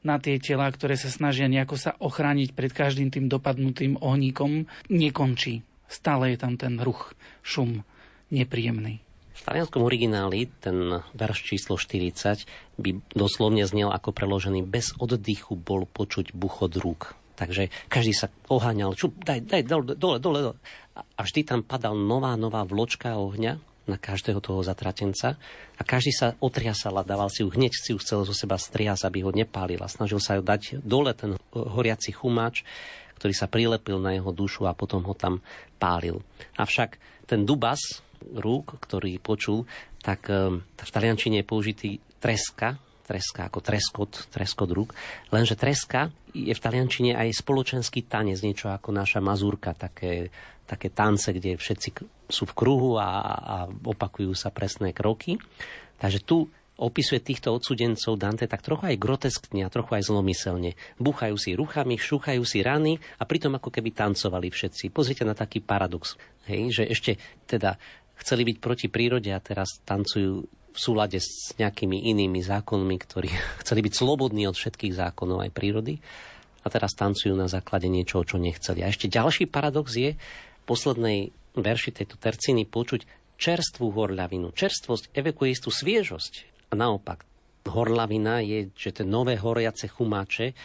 na 0.03 0.19
tie 0.19 0.37
tela, 0.37 0.67
ktoré 0.69 0.99
sa 0.99 1.09
snažia 1.09 1.47
nejako 1.47 1.75
sa 1.79 1.91
ochrániť 1.97 2.51
pred 2.53 2.71
každým 2.71 3.09
tým 3.09 3.25
dopadnutým 3.31 3.97
ohníkom, 3.99 4.67
nekončí. 4.91 5.63
Stále 5.87 6.35
je 6.35 6.37
tam 6.39 6.59
ten 6.59 6.79
ruch, 6.79 7.15
šum 7.41 7.87
nepríjemný. 8.31 8.99
V 9.33 9.41
talianskom 9.41 9.81
origináli 9.81 10.47
ten 10.61 11.03
verš 11.17 11.39
číslo 11.53 11.75
40 11.75 12.45
by 12.79 12.89
doslovne 13.11 13.65
znel 13.65 13.89
ako 13.89 14.13
preložený 14.13 14.63
bez 14.63 14.93
oddychu 15.01 15.57
bol 15.57 15.89
počuť 15.89 16.31
buchod 16.37 16.77
rúk. 16.77 17.17
Takže 17.33 17.73
každý 17.89 18.13
sa 18.13 18.29
oháňal, 18.45 18.93
čo, 18.93 19.09
daj, 19.09 19.41
daj, 19.49 19.65
dole, 19.65 19.97
dole, 19.97 20.17
dole. 20.21 20.53
A 20.93 21.21
vždy 21.25 21.41
tam 21.49 21.65
padal 21.65 21.97
nová, 21.97 22.37
nová 22.37 22.61
vločka 22.61 23.17
ohňa, 23.17 23.57
na 23.83 23.99
každého 23.99 24.39
toho 24.39 24.63
zatratenca 24.63 25.35
a 25.75 25.81
každý 25.83 26.15
sa 26.15 26.39
otriasal 26.39 26.95
a 26.95 27.03
dával 27.03 27.27
si 27.27 27.43
ju, 27.43 27.51
hneď 27.51 27.73
si 27.75 27.91
ju 27.91 27.99
chcel 27.99 28.23
zo 28.23 28.31
seba 28.31 28.55
striasť, 28.55 29.03
aby 29.03 29.27
ho 29.27 29.31
nepálil 29.35 29.79
a 29.83 29.91
snažil 29.91 30.23
sa 30.23 30.39
ju 30.39 30.43
dať 30.43 30.79
dole 30.83 31.11
ten 31.11 31.35
horiaci 31.51 32.15
chumáč, 32.15 32.63
ktorý 33.19 33.33
sa 33.35 33.51
prilepil 33.51 33.99
na 33.99 34.15
jeho 34.15 34.31
dušu 34.31 34.67
a 34.67 34.75
potom 34.75 35.03
ho 35.03 35.15
tam 35.15 35.43
pálil. 35.79 36.23
Avšak 36.55 36.95
ten 37.27 37.43
dubas 37.43 38.03
rúk, 38.23 38.79
ktorý 38.79 39.19
počul, 39.19 39.67
tak 39.99 40.31
ehm, 40.31 40.63
v 40.63 40.91
taliančine 40.91 41.43
je 41.43 41.45
použitý 41.47 41.89
treska, 42.23 42.79
treska 43.03 43.51
ako 43.51 43.59
treskot, 43.59 44.31
treskot 44.31 44.71
rúk, 44.71 44.95
lenže 45.27 45.59
treska 45.59 46.07
je 46.31 46.55
v 46.55 46.63
taliančine 46.63 47.19
aj 47.19 47.35
spoločenský 47.35 48.07
tanec, 48.07 48.39
niečo 48.39 48.71
ako 48.71 48.95
naša 48.95 49.19
mazúrka, 49.19 49.75
také 49.75 50.31
také 50.63 50.89
tance, 50.89 51.29
kde 51.29 51.59
všetci 51.59 51.89
sú 52.33 52.49
v 52.49 52.57
kruhu 52.57 52.97
a, 52.97 53.09
a 53.37 53.57
opakujú 53.69 54.33
sa 54.33 54.49
presné 54.49 54.89
kroky. 54.89 55.37
Takže 56.01 56.25
tu 56.25 56.49
opisuje 56.73 57.21
týchto 57.21 57.53
odsudencov 57.53 58.17
Dante 58.17 58.49
tak 58.49 58.65
trochu 58.65 58.89
aj 58.89 58.97
groteskne 58.97 59.61
a 59.63 59.69
trochu 59.69 59.93
aj 59.93 60.09
zlomyselne. 60.09 60.73
Búchajú 60.97 61.37
si 61.37 61.53
ruchami, 61.53 62.01
šúchajú 62.01 62.41
si 62.41 62.65
rany 62.65 62.97
a 63.21 63.23
pritom 63.29 63.53
ako 63.53 63.69
keby 63.69 63.93
tancovali 63.93 64.49
všetci. 64.49 64.89
Pozrite 64.89 65.21
na 65.21 65.37
taký 65.37 65.61
paradox, 65.61 66.17
hej, 66.49 66.73
že 66.73 66.83
ešte 66.89 67.21
teda 67.45 67.77
chceli 68.17 68.49
byť 68.49 68.57
proti 68.57 68.87
prírode 68.89 69.29
a 69.29 69.37
teraz 69.37 69.77
tancujú 69.85 70.49
v 70.73 70.79
súlade 70.81 71.21
s 71.21 71.53
nejakými 71.61 72.09
inými 72.09 72.41
zákonmi, 72.41 72.95
ktorí 72.97 73.29
chceli 73.61 73.85
byť 73.85 73.93
slobodní 73.93 74.49
od 74.49 74.57
všetkých 74.57 74.97
zákonov 74.97 75.45
aj 75.45 75.51
prírody 75.53 76.01
a 76.63 76.67
teraz 76.71 76.97
tancujú 76.97 77.37
na 77.37 77.45
základe 77.45 77.85
niečoho, 77.85 78.25
čo 78.25 78.41
nechceli. 78.41 78.81
A 78.81 78.89
ešte 78.89 79.11
ďalší 79.11 79.45
paradox 79.45 79.93
je 79.93 80.15
v 80.17 80.63
poslednej 80.65 81.35
verši 81.57 81.91
tejto 81.93 82.17
terciny 82.17 82.65
počuť 82.65 83.05
čerstvú 83.37 83.91
horľavinu. 83.93 84.53
Čerstvosť 84.53 85.13
evokuje 85.13 85.49
istú 85.53 85.69
sviežosť. 85.73 86.33
A 86.71 86.79
naopak, 86.79 87.25
horľavina 87.67 88.41
je, 88.43 88.73
že 88.73 88.89
tie 88.95 89.05
nové 89.05 89.37
horiace 89.37 89.87
chumáče 89.87 90.57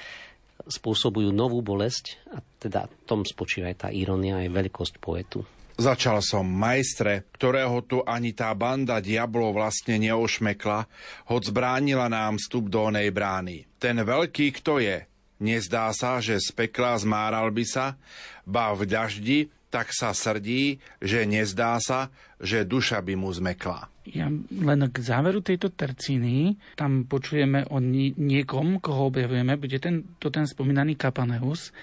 spôsobujú 0.67 1.31
novú 1.31 1.63
bolesť 1.63 2.19
a 2.35 2.43
teda 2.59 2.91
tom 3.07 3.23
spočíva 3.23 3.71
aj 3.71 3.77
tá 3.87 3.89
ironia 3.95 4.43
aj 4.43 4.49
veľkosť 4.51 4.95
poetu. 4.99 5.47
Začal 5.79 6.19
som 6.27 6.43
majstre, 6.43 7.31
ktorého 7.39 7.87
tu 7.87 8.03
ani 8.03 8.35
tá 8.35 8.51
banda 8.51 8.99
diablov 8.99 9.55
vlastne 9.55 9.95
neošmekla, 10.03 10.91
hoď 11.31 11.43
zbránila 11.55 12.11
nám 12.11 12.43
vstup 12.43 12.67
do 12.67 12.91
onej 12.91 13.15
brány. 13.15 13.63
Ten 13.79 14.03
veľký 14.03 14.59
kto 14.59 14.83
je? 14.83 15.07
Nezdá 15.39 15.87
sa, 15.95 16.19
že 16.19 16.43
z 16.43 16.51
pekla 16.51 16.99
zmáral 16.99 17.55
by 17.55 17.63
sa, 17.63 17.95
ba 18.43 18.75
v 18.75 18.91
daždi 18.91 19.47
tak 19.69 19.93
sa 19.93 20.17
srdí, 20.17 20.81
že 20.99 21.29
nezdá 21.29 21.77
sa, 21.81 22.09
že 22.41 22.65
duša 22.65 23.05
by 23.05 23.15
mu 23.17 23.29
zmekla. 23.29 23.93
Ja 24.09 24.33
len 24.33 24.81
k 24.89 24.97
záveru 25.05 25.45
tejto 25.45 25.69
tercíny, 25.73 26.57
tam 26.81 27.05
počujeme 27.05 27.69
o 27.69 27.77
niekom, 28.17 28.81
koho 28.81 29.13
objavujeme, 29.13 29.61
bude 29.61 29.77
ten, 29.77 30.17
to 30.17 30.33
ten 30.33 30.49
spomínaný 30.49 30.97
Kapaneus, 30.97 31.77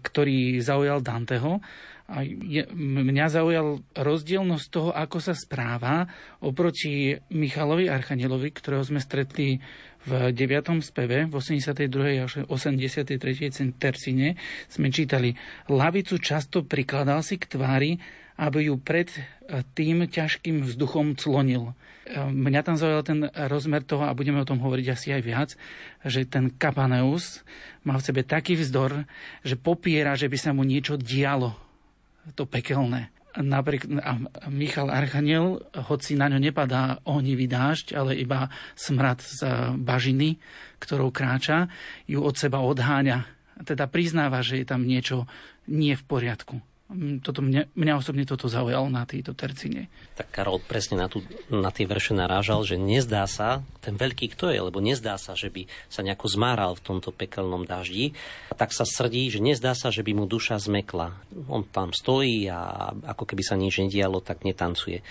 ktorý 0.00 0.62
zaujal 0.62 1.02
Danteho 1.02 1.58
a 2.08 2.24
je, 2.24 2.64
mňa 2.72 3.26
zaujal 3.28 3.84
rozdielnosť 3.92 4.66
toho, 4.72 4.90
ako 4.96 5.18
sa 5.20 5.36
správa 5.36 6.08
oproti 6.40 7.12
Michalovi 7.36 7.84
Archanielovi, 7.84 8.48
ktorého 8.48 8.80
sme 8.80 8.96
stretli 8.96 9.60
v 10.06 10.30
9. 10.30 10.78
speve, 10.84 11.26
v 11.26 11.34
82. 11.34 12.22
a 12.22 12.26
83. 12.46 13.18
tercine 13.78 14.38
sme 14.70 14.88
čítali 14.94 15.34
Lavicu 15.66 16.22
často 16.22 16.62
prikladal 16.62 17.24
si 17.26 17.40
k 17.40 17.50
tvári, 17.50 17.98
aby 18.38 18.70
ju 18.70 18.78
pred 18.78 19.10
tým 19.74 20.06
ťažkým 20.06 20.62
vzduchom 20.62 21.18
clonil. 21.18 21.74
Mňa 22.14 22.60
tam 22.62 22.78
zaujal 22.78 23.02
ten 23.02 23.26
rozmer 23.50 23.82
toho, 23.82 24.06
a 24.06 24.16
budeme 24.16 24.40
o 24.40 24.48
tom 24.48 24.62
hovoriť 24.62 24.86
asi 24.94 25.08
aj 25.12 25.22
viac, 25.26 25.50
že 26.06 26.24
ten 26.24 26.48
Kapaneus 26.48 27.42
má 27.82 27.98
v 27.98 28.06
sebe 28.06 28.22
taký 28.22 28.56
vzdor, 28.56 29.04
že 29.42 29.58
popiera, 29.58 30.14
že 30.14 30.30
by 30.30 30.38
sa 30.38 30.54
mu 30.54 30.62
niečo 30.62 30.96
dialo 30.96 31.58
to 32.38 32.46
pekelné. 32.46 33.10
Napriek, 33.36 33.84
a 34.00 34.16
Michal 34.48 34.88
Archaniel, 34.88 35.60
hoci 35.76 36.16
na 36.16 36.32
ňo 36.32 36.40
nepadá 36.40 37.04
ohnivý 37.04 37.44
dážď, 37.44 37.92
ale 37.94 38.16
iba 38.16 38.48
smrad 38.72 39.20
z 39.20 39.44
bažiny, 39.76 40.40
ktorou 40.80 41.12
kráča, 41.12 41.68
ju 42.08 42.24
od 42.24 42.34
seba 42.34 42.64
odháňa. 42.64 43.28
Teda 43.68 43.90
priznáva, 43.90 44.40
že 44.40 44.62
je 44.62 44.66
tam 44.66 44.86
niečo 44.86 45.28
nie 45.68 45.92
v 45.92 46.04
poriadku. 46.08 46.62
Mm, 46.88 47.20
toto 47.20 47.44
mňa, 47.44 47.76
mňa 47.76 47.94
osobne 48.00 48.24
toto 48.24 48.48
zaujalo 48.48 48.88
na 48.88 49.04
tejto 49.04 49.36
tercine. 49.36 49.92
Tak 50.16 50.32
Karol 50.32 50.56
presne 50.56 50.96
na, 50.96 51.12
tú, 51.12 51.20
na 51.52 51.68
tie 51.68 51.84
verše 51.84 52.16
narážal, 52.16 52.64
že 52.64 52.80
nezdá 52.80 53.28
sa, 53.28 53.60
ten 53.84 53.92
veľký 53.92 54.32
kto 54.32 54.48
je, 54.48 54.56
lebo 54.56 54.80
nezdá 54.80 55.20
sa, 55.20 55.36
že 55.36 55.52
by 55.52 55.68
sa 55.92 56.00
nejako 56.00 56.32
zmáral 56.32 56.72
v 56.80 56.84
tomto 56.88 57.12
pekelnom 57.12 57.68
daždi. 57.68 58.16
Tak 58.56 58.72
sa 58.72 58.88
srdí, 58.88 59.28
že 59.28 59.44
nezdá 59.44 59.76
sa, 59.76 59.92
že 59.92 60.00
by 60.00 60.16
mu 60.16 60.24
duša 60.24 60.56
zmekla. 60.56 61.12
On 61.52 61.60
tam 61.60 61.92
stojí 61.92 62.48
a 62.48 62.88
ako 63.04 63.28
keby 63.28 63.44
sa 63.44 63.60
nič 63.60 63.84
nedialo, 63.84 64.24
tak 64.24 64.48
netancuje. 64.48 65.04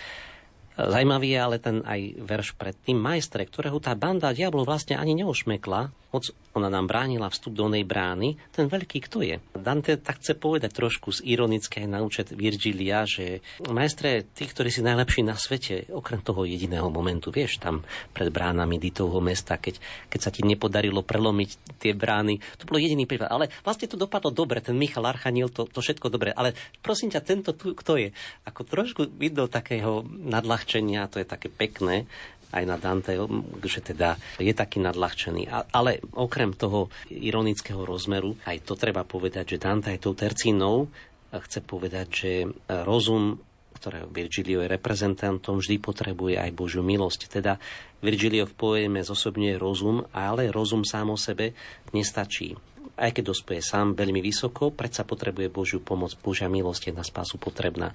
Zajímavý 0.77 1.33
je 1.33 1.39
ale 1.41 1.57
ten 1.57 1.81
aj 1.81 2.21
verš 2.21 2.53
pred 2.53 2.77
tým 2.77 3.01
majstre, 3.01 3.45
ktorého 3.45 3.81
tá 3.81 3.97
banda 3.97 4.29
diablov 4.29 4.69
vlastne 4.69 4.93
ani 4.93 5.17
neušmekla, 5.17 5.89
hoď 6.13 6.37
ona 6.57 6.73
nám 6.73 6.89
bránila 6.89 7.29
vstup 7.29 7.53
do 7.53 7.69
nej 7.69 7.85
brány, 7.85 8.35
ten 8.49 8.65
veľký 8.65 9.05
kto 9.05 9.21
je? 9.21 9.37
Dante 9.53 10.01
tak 10.01 10.19
chce 10.19 10.33
povedať 10.33 10.73
trošku 10.73 11.13
z 11.13 11.23
ironické 11.29 11.85
naučet 11.85 12.33
Virgilia, 12.33 13.05
že 13.05 13.45
majstre, 13.69 14.25
tí, 14.33 14.49
ktorí 14.49 14.73
si 14.73 14.81
najlepší 14.81 15.21
na 15.21 15.37
svete, 15.37 15.87
okrem 15.93 16.19
toho 16.25 16.43
jediného 16.43 16.89
momentu, 16.89 17.29
vieš, 17.29 17.61
tam 17.61 17.85
pred 18.11 18.33
bránami 18.33 18.81
Ditovho 18.81 19.21
mesta, 19.21 19.61
keď, 19.61 19.77
keď 20.09 20.19
sa 20.19 20.33
ti 20.33 20.41
nepodarilo 20.41 21.05
prelomiť 21.05 21.77
tie 21.77 21.93
brány, 21.93 22.41
to 22.57 22.65
bolo 22.65 22.81
jediný 22.81 23.05
prípad. 23.05 23.29
Ale 23.29 23.53
vlastne 23.61 23.85
to 23.85 23.99
dopadlo 23.99 24.33
dobre, 24.33 24.59
ten 24.59 24.73
Michal 24.75 25.05
Archaniel, 25.05 25.53
to, 25.53 25.69
to 25.69 25.79
všetko 25.79 26.09
dobre. 26.09 26.33
Ale 26.33 26.57
prosím 26.81 27.13
ťa, 27.13 27.21
tento 27.21 27.53
tu, 27.53 27.77
kto 27.77 28.01
je? 28.01 28.09
Ako 28.49 28.65
trošku 28.65 29.05
vidno 29.13 29.45
takého 29.45 30.01
nadľahčenia, 30.07 31.05
to 31.11 31.21
je 31.21 31.27
také 31.27 31.53
pekné, 31.53 32.09
aj 32.53 32.63
na 32.63 32.79
Dante, 32.79 33.15
že 33.65 33.81
teda 33.83 34.15
je 34.39 34.53
taký 34.55 34.79
nadľahčený. 34.79 35.73
Ale 35.75 35.99
okrem 36.15 36.55
toho 36.55 36.87
ironického 37.11 37.83
rozmeru, 37.83 38.39
aj 38.47 38.63
to 38.63 38.79
treba 38.79 39.03
povedať, 39.03 39.57
že 39.57 39.63
Dante 39.63 39.91
aj 39.91 39.99
tou 39.99 40.15
tercínou 40.15 40.87
chce 41.27 41.59
povedať, 41.59 42.07
že 42.07 42.31
rozum 42.87 43.43
ktorého 43.77 44.09
Virgilio 44.09 44.65
je 44.65 44.73
reprezentantom, 44.73 45.61
vždy 45.61 45.77
potrebuje 45.77 46.35
aj 46.41 46.49
Božiu 46.57 46.81
milosť. 46.81 47.29
Teda 47.29 47.61
Virgilio 48.01 48.49
v 48.49 48.57
poeme 48.57 49.05
zosobňuje 49.05 49.55
rozum, 49.61 50.01
ale 50.11 50.49
rozum 50.49 50.81
sám 50.81 51.13
o 51.13 51.17
sebe 51.17 51.53
nestačí. 51.93 52.57
Aj 52.97 53.13
keď 53.13 53.29
dospeje 53.29 53.61
sám 53.61 53.93
veľmi 53.93 54.17
vysoko, 54.25 54.73
predsa 54.73 55.05
potrebuje 55.05 55.53
Božiu 55.53 55.79
pomoc. 55.85 56.17
Božia 56.17 56.49
milosť 56.49 56.89
je 56.89 56.93
na 56.97 57.05
spásu 57.05 57.37
potrebná. 57.37 57.93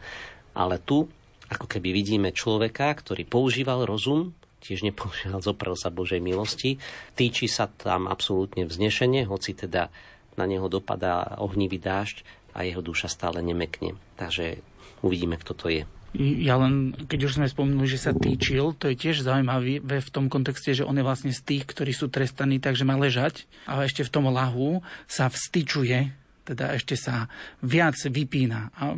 Ale 0.54 0.78
tu 0.78 1.10
ako 1.50 1.66
keby 1.66 1.90
vidíme 1.90 2.30
človeka, 2.30 2.94
ktorý 2.94 3.26
používal 3.26 3.82
rozum, 3.84 4.32
tiež 4.62 4.86
nepoužíval, 4.86 5.42
zoprel 5.46 5.74
sa 5.74 5.90
Božej 5.90 6.22
milosti. 6.22 6.78
Týči 7.18 7.50
sa 7.50 7.66
tam 7.66 8.06
absolútne 8.06 8.64
vznešenie, 8.64 9.26
hoci 9.26 9.58
teda 9.58 9.90
na 10.38 10.48
neho 10.48 10.70
dopadá 10.70 11.36
ohnivý 11.42 11.76
dážď 11.76 12.24
a 12.56 12.64
jeho 12.64 12.80
duša 12.80 13.10
stále 13.10 13.44
nemekne. 13.44 13.98
Takže 14.16 14.62
uvidíme, 15.04 15.36
kto 15.36 15.52
to 15.52 15.66
je. 15.68 15.82
Ja 16.12 16.60
len, 16.60 16.92
keď 17.08 17.24
už 17.24 17.40
sme 17.40 17.48
spomenuli, 17.48 17.88
že 17.88 17.96
sa 17.96 18.12
týčil, 18.12 18.76
to 18.76 18.92
je 18.92 19.00
tiež 19.00 19.24
zaujímavé 19.24 19.80
v 19.80 20.12
tom 20.12 20.28
kontexte, 20.28 20.76
že 20.76 20.84
on 20.84 20.92
je 21.00 21.04
vlastne 21.04 21.32
z 21.32 21.40
tých, 21.40 21.64
ktorí 21.64 21.96
sú 21.96 22.12
trestaní, 22.12 22.60
takže 22.60 22.84
má 22.84 23.00
ležať. 23.00 23.48
A 23.64 23.80
ešte 23.80 24.04
v 24.04 24.12
tom 24.12 24.28
lahu 24.28 24.84
sa 25.08 25.32
vstyčuje 25.32 26.12
teda 26.42 26.74
ešte 26.74 26.98
sa 26.98 27.30
viac 27.62 27.94
vypína 27.96 28.74
a 28.74 28.94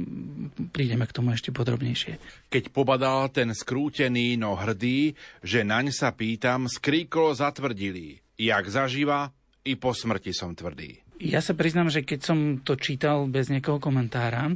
prídeme 0.72 1.04
k 1.04 1.14
tomu 1.14 1.36
ešte 1.36 1.52
podrobnejšie. 1.52 2.18
Keď 2.48 2.64
pobadal 2.72 3.28
ten 3.30 3.52
skrútený, 3.52 4.40
no 4.40 4.56
hrdý, 4.56 5.12
že 5.44 5.62
naň 5.62 5.92
sa 5.92 6.10
pýtam, 6.12 6.66
skríklo 6.66 7.36
zatvrdili, 7.36 8.20
jak 8.40 8.64
zažíva, 8.66 9.30
i 9.64 9.80
po 9.80 9.96
smrti 9.96 10.32
som 10.36 10.52
tvrdý. 10.52 11.00
Ja 11.22 11.40
sa 11.40 11.56
priznám, 11.56 11.88
že 11.88 12.04
keď 12.04 12.20
som 12.20 12.38
to 12.60 12.76
čítal 12.76 13.24
bez 13.30 13.48
nejakého 13.48 13.80
komentára, 13.80 14.50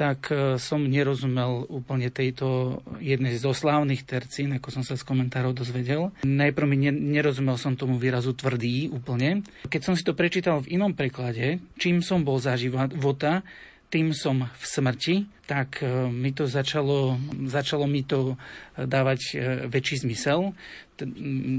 tak 0.00 0.32
e, 0.32 0.56
som 0.56 0.80
nerozumel 0.80 1.68
úplne 1.68 2.08
tejto 2.08 2.80
jednej 3.04 3.36
zo 3.36 3.52
slávnych 3.52 4.08
tercín, 4.08 4.56
ako 4.56 4.72
som 4.72 4.80
sa 4.80 4.96
z 4.96 5.04
komentárov 5.04 5.52
dozvedel. 5.52 6.08
Najprv 6.24 6.64
mi 6.64 6.88
nerozumel 6.88 7.60
som 7.60 7.76
tomu 7.76 8.00
výrazu 8.00 8.32
tvrdý 8.32 8.88
úplne. 8.88 9.44
Keď 9.68 9.80
som 9.84 9.92
si 9.92 10.00
to 10.00 10.16
prečítal 10.16 10.64
v 10.64 10.80
inom 10.80 10.96
preklade, 10.96 11.60
čím 11.76 12.00
som 12.00 12.24
bol 12.24 12.40
za 12.40 12.56
života, 12.56 13.44
tým 13.92 14.16
som 14.16 14.48
v 14.48 14.64
smrti, 14.64 15.16
tak 15.50 15.82
e, 15.82 16.06
mi 16.06 16.30
to 16.30 16.46
začalo, 16.46 17.18
začalo 17.50 17.90
mi 17.90 18.06
to 18.06 18.38
dávať 18.78 19.20
e, 19.34 19.36
väčší 19.66 20.06
zmysel. 20.06 20.54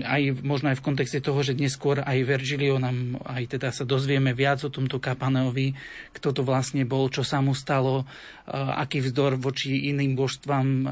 Aj 0.06 0.22
možno 0.46 0.70
aj 0.70 0.80
v 0.80 0.86
kontexte 0.86 1.20
toho, 1.20 1.42
že 1.44 1.58
neskôr 1.58 2.00
aj 2.00 2.24
Vergilio 2.24 2.78
nám 2.80 3.20
aj 3.26 3.58
teda 3.58 3.74
sa 3.74 3.84
dozvieme 3.84 4.32
viac 4.38 4.64
o 4.64 4.72
tomto 4.72 5.02
Kapaneovi, 5.02 5.74
kto 6.14 6.30
to 6.32 6.42
vlastne 6.46 6.86
bol, 6.86 7.10
čo 7.10 7.26
sa 7.26 7.42
mu 7.42 7.58
stalo, 7.58 8.06
aký 8.54 9.02
vzdor 9.02 9.42
voči 9.42 9.90
iným 9.90 10.14
božstvám 10.14 10.86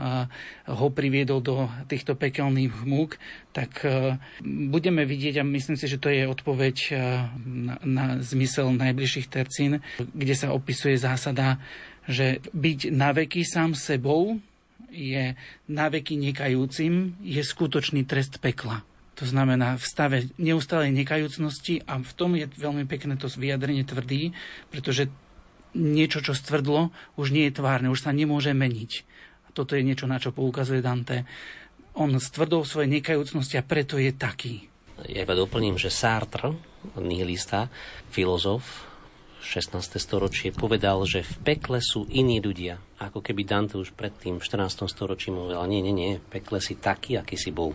ho 0.65 0.87
priviedol 0.89 1.45
do 1.45 1.69
týchto 1.85 2.17
pekelných 2.17 2.73
múk, 2.89 3.21
tak 3.53 3.85
budeme 4.41 5.05
vidieť 5.05 5.45
a 5.45 5.45
myslím 5.45 5.77
si, 5.77 5.85
že 5.85 6.01
to 6.01 6.09
je 6.09 6.25
odpoveď 6.25 6.97
na, 7.45 7.77
na 7.85 8.05
zmysel 8.17 8.73
najbližších 8.73 9.29
tercín, 9.29 9.77
kde 10.01 10.33
sa 10.33 10.57
opisuje 10.57 10.97
zásada, 10.97 11.61
že 12.09 12.41
byť 12.57 12.89
naveky 12.89 13.45
sám 13.45 13.77
sebou, 13.77 14.41
je 14.89 15.37
naveky 15.69 16.17
nekajúcim, 16.17 17.13
je 17.21 17.41
skutočný 17.45 18.09
trest 18.09 18.41
pekla. 18.41 18.81
To 19.21 19.27
znamená 19.27 19.77
v 19.77 19.85
stave 19.85 20.17
neustálej 20.41 20.89
nekajúcnosti 20.95 21.85
a 21.85 22.01
v 22.01 22.11
tom 22.17 22.33
je 22.33 22.49
veľmi 22.49 22.89
pekné 22.89 23.13
to 23.19 23.29
vyjadrenie 23.29 23.85
tvrdý, 23.85 24.33
pretože 24.73 25.11
niečo, 25.77 26.25
čo 26.25 26.33
stvrdlo, 26.33 26.89
už 27.19 27.29
nie 27.29 27.45
je 27.51 27.61
tvárne, 27.61 27.93
už 27.93 28.09
sa 28.09 28.15
nemôže 28.15 28.55
meniť. 28.55 28.91
A 29.45 29.49
toto 29.53 29.77
je 29.77 29.85
niečo, 29.85 30.09
na 30.09 30.17
čo 30.17 30.33
poukazuje 30.33 30.81
Dante. 30.81 31.29
On 31.93 32.09
stvrdol 32.09 32.65
svoje 32.65 32.89
nekajúcnosti 32.89 33.59
a 33.59 33.67
preto 33.67 34.01
je 34.01 34.09
taký. 34.15 34.65
Ja 35.05 35.23
iba 35.23 35.37
doplním, 35.37 35.77
že 35.77 35.93
Sartre, 35.93 36.57
nihilista, 36.97 37.69
filozof, 38.09 38.88
16. 39.39 39.99
storočie, 39.99 40.51
povedal, 40.51 41.03
že 41.07 41.23
v 41.23 41.55
pekle 41.55 41.79
sú 41.79 42.05
iní 42.11 42.43
ľudia. 42.43 42.77
Ako 42.99 43.23
keby 43.23 43.47
Dante 43.47 43.79
už 43.79 43.95
predtým 43.95 44.37
v 44.37 44.43
14. 44.43 44.85
storočí 44.91 45.31
povedal, 45.31 45.65
nie, 45.71 45.79
nie, 45.79 45.95
nie, 45.95 46.11
v 46.19 46.27
pekle 46.27 46.59
si 46.59 46.75
taký, 46.75 47.15
aký 47.15 47.39
si 47.39 47.55
bol 47.55 47.71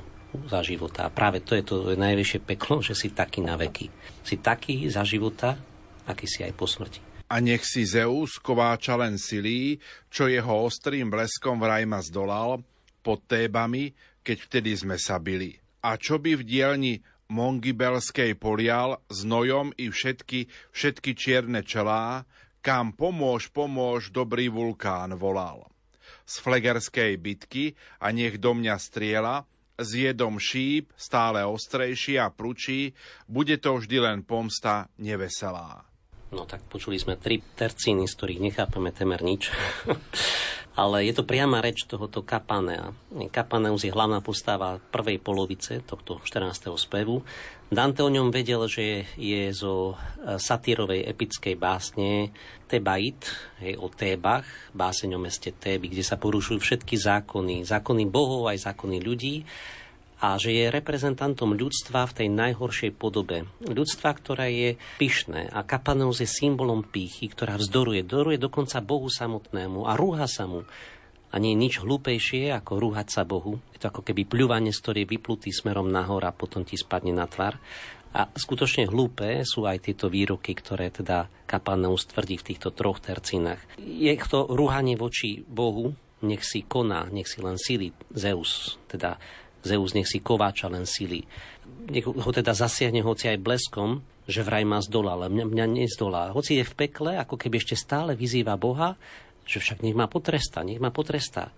za 0.47 0.61
života. 0.61 1.09
A 1.09 1.15
práve 1.15 1.41
to 1.41 1.57
je 1.57 1.65
to 1.65 1.77
najväčšie 1.95 2.45
peklo, 2.45 2.83
že 2.85 2.93
si 2.93 3.15
taký 3.15 3.41
na 3.41 3.57
veky. 3.57 3.89
Si 4.27 4.39
taký 4.43 4.87
za 4.93 5.07
života, 5.07 5.57
aký 6.05 6.27
si 6.29 6.45
aj 6.45 6.53
po 6.53 6.69
smrti. 6.69 7.01
A 7.33 7.41
nech 7.41 7.65
si 7.65 7.89
Zeus 7.89 8.37
kováča 8.37 9.01
len 9.01 9.17
silí, 9.17 9.81
čo 10.13 10.29
jeho 10.29 10.69
ostrým 10.69 11.09
bleskom 11.09 11.57
vraj 11.57 11.89
ma 11.89 12.05
zdolal, 12.05 12.61
pod 13.01 13.25
Tébami, 13.25 13.93
keď 14.21 14.37
vtedy 14.49 14.73
sme 14.77 14.97
sa 14.97 15.21
bili. 15.21 15.57
A 15.85 16.01
čo 16.01 16.17
by 16.17 16.41
v 16.41 16.47
dielni 16.49 16.95
Mongibelskej 17.35 18.39
polial 18.39 19.03
s 19.11 19.27
nojom 19.27 19.75
i 19.75 19.91
všetky, 19.91 20.47
všetky 20.71 21.19
čierne 21.19 21.67
čelá, 21.67 22.23
kam 22.63 22.95
pomôž, 22.95 23.51
pomôž, 23.51 24.15
dobrý 24.15 24.47
vulkán 24.47 25.19
volal. 25.19 25.67
Z 26.23 26.41
flegerskej 26.47 27.19
bitky 27.19 27.75
a 27.99 28.15
nech 28.15 28.39
do 28.39 28.55
mňa 28.55 28.79
striela, 28.79 29.43
s 29.75 29.91
jedom 29.99 30.39
šíp, 30.39 30.95
stále 30.95 31.43
ostrejší 31.43 32.23
a 32.23 32.31
pručí, 32.31 32.95
bude 33.27 33.59
to 33.59 33.83
vždy 33.83 33.99
len 33.99 34.23
pomsta 34.23 34.87
neveselá. 35.03 35.83
No 36.31 36.47
tak 36.47 36.63
počuli 36.71 36.99
sme 36.99 37.19
tri 37.19 37.43
tercíny, 37.43 38.07
z 38.07 38.15
ktorých 38.15 38.41
nechápeme 38.43 38.95
temer 38.95 39.23
nič. 39.27 39.51
Ale 40.75 41.07
je 41.07 41.15
to 41.15 41.23
priama 41.23 41.63
reč 41.63 41.87
tohoto 41.87 42.27
Kapanea. 42.27 42.91
Kapaneus 43.31 43.87
je 43.87 43.95
hlavná 43.95 44.19
postava 44.19 44.83
prvej 44.91 45.23
polovice 45.23 45.79
tohto 45.87 46.19
14. 46.19 46.75
spevu. 46.75 47.23
Dante 47.71 48.03
o 48.03 48.11
ňom 48.11 48.35
vedel, 48.35 48.67
že 48.67 49.07
je 49.15 49.51
zo 49.55 49.95
e, 49.95 50.37
satírovej 50.39 51.07
epickej 51.07 51.55
básne 51.55 52.35
Tebait, 52.67 53.19
hej, 53.63 53.79
o 53.79 53.87
Tébach, 53.87 54.47
báseň 54.75 55.15
o 55.15 55.21
meste 55.23 55.55
Téby, 55.55 55.95
kde 55.95 56.03
sa 56.03 56.19
porušujú 56.19 56.59
všetky 56.59 56.99
zákony, 56.99 57.63
zákony 57.67 58.03
bohov 58.11 58.51
aj 58.51 58.67
zákony 58.71 58.99
ľudí 58.99 59.47
a 60.25 60.41
že 60.41 60.57
je 60.57 60.73
reprezentantom 60.73 61.53
ľudstva 61.53 62.09
v 62.09 62.17
tej 62.17 62.29
najhoršej 62.33 62.97
podobe. 62.97 63.45
Ľudstva, 63.61 64.09
ktoré 64.17 64.49
je 64.57 64.71
pyšné 64.97 65.53
a 65.53 65.61
Kapaneus 65.69 66.25
je 66.25 66.29
symbolom 66.29 66.81
pýchy, 66.81 67.29
ktorá 67.29 67.61
vzdoruje, 67.61 68.01
doruje 68.09 68.41
dokonca 68.41 68.81
Bohu 68.81 69.13
samotnému 69.13 69.85
a 69.85 69.93
rúha 70.01 70.25
sa 70.25 70.49
mu. 70.49 70.65
A 71.29 71.37
nie 71.37 71.53
je 71.53 71.61
nič 71.61 71.75
hlúpejšie, 71.83 72.57
ako 72.57 72.81
rúhať 72.81 73.09
sa 73.13 73.29
Bohu. 73.29 73.61
Je 73.77 73.83
to 73.85 73.93
ako 73.93 74.01
keby 74.01 74.25
pľúvanie, 74.25 74.73
z 74.73 74.81
ktorý 74.81 74.99
je 75.05 75.13
vyplutý 75.13 75.51
smerom 75.53 75.93
nahor 75.93 76.25
a 76.25 76.33
potom 76.33 76.65
ti 76.65 76.81
spadne 76.81 77.13
na 77.13 77.29
tvar. 77.29 77.61
A 78.15 78.31
skutočne 78.31 78.87
hlúpe 78.87 79.43
sú 79.43 79.67
aj 79.67 79.91
tieto 79.91 80.07
výroky, 80.07 80.55
ktoré 80.55 80.89
teda 80.89 81.27
Kapaneus 81.45 82.07
tvrdí 82.09 82.39
v 82.39 82.47
týchto 82.55 82.71
troch 82.71 83.03
tercinách. 83.03 83.61
Je 83.83 84.15
to 84.31 84.47
rúhanie 84.47 84.95
voči 84.95 85.43
Bohu, 85.43 85.93
nech 86.25 86.47
si 86.47 86.65
koná, 86.65 87.11
nech 87.13 87.29
si 87.29 87.43
len 87.45 87.59
síli 87.61 87.91
Zeus, 88.15 88.81
teda 88.87 89.19
Zeus 89.65 89.97
nech 89.97 90.07
si 90.07 90.21
kováča 90.21 90.69
len 90.69 90.85
sily. 90.85 91.25
Nech 91.89 92.05
ho 92.05 92.31
teda 92.31 92.53
zasiahne 92.53 93.01
hoci 93.01 93.33
aj 93.33 93.41
bleskom, 93.41 94.05
že 94.25 94.45
vraj 94.45 94.65
ma 94.65 94.81
zdolá, 94.81 95.17
ale 95.17 95.33
mňa, 95.33 95.45
mňa 95.49 95.67
nezdolá. 95.85 96.33
Hoci 96.33 96.61
je 96.61 96.65
v 96.65 96.77
pekle, 96.77 97.17
ako 97.17 97.37
keby 97.37 97.61
ešte 97.61 97.77
stále 97.77 98.17
vyzýva 98.17 98.57
Boha, 98.57 98.97
že 99.45 99.61
však 99.61 99.85
nech 99.85 99.97
ma 99.97 100.09
potrestá, 100.09 100.65
nech 100.65 100.81
ma 100.81 100.89
potrestá. 100.89 101.53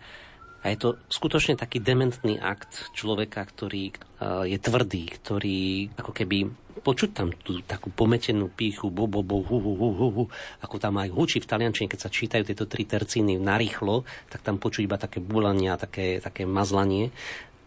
A 0.66 0.74
je 0.74 0.82
to 0.82 0.98
skutočne 1.06 1.54
taký 1.54 1.78
dementný 1.78 2.42
akt 2.42 2.90
človeka, 2.90 3.38
ktorý 3.38 3.94
uh, 3.94 4.42
je 4.42 4.58
tvrdý, 4.58 5.04
ktorý 5.14 5.94
ako 5.94 6.10
keby 6.10 6.38
počuť 6.82 7.10
tam 7.14 7.30
tú 7.30 7.62
takú 7.62 7.94
pometenú 7.94 8.50
píchu, 8.50 8.90
bo, 8.90 9.06
bo, 9.06 9.22
bo, 9.22 9.42
hu, 9.46 9.58
hu, 9.62 9.72
hu, 9.78 9.90
hu, 9.94 10.08
hu, 10.10 10.24
ako 10.62 10.76
tam 10.82 10.98
aj 10.98 11.14
hučí 11.14 11.38
v 11.38 11.48
taliančine, 11.48 11.86
keď 11.86 12.00
sa 12.02 12.10
čítajú 12.10 12.42
tieto 12.42 12.66
tri 12.66 12.82
tercíny 12.82 13.38
narýchlo, 13.38 14.02
tak 14.26 14.42
tam 14.42 14.58
počuť 14.58 14.82
iba 14.86 14.98
také 14.98 15.22
bulanie 15.22 15.70
a 15.70 15.80
také, 15.80 16.18
také 16.18 16.44
mazlanie. 16.44 17.14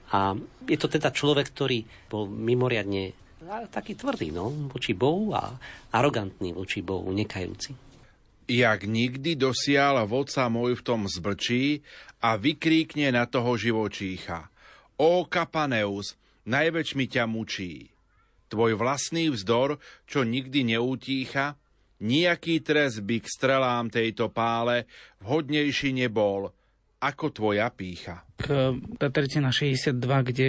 A 0.10 0.34
je 0.66 0.78
to 0.78 0.90
teda 0.90 1.14
človek, 1.14 1.54
ktorý 1.54 1.86
bol 2.10 2.26
mimoriadne 2.26 3.14
taký 3.70 3.98
tvrdý, 3.98 4.30
no, 4.30 4.52
voči 4.70 4.94
Bohu 4.94 5.34
a 5.34 5.58
arogantný 5.96 6.54
voči 6.54 6.86
Bohu, 6.86 7.10
nekajúci. 7.10 7.74
Jak 8.50 8.90
nikdy 8.90 9.38
dosial 9.38 10.02
vodca 10.10 10.50
môj 10.50 10.82
v 10.82 10.86
tom 10.86 11.06
zblčí 11.06 11.86
a 12.26 12.34
vykríkne 12.34 13.14
na 13.14 13.30
toho 13.30 13.54
živočícha. 13.54 14.50
Ó, 14.98 15.24
Kapaneus, 15.30 16.18
najväč 16.50 16.98
mi 16.98 17.06
ťa 17.06 17.30
mučí. 17.30 17.94
Tvoj 18.50 18.74
vlastný 18.82 19.30
vzdor, 19.30 19.78
čo 20.10 20.26
nikdy 20.26 20.74
neutícha, 20.74 21.54
nejaký 22.02 22.66
trest 22.66 23.06
by 23.06 23.22
k 23.22 23.28
strelám 23.30 23.94
tejto 23.94 24.34
pále 24.34 24.90
vhodnejší 25.22 25.94
nebol, 25.94 26.50
ako 27.00 27.32
tvoja 27.32 27.72
pícha. 27.72 28.28
K 28.36 28.76
Patricina 29.00 29.56
62, 29.56 29.96
kde 30.04 30.48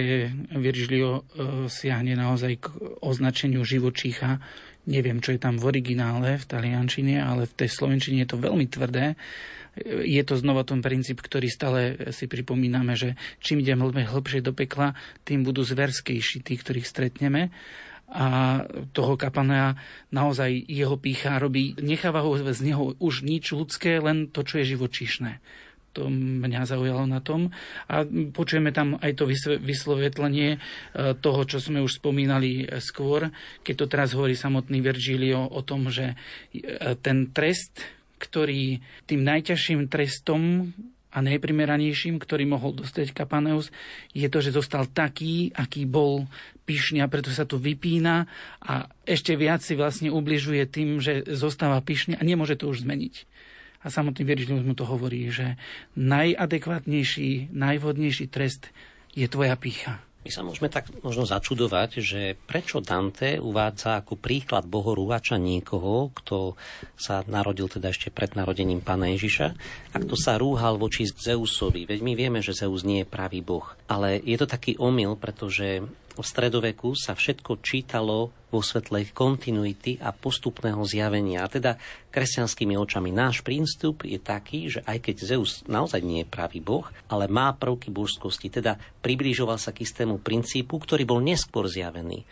Virgilio 0.51 1.23
e, 1.23 1.67
siahne 1.71 2.19
naozaj 2.19 2.53
k 2.59 2.65
označeniu 2.99 3.63
živočícha, 3.63 4.43
neviem, 4.83 5.23
čo 5.23 5.31
je 5.31 5.39
tam 5.39 5.55
v 5.55 5.71
originále, 5.71 6.35
v 6.35 6.45
taliančine, 6.45 7.23
ale 7.23 7.47
v 7.47 7.55
tej 7.55 7.69
slovenčine 7.71 8.27
je 8.27 8.29
to 8.35 8.43
veľmi 8.43 8.67
tvrdé. 8.67 9.15
Je 10.03 10.19
to 10.27 10.35
znova 10.35 10.67
ten 10.67 10.83
princíp, 10.83 11.23
ktorý 11.23 11.47
stále 11.47 12.11
si 12.11 12.27
pripomíname, 12.27 12.99
že 12.99 13.15
čím 13.39 13.63
ideme 13.63 13.87
hlbšie 13.87 14.43
do 14.43 14.51
pekla, 14.51 14.91
tým 15.23 15.47
budú 15.47 15.63
zverskejší 15.63 16.43
tí, 16.43 16.59
ktorých 16.59 16.83
stretneme 16.83 17.55
a 18.11 18.59
toho 18.91 19.15
kapanea 19.15 19.79
naozaj 20.11 20.51
jeho 20.67 20.99
pícha 20.99 21.39
robí, 21.39 21.79
necháva 21.79 22.19
ho 22.27 22.35
z 22.35 22.59
neho 22.59 22.91
už 22.99 23.23
nič 23.23 23.55
ľudské, 23.55 24.03
len 24.03 24.27
to, 24.27 24.43
čo 24.43 24.59
je 24.59 24.75
živočíšne 24.75 25.39
to 25.91 26.07
mňa 26.11 26.67
zaujalo 26.67 27.03
na 27.07 27.19
tom. 27.19 27.51
A 27.91 28.07
počujeme 28.31 28.71
tam 28.71 28.95
aj 28.99 29.11
to 29.19 29.27
vyslovetlenie 29.59 30.55
e, 30.55 30.57
toho, 31.19 31.41
čo 31.43 31.59
sme 31.59 31.83
už 31.83 31.99
spomínali 31.99 32.67
skôr, 32.79 33.31
keď 33.61 33.75
to 33.75 33.85
teraz 33.91 34.15
hovorí 34.15 34.35
samotný 34.35 34.79
Virgilio 34.79 35.43
o 35.47 35.61
tom, 35.61 35.91
že 35.91 36.15
e, 36.51 36.95
ten 36.99 37.29
trest, 37.35 37.83
ktorý 38.17 38.79
tým 39.09 39.21
najťažším 39.25 39.89
trestom 39.91 40.71
a 41.11 41.19
najprimeranejším, 41.19 42.23
ktorý 42.23 42.47
mohol 42.47 42.71
dostať 42.71 43.11
Kapaneus, 43.11 43.67
je 44.15 44.31
to, 44.31 44.39
že 44.39 44.55
zostal 44.55 44.87
taký, 44.87 45.51
aký 45.51 45.83
bol 45.83 46.31
pyšný 46.63 47.03
a 47.03 47.11
preto 47.11 47.27
sa 47.35 47.43
tu 47.43 47.59
vypína 47.59 48.31
a 48.63 48.87
ešte 49.03 49.35
viac 49.35 49.59
si 49.59 49.75
vlastne 49.75 50.07
ubližuje 50.07 50.63
tým, 50.71 51.03
že 51.03 51.27
zostáva 51.35 51.83
pyšný 51.83 52.15
a 52.15 52.23
nemôže 52.23 52.55
to 52.55 52.71
už 52.71 52.87
zmeniť. 52.87 53.27
A 53.81 53.87
samotný 53.89 54.21
Virgilius 54.21 54.61
mu 54.61 54.77
to 54.77 54.85
hovorí, 54.85 55.33
že 55.33 55.57
najadekvátnejší, 55.97 57.49
najvhodnejší 57.49 58.29
trest 58.29 58.69
je 59.17 59.25
tvoja 59.25 59.57
pícha. 59.57 59.99
My 60.21 60.29
sa 60.29 60.45
môžeme 60.45 60.69
tak 60.69 60.85
možno 61.01 61.25
začudovať, 61.25 61.97
že 61.97 62.37
prečo 62.45 62.77
Dante 62.77 63.41
uvádza 63.41 64.05
ako 64.05 64.21
príklad 64.21 64.69
bohorúvača 64.69 65.41
niekoho, 65.41 66.13
kto 66.13 66.53
sa 66.93 67.25
narodil 67.25 67.65
teda 67.65 67.89
ešte 67.89 68.13
pred 68.13 68.37
narodením 68.37 68.85
pána 68.85 69.09
Ježiša 69.17 69.47
a 69.89 69.95
kto 69.97 70.13
sa 70.13 70.37
rúhal 70.37 70.77
voči 70.77 71.09
Zeusovi. 71.09 71.89
Veď 71.89 72.05
my 72.05 72.13
vieme, 72.13 72.39
že 72.45 72.53
Zeus 72.53 72.85
nie 72.85 73.01
je 73.01 73.09
pravý 73.09 73.41
boh. 73.41 73.65
Ale 73.89 74.21
je 74.21 74.37
to 74.37 74.45
taký 74.45 74.77
omyl, 74.77 75.17
pretože 75.17 75.81
v 76.19 76.27
stredoveku 76.27 76.91
sa 76.97 77.15
všetko 77.15 77.63
čítalo 77.63 78.35
vo 78.51 78.59
svetle 78.59 79.07
kontinuity 79.15 79.95
a 80.03 80.11
postupného 80.11 80.83
zjavenia. 80.83 81.47
A 81.47 81.47
teda 81.47 81.79
kresťanskými 82.11 82.75
očami 82.75 83.15
náš 83.15 83.39
prístup 83.39 84.03
je 84.03 84.19
taký, 84.19 84.67
že 84.67 84.83
aj 84.83 85.07
keď 85.07 85.15
Zeus 85.23 85.63
naozaj 85.71 86.03
nie 86.03 86.27
je 86.27 86.31
pravý 86.31 86.59
boh, 86.59 86.83
ale 87.07 87.31
má 87.31 87.55
prvky 87.55 87.87
božskosti, 87.87 88.51
teda 88.51 88.75
priblížoval 88.99 89.55
sa 89.55 89.71
k 89.71 89.87
istému 89.87 90.19
princípu, 90.19 90.75
ktorý 90.83 91.07
bol 91.07 91.23
neskôr 91.23 91.71
zjavený. 91.71 92.27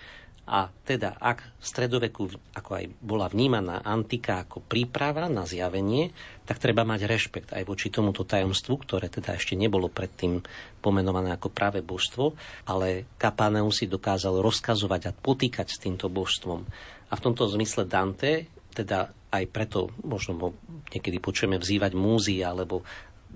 A 0.50 0.74
teda, 0.82 1.14
ak 1.22 1.46
v 1.46 1.66
stredoveku, 1.66 2.26
ako 2.58 2.72
aj 2.82 2.86
bola 3.06 3.30
vnímaná 3.30 3.86
antika 3.86 4.42
ako 4.42 4.66
príprava 4.66 5.30
na 5.30 5.46
zjavenie, 5.46 6.10
tak 6.50 6.58
treba 6.58 6.82
mať 6.82 7.06
rešpekt 7.06 7.50
aj 7.54 7.70
voči 7.70 7.94
tomuto 7.94 8.26
tajomstvu, 8.26 8.74
ktoré 8.82 9.14
teda 9.14 9.38
ešte 9.38 9.54
nebolo 9.54 9.94
predtým 9.94 10.42
pomenované 10.82 11.38
ako 11.38 11.54
práve 11.54 11.86
božstvo, 11.86 12.34
ale 12.66 13.06
Kapaneus 13.22 13.78
si 13.78 13.86
dokázal 13.86 14.42
rozkazovať 14.42 15.02
a 15.06 15.16
potýkať 15.16 15.70
s 15.70 15.78
týmto 15.78 16.10
božstvom. 16.10 16.66
A 17.10 17.14
v 17.14 17.24
tomto 17.24 17.46
zmysle 17.46 17.86
Dante, 17.86 18.50
teda 18.74 19.14
aj 19.30 19.46
preto 19.54 19.94
možno 20.02 20.34
ho 20.42 20.50
niekedy 20.90 21.22
počujeme 21.22 21.62
vzývať 21.62 21.94
múzy 21.94 22.42
alebo 22.42 22.82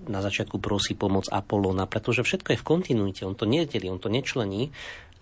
na 0.07 0.19
začiatku 0.19 0.59
prosí 0.59 0.97
pomoc 0.97 1.29
Apolona, 1.31 1.87
pretože 1.87 2.25
všetko 2.25 2.53
je 2.53 2.61
v 2.61 2.67
kontinuite, 2.67 3.21
on 3.23 3.37
to 3.37 3.47
nedelí, 3.47 3.87
on 3.87 4.01
to 4.01 4.11
nečlení 4.11 4.73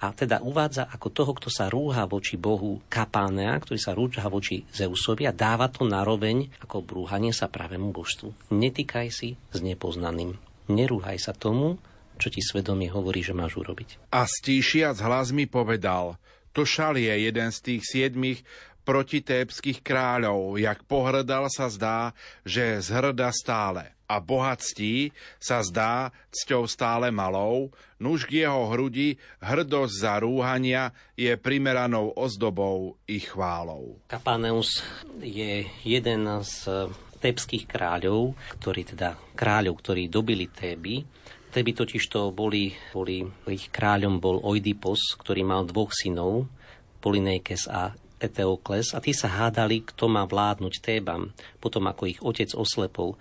a 0.01 0.09
teda 0.17 0.41
uvádza 0.41 0.89
ako 0.89 1.07
toho, 1.13 1.31
kto 1.37 1.49
sa 1.53 1.69
rúha 1.69 2.09
voči 2.09 2.33
Bohu 2.33 2.81
Kapánea, 2.89 3.53
ktorý 3.61 3.77
sa 3.77 3.93
rúha 3.93 4.25
voči 4.33 4.65
Zeusovi 4.73 5.29
a 5.29 5.35
dáva 5.35 5.69
to 5.69 5.85
naroveň 5.85 6.49
ako 6.65 6.81
brúhanie 6.81 7.29
sa 7.29 7.45
pravému 7.45 7.93
božstvu. 7.93 8.49
Netýkaj 8.49 9.07
si 9.13 9.37
s 9.37 9.59
nepoznaným. 9.61 10.33
Nerúhaj 10.73 11.21
sa 11.21 11.37
tomu, 11.37 11.77
čo 12.17 12.33
ti 12.33 12.41
svedomie 12.41 12.89
hovorí, 12.89 13.21
že 13.21 13.37
máš 13.37 13.61
urobiť. 13.61 14.09
A 14.09 14.25
stíšiac 14.25 14.97
hlas 15.05 15.29
mi 15.29 15.45
povedal, 15.45 16.17
to 16.51 16.65
šal 16.65 16.97
je 16.97 17.13
jeden 17.13 17.49
z 17.53 17.59
tých 17.61 17.81
siedmých 17.85 18.41
proti 18.81 19.21
tébských 19.21 19.85
kráľov, 19.85 20.57
jak 20.57 20.85
pohrdal 20.85 21.47
sa 21.49 21.69
zdá, 21.69 22.11
že 22.45 22.81
zhrda 22.81 23.29
stále 23.33 23.93
a 24.11 24.19
bohatství 24.19 25.15
sa 25.39 25.63
zdá 25.63 26.11
cťou 26.35 26.67
stále 26.67 27.07
malou, 27.15 27.71
nuž 27.95 28.27
k 28.27 28.43
jeho 28.43 28.67
hrudi 28.67 29.15
hrdosť 29.39 29.93
za 29.95 30.19
rúhania 30.19 30.91
je 31.15 31.31
primeranou 31.39 32.11
ozdobou 32.19 32.99
i 33.07 33.23
chválou. 33.23 34.03
Kapaneus 34.11 34.83
je 35.23 35.63
jeden 35.87 36.27
z 36.43 36.91
tébských 37.23 37.69
kráľov, 37.69 38.35
ktorí 38.59 38.91
teda 38.91 39.15
kráľov, 39.37 39.79
ktorí 39.79 40.11
dobili 40.11 40.51
Téby. 40.51 41.07
Téby 41.51 41.71
totiž 41.71 42.03
to 42.11 42.35
boli, 42.35 42.75
boli, 42.91 43.23
ich 43.47 43.71
kráľom 43.71 44.19
bol 44.19 44.43
Oidipos, 44.43 45.15
ktorý 45.19 45.47
mal 45.47 45.63
dvoch 45.63 45.93
synov, 45.95 46.51
Polinejkes 46.99 47.65
a 47.71 47.95
Eteokles 48.21 48.93
a 48.93 49.01
tí 49.01 49.17
sa 49.17 49.27
hádali, 49.27 49.81
kto 49.81 50.05
má 50.05 50.23
vládnuť 50.29 50.73
Tébam, 50.77 51.33
potom 51.57 51.89
ako 51.89 52.03
ich 52.05 52.21
otec 52.21 52.53
oslepol. 52.53 53.17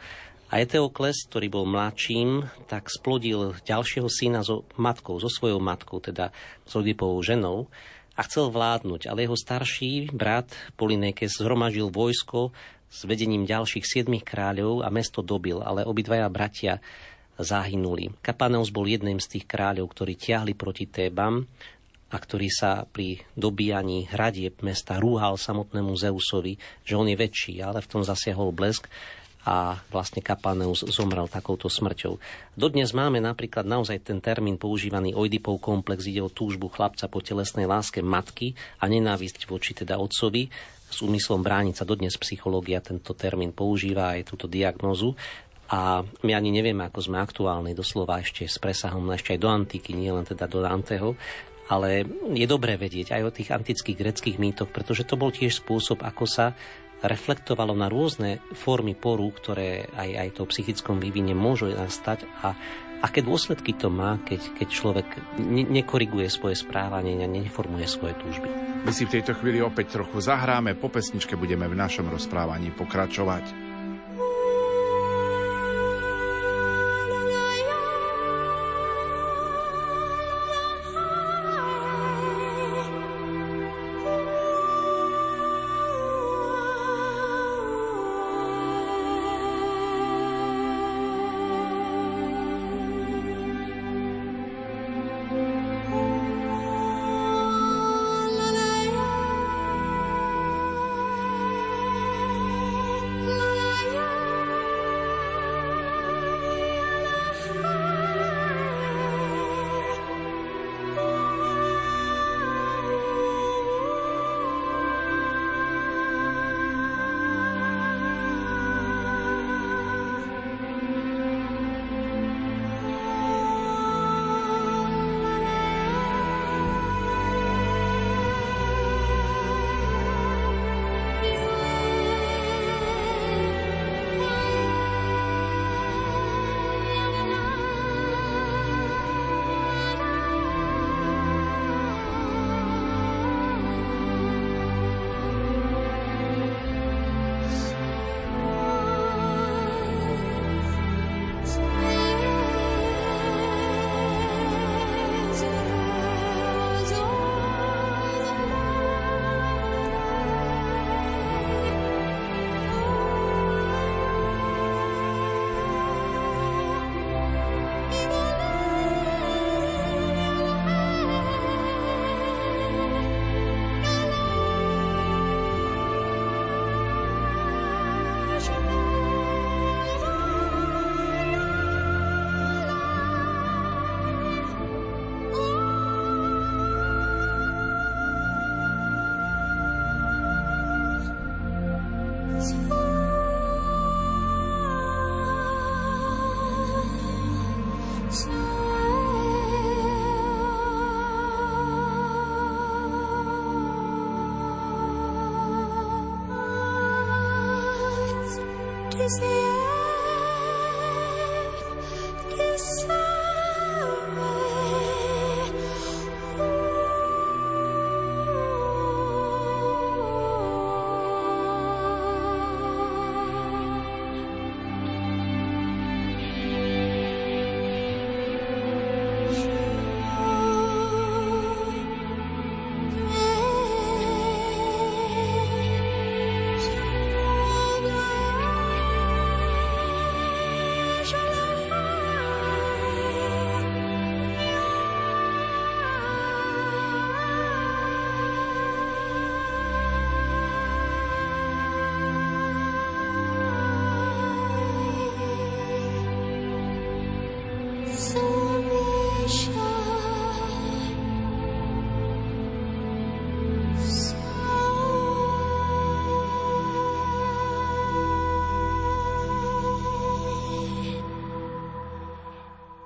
A 0.52 0.60
Eteokles, 0.60 1.24
ktorý 1.30 1.48
bol 1.48 1.64
mladším, 1.64 2.44
tak 2.68 2.92
splodil 2.92 3.56
ďalšieho 3.64 4.10
syna 4.12 4.44
so 4.44 4.68
matkou, 4.76 5.16
so 5.16 5.32
svojou 5.32 5.62
matkou, 5.62 6.02
teda 6.02 6.34
s 6.68 6.72
Oedipovou 6.76 7.22
ženou 7.24 7.72
a 8.18 8.20
chcel 8.28 8.52
vládnuť, 8.52 9.08
ale 9.08 9.24
jeho 9.24 9.38
starší 9.38 10.12
brat 10.12 10.52
Polinekes 10.76 11.40
zhromažil 11.40 11.88
vojsko 11.88 12.52
s 12.90 13.06
vedením 13.06 13.46
ďalších 13.46 13.86
siedmých 13.86 14.26
kráľov 14.26 14.82
a 14.82 14.90
mesto 14.90 15.22
dobil, 15.22 15.62
ale 15.62 15.86
obidvaja 15.86 16.26
bratia 16.28 16.82
zahynuli. 17.38 18.12
Kapaneus 18.20 18.68
bol 18.74 18.84
jedným 18.84 19.22
z 19.22 19.38
tých 19.38 19.46
kráľov, 19.48 19.94
ktorí 19.94 20.18
tiahli 20.18 20.52
proti 20.52 20.90
Tébam 20.90 21.46
a 22.10 22.16
ktorý 22.18 22.50
sa 22.50 22.84
pri 22.90 23.22
dobíjaní 23.38 24.10
hradieb 24.10 24.60
mesta 24.66 24.98
rúhal 24.98 25.38
samotnému 25.38 25.94
Zeusovi, 25.94 26.58
že 26.82 26.98
on 26.98 27.06
je 27.06 27.14
väčší, 27.14 27.62
ale 27.62 27.78
v 27.80 27.90
tom 27.90 28.02
zasiahol 28.02 28.50
blesk 28.50 28.90
a 29.40 29.80
vlastne 29.88 30.20
Kapaneus 30.20 30.84
zomrel 30.84 31.24
takouto 31.24 31.72
smrťou. 31.72 32.20
Dodnes 32.52 32.92
máme 32.92 33.24
napríklad 33.24 33.64
naozaj 33.64 34.04
ten 34.04 34.20
termín 34.20 34.60
používaný 34.60 35.16
Oidipov 35.16 35.56
komplex, 35.64 36.04
ide 36.04 36.20
o 36.20 36.28
túžbu 36.28 36.68
chlapca 36.68 37.08
po 37.08 37.24
telesnej 37.24 37.64
láske 37.64 38.04
matky 38.04 38.52
a 38.76 38.84
nenávisť 38.84 39.48
voči 39.48 39.72
teda 39.72 39.96
otcovi 39.96 40.52
s 40.90 40.98
úmyslom 41.00 41.40
brániť 41.40 41.80
sa. 41.80 41.88
Dodnes 41.88 42.20
psychológia 42.20 42.84
tento 42.84 43.16
termín 43.16 43.56
používa 43.56 44.12
aj 44.18 44.28
túto 44.28 44.44
diagnózu. 44.44 45.16
A 45.70 46.02
my 46.26 46.34
ani 46.34 46.50
nevieme, 46.50 46.82
ako 46.82 46.98
sme 46.98 47.22
aktuálni, 47.22 47.78
doslova 47.78 48.18
ešte 48.18 48.42
s 48.42 48.58
presahom 48.58 49.06
ešte 49.14 49.38
aj 49.38 49.40
do 49.40 49.48
antiky, 49.54 49.94
nie 49.94 50.10
len 50.10 50.26
teda 50.26 50.50
do 50.50 50.66
Danteho, 50.66 51.14
ale 51.70 52.02
je 52.34 52.46
dobré 52.50 52.74
vedieť 52.74 53.14
aj 53.14 53.22
o 53.22 53.30
tých 53.30 53.54
antických 53.54 53.96
greckých 53.96 54.36
mýtoch, 54.42 54.74
pretože 54.74 55.06
to 55.06 55.14
bol 55.14 55.30
tiež 55.30 55.62
spôsob, 55.62 56.02
ako 56.02 56.26
sa 56.26 56.58
reflektovalo 57.00 57.72
na 57.72 57.88
rôzne 57.88 58.42
formy 58.52 58.92
porú, 58.92 59.32
ktoré 59.32 59.88
aj, 59.96 60.10
aj 60.26 60.28
to 60.36 60.42
psychickom 60.50 61.00
vývine 61.00 61.32
môžu 61.32 61.72
nastať 61.72 62.28
a 62.44 62.52
aké 63.00 63.24
dôsledky 63.24 63.72
to 63.72 63.88
má, 63.88 64.20
keď, 64.20 64.40
keď 64.60 64.68
človek 64.68 65.08
ne, 65.40 65.64
nekoriguje 65.64 66.28
svoje 66.28 66.60
správanie 66.60 67.16
a 67.24 67.30
neformuje 67.30 67.88
svoje 67.88 68.12
túžby. 68.20 68.48
My 68.84 68.92
si 68.92 69.08
v 69.08 69.16
tejto 69.16 69.32
chvíli 69.40 69.64
opäť 69.64 69.96
trochu 69.96 70.20
zahráme, 70.20 70.76
po 70.76 70.92
pesničke 70.92 71.36
budeme 71.40 71.64
v 71.64 71.78
našom 71.78 72.12
rozprávaní 72.12 72.68
pokračovať. 72.76 73.69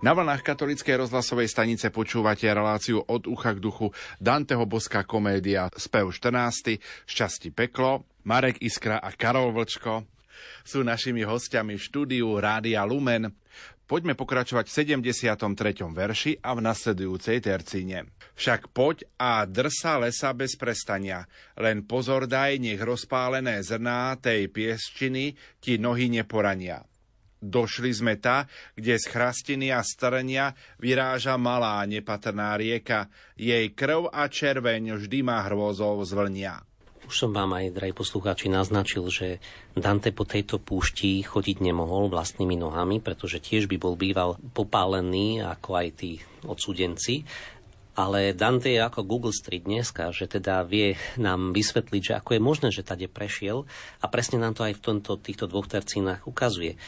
Na 0.04 0.12
vlnách 0.12 0.44
katolíckej 0.44 1.00
rozhlasovej 1.00 1.48
stanice 1.48 1.88
počúvate 1.88 2.44
reláciu 2.44 3.00
od 3.08 3.24
ucha 3.24 3.56
k 3.56 3.62
duchu 3.64 3.88
Danteho 4.20 4.68
Boska 4.68 5.00
komédia 5.00 5.72
Spev 5.72 6.12
14. 6.12 6.76
Šťastí 7.08 7.56
peklo. 7.56 8.04
Marek 8.28 8.60
Iskra 8.60 9.00
a 9.00 9.08
Karol 9.16 9.56
Vlčko 9.56 10.04
sú 10.60 10.84
našimi 10.84 11.24
hostiami 11.24 11.80
v 11.80 11.86
štúdiu 11.88 12.36
Rádia 12.36 12.84
Lumen. 12.84 13.32
Poďme 13.88 14.12
pokračovať 14.12 14.68
v 14.68 14.76
73. 15.00 15.40
verši 15.88 16.36
a 16.36 16.52
v 16.52 16.60
nasledujúcej 16.60 17.40
tercíne. 17.40 18.12
Však 18.36 18.76
poď 18.76 19.08
a 19.16 19.48
drsa 19.48 20.04
lesa 20.04 20.36
bez 20.36 20.52
prestania, 20.60 21.24
len 21.56 21.80
pozor 21.88 22.28
daj, 22.28 22.60
nech 22.60 22.84
rozpálené 22.84 23.64
zrná 23.64 24.20
tej 24.20 24.52
piesčiny 24.52 25.32
ti 25.64 25.80
nohy 25.80 26.12
neporania. 26.12 26.84
Došli 27.44 27.92
sme 27.92 28.16
ta, 28.16 28.48
kde 28.72 28.96
z 28.96 29.04
chrastiny 29.12 29.68
a 29.68 29.84
strnia 29.84 30.56
vyráža 30.80 31.36
malá 31.36 31.84
nepatrná 31.84 32.56
rieka. 32.56 33.12
Jej 33.36 33.76
krv 33.76 34.08
a 34.08 34.24
červeň 34.32 34.96
vždy 34.96 35.20
má 35.20 35.44
hrôzov 35.44 36.00
zvlnia. 36.08 36.64
Už 37.04 37.20
som 37.20 37.36
vám 37.36 37.52
aj, 37.52 37.76
drahí 37.76 37.92
poslucháči, 37.92 38.48
naznačil, 38.48 39.04
že 39.12 39.36
Dante 39.76 40.08
po 40.08 40.24
tejto 40.24 40.56
púšti 40.56 41.20
chodiť 41.20 41.60
nemohol 41.60 42.08
vlastnými 42.08 42.56
nohami, 42.56 43.04
pretože 43.04 43.44
tiež 43.44 43.68
by 43.68 43.76
bol 43.76 43.92
býval 43.92 44.40
popálený, 44.56 45.44
ako 45.44 45.84
aj 45.84 45.88
tí 46.00 46.24
odsúdenci. 46.48 47.28
Ale 47.94 48.32
Dante 48.32 48.72
je 48.72 48.80
ako 48.80 49.04
Google 49.04 49.36
Street 49.36 49.68
dneska, 49.68 50.16
že 50.16 50.26
teda 50.26 50.64
vie 50.64 50.96
nám 51.20 51.52
vysvetliť, 51.52 52.02
že 52.02 52.16
ako 52.16 52.30
je 52.34 52.40
možné, 52.40 52.68
že 52.72 52.82
tade 52.82 53.06
prešiel 53.06 53.68
a 54.00 54.08
presne 54.08 54.40
nám 54.40 54.56
to 54.56 54.64
aj 54.64 54.74
v 54.74 54.82
tomto, 54.82 55.20
týchto 55.20 55.44
dvoch 55.44 55.68
tercínach 55.68 56.24
ukazuje 56.24 56.80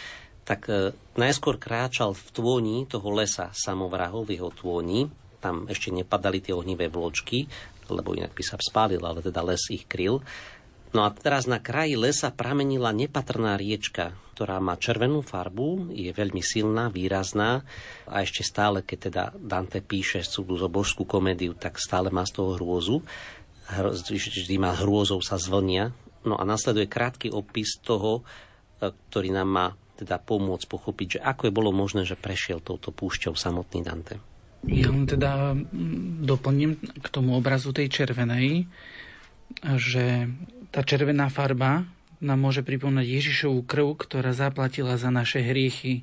tak 0.46 0.70
e, 0.70 0.94
najskôr 1.18 1.58
kráčal 1.58 2.14
v 2.14 2.26
tvoni 2.30 2.76
toho 2.86 3.10
lesa 3.10 3.50
samovrahov, 3.50 4.30
v 4.30 4.38
jeho 4.38 4.54
tvoni, 4.54 5.10
tam 5.42 5.66
ešte 5.66 5.90
nepadali 5.90 6.38
tie 6.38 6.54
ohnivé 6.54 6.86
vločky, 6.86 7.50
lebo 7.90 8.14
inak 8.14 8.32
by 8.32 8.42
sa 8.46 8.56
spálil, 8.56 9.02
ale 9.02 9.20
teda 9.26 9.42
les 9.42 9.62
ich 9.74 9.90
kryl. 9.90 10.22
No 10.94 11.02
a 11.02 11.10
teraz 11.10 11.50
na 11.50 11.58
kraji 11.58 11.98
lesa 11.98 12.30
pramenila 12.30 12.94
nepatrná 12.94 13.58
riečka, 13.58 14.14
ktorá 14.32 14.62
má 14.62 14.78
červenú 14.78 15.20
farbu, 15.20 15.92
je 15.92 16.08
veľmi 16.14 16.40
silná, 16.40 16.88
výrazná 16.88 17.66
a 18.06 18.22
ešte 18.22 18.46
stále, 18.46 18.86
keď 18.86 18.98
teda 19.10 19.24
Dante 19.34 19.82
píše 19.82 20.22
zo 20.22 20.46
božskú 20.70 21.04
komédiu, 21.04 21.58
tak 21.58 21.82
stále 21.82 22.08
má 22.14 22.22
z 22.22 22.38
toho 22.38 22.54
hrôzu. 22.54 23.02
Vždy 23.66 24.56
má 24.62 24.78
hrôzou 24.78 25.18
sa 25.20 25.36
zvlnia. 25.42 25.90
No 26.22 26.38
a 26.38 26.46
nasleduje 26.46 26.86
krátky 26.86 27.34
opis 27.34 27.78
toho, 27.82 28.22
e, 28.78 28.90
ktorý 29.10 29.30
nám 29.34 29.48
má 29.50 29.66
teda 29.96 30.20
pomôcť 30.20 30.66
pochopiť, 30.68 31.08
že 31.16 31.20
ako 31.24 31.48
je 31.48 31.56
bolo 31.56 31.72
možné, 31.72 32.04
že 32.04 32.20
prešiel 32.20 32.60
touto 32.60 32.92
púšťou 32.92 33.32
samotný 33.32 33.80
Dante. 33.80 34.20
Ja 34.66 34.90
len 34.90 35.06
teda 35.08 35.54
doplním 36.26 36.76
k 36.80 37.06
tomu 37.08 37.38
obrazu 37.38 37.70
tej 37.70 37.88
červenej, 37.88 38.66
že 39.62 40.26
tá 40.74 40.82
červená 40.82 41.30
farba 41.30 41.86
nám 42.18 42.38
môže 42.40 42.66
pripomínať 42.66 43.06
Ježišovú 43.06 43.62
krv, 43.64 43.94
ktorá 43.94 44.32
zaplatila 44.34 44.98
za 44.98 45.12
naše 45.12 45.44
hriechy. 45.44 46.02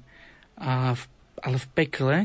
A 0.56 0.94
v, 0.96 1.04
ale 1.42 1.58
v 1.60 1.68
pekle 1.74 2.16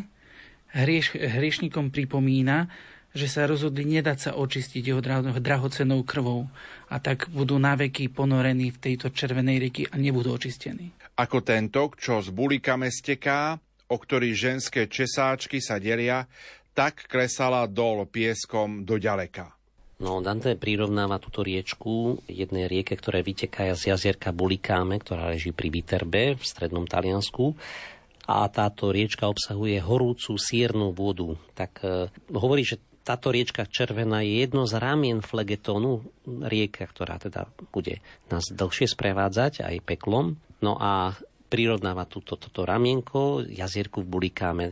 hrieš, 0.71 1.17
hriešnikom 1.17 1.91
pripomína, 1.91 2.69
že 3.17 3.27
sa 3.27 3.49
rozhodli 3.49 3.89
nedať 3.89 4.19
sa 4.21 4.31
očistiť 4.37 4.83
jeho 4.85 5.01
drahocenou 5.41 6.05
krvou 6.05 6.47
a 6.93 7.01
tak 7.01 7.33
budú 7.33 7.57
naveky 7.57 8.13
ponorení 8.13 8.69
v 8.71 8.79
tejto 8.79 9.11
červenej 9.11 9.59
rieky 9.59 9.83
a 9.89 9.97
nebudú 9.97 10.37
očistení 10.37 10.93
ako 11.19 11.43
tento, 11.43 11.91
čo 11.99 12.23
z 12.23 12.31
bulikame 12.31 12.95
steká, 12.95 13.59
o 13.91 13.97
ktorý 13.99 14.31
ženské 14.39 14.87
česáčky 14.87 15.59
sa 15.59 15.83
delia, 15.83 16.31
tak 16.79 17.11
klesala 17.11 17.67
dol 17.67 18.07
pieskom 18.07 18.87
do 18.87 19.03
ďaleka. 19.03 19.59
No, 19.99 20.23
Dante 20.23 20.55
prirovnáva 20.55 21.19
túto 21.19 21.43
riečku 21.43 22.23
jednej 22.31 22.71
rieke, 22.71 22.95
ktoré 22.95 23.27
vyteká 23.27 23.75
z 23.75 23.91
jazierka 23.91 24.31
Bulikáme, 24.31 25.03
ktorá 25.03 25.27
leží 25.35 25.51
pri 25.51 25.75
Viterbe 25.75 26.39
v 26.39 26.43
strednom 26.47 26.87
Taliansku. 26.87 27.59
A 28.31 28.47
táto 28.47 28.95
riečka 28.95 29.27
obsahuje 29.27 29.83
horúcu 29.83 30.39
sírnu 30.39 30.95
vodu. 30.95 31.35
Tak 31.59 31.73
e, 31.83 32.15
hovorí, 32.31 32.63
že 32.63 32.79
táto 33.03 33.35
riečka 33.35 33.67
červená 33.67 34.23
je 34.23 34.47
jedno 34.47 34.71
z 34.71 34.79
ramien 34.79 35.19
flegetónu, 35.19 36.07
rieka, 36.47 36.87
ktorá 36.87 37.19
teda 37.19 37.51
bude 37.75 37.99
nás 38.31 38.47
dlhšie 38.55 38.87
sprevádzať 38.87 39.67
aj 39.67 39.83
peklom. 39.83 40.39
No 40.59 40.75
a 40.79 41.15
prirovnáva 41.49 42.05
túto, 42.05 42.37
toto 42.37 42.69
ramienko, 42.69 43.47
jazierku 43.49 44.05
v 44.05 44.11
Bulikáme. 44.11 44.67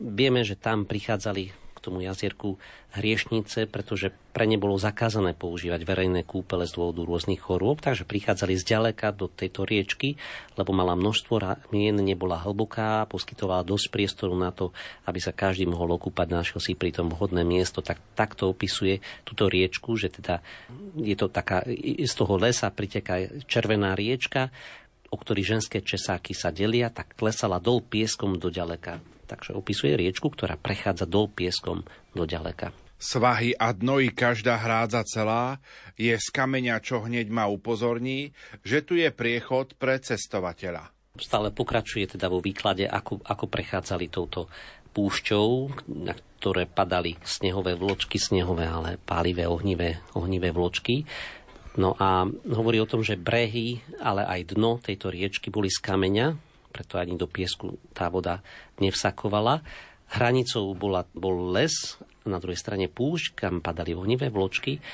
Vieme, 0.00 0.42
že 0.42 0.56
tam 0.56 0.88
prichádzali 0.88 1.52
k 1.52 1.78
tomu 1.82 2.00
jazierku 2.00 2.56
hriešnice, 2.94 3.66
pretože 3.66 4.12
pre 4.32 4.44
ne 4.44 4.56
bolo 4.56 4.76
zakázané 4.80 5.34
používať 5.34 5.82
verejné 5.82 6.22
kúpele 6.22 6.68
z 6.68 6.76
dôvodu 6.76 7.02
rôznych 7.04 7.40
chorôb, 7.40 7.80
takže 7.80 8.06
prichádzali 8.08 8.54
zďaleka 8.54 9.12
do 9.12 9.26
tejto 9.28 9.64
riečky, 9.64 10.16
lebo 10.54 10.70
mala 10.76 10.94
množstvo 10.94 11.34
ramien, 11.40 11.96
nebola 11.96 12.38
hlboká, 12.40 13.08
poskytovala 13.08 13.64
dosť 13.66 13.86
priestoru 13.92 14.36
na 14.36 14.52
to, 14.52 14.70
aby 15.08 15.18
sa 15.18 15.34
každý 15.34 15.66
mohol 15.68 15.96
okúpať, 15.96 16.28
našiel 16.30 16.60
si 16.60 16.72
pri 16.76 16.92
tom 16.94 17.10
vhodné 17.10 17.42
miesto. 17.42 17.80
Tak, 17.80 17.98
takto 18.14 18.52
opisuje 18.52 19.00
túto 19.24 19.48
riečku, 19.48 19.96
že 19.96 20.12
teda 20.12 20.44
je 20.96 21.16
to 21.16 21.32
taká, 21.32 21.64
z 21.66 22.14
toho 22.14 22.36
lesa 22.36 22.68
priteká 22.70 23.42
červená 23.48 23.96
riečka, 23.96 24.52
o 25.12 25.16
ktorý 25.20 25.44
ženské 25.44 25.84
česáky 25.84 26.32
sa 26.32 26.48
delia, 26.48 26.88
tak 26.88 27.12
klesala 27.20 27.60
dol 27.60 27.84
pieskom 27.84 28.40
do 28.40 28.48
ďaleka. 28.48 29.04
Takže 29.28 29.52
opisuje 29.52 29.92
riečku, 29.92 30.32
ktorá 30.32 30.56
prechádza 30.56 31.04
dol 31.04 31.28
pieskom 31.28 31.84
do 32.16 32.24
ďaleka. 32.24 32.72
Svahy 32.96 33.52
a 33.58 33.74
dnoji 33.74 34.14
každá 34.14 34.56
hrádza 34.56 35.02
celá, 35.04 35.58
je 35.98 36.14
z 36.14 36.28
kameňa, 36.30 36.78
čo 36.80 37.02
hneď 37.02 37.28
ma 37.34 37.50
upozorní, 37.50 38.30
že 38.62 38.80
tu 38.80 38.94
je 38.94 39.10
priechod 39.10 39.74
pre 39.74 39.98
cestovateľa. 39.98 40.88
Stále 41.18 41.52
pokračuje 41.52 42.16
teda 42.16 42.30
vo 42.30 42.38
výklade, 42.38 42.88
ako, 42.88 43.20
ako 43.26 43.44
prechádzali 43.50 44.06
touto 44.06 44.48
púšťou, 44.94 45.48
na 46.04 46.14
ktoré 46.14 46.68
padali 46.68 47.18
snehové 47.26 47.74
vločky, 47.74 48.22
snehové, 48.22 48.70
ale 48.70 49.00
pálivé, 49.02 49.50
ohnivé, 49.50 49.98
ohnivé 50.14 50.54
vločky. 50.54 51.02
No 51.72 51.96
a 51.96 52.28
hovorí 52.52 52.76
o 52.84 52.88
tom, 52.88 53.00
že 53.00 53.16
brehy, 53.16 53.80
ale 53.96 54.28
aj 54.28 54.52
dno 54.52 54.76
tejto 54.76 55.08
riečky 55.08 55.48
boli 55.48 55.72
z 55.72 55.80
kameňa, 55.80 56.36
preto 56.68 57.00
ani 57.00 57.16
do 57.16 57.24
piesku 57.24 57.80
tá 57.96 58.12
voda 58.12 58.44
nevsakovala. 58.76 59.64
Hranicou 60.12 60.76
bola, 60.76 61.08
bol 61.16 61.52
les, 61.56 61.72
na 62.28 62.36
druhej 62.36 62.60
strane 62.60 62.92
púšť, 62.92 63.32
kam 63.32 63.64
padali 63.64 63.96
ohnivé 63.96 64.28
vločky. 64.28 64.84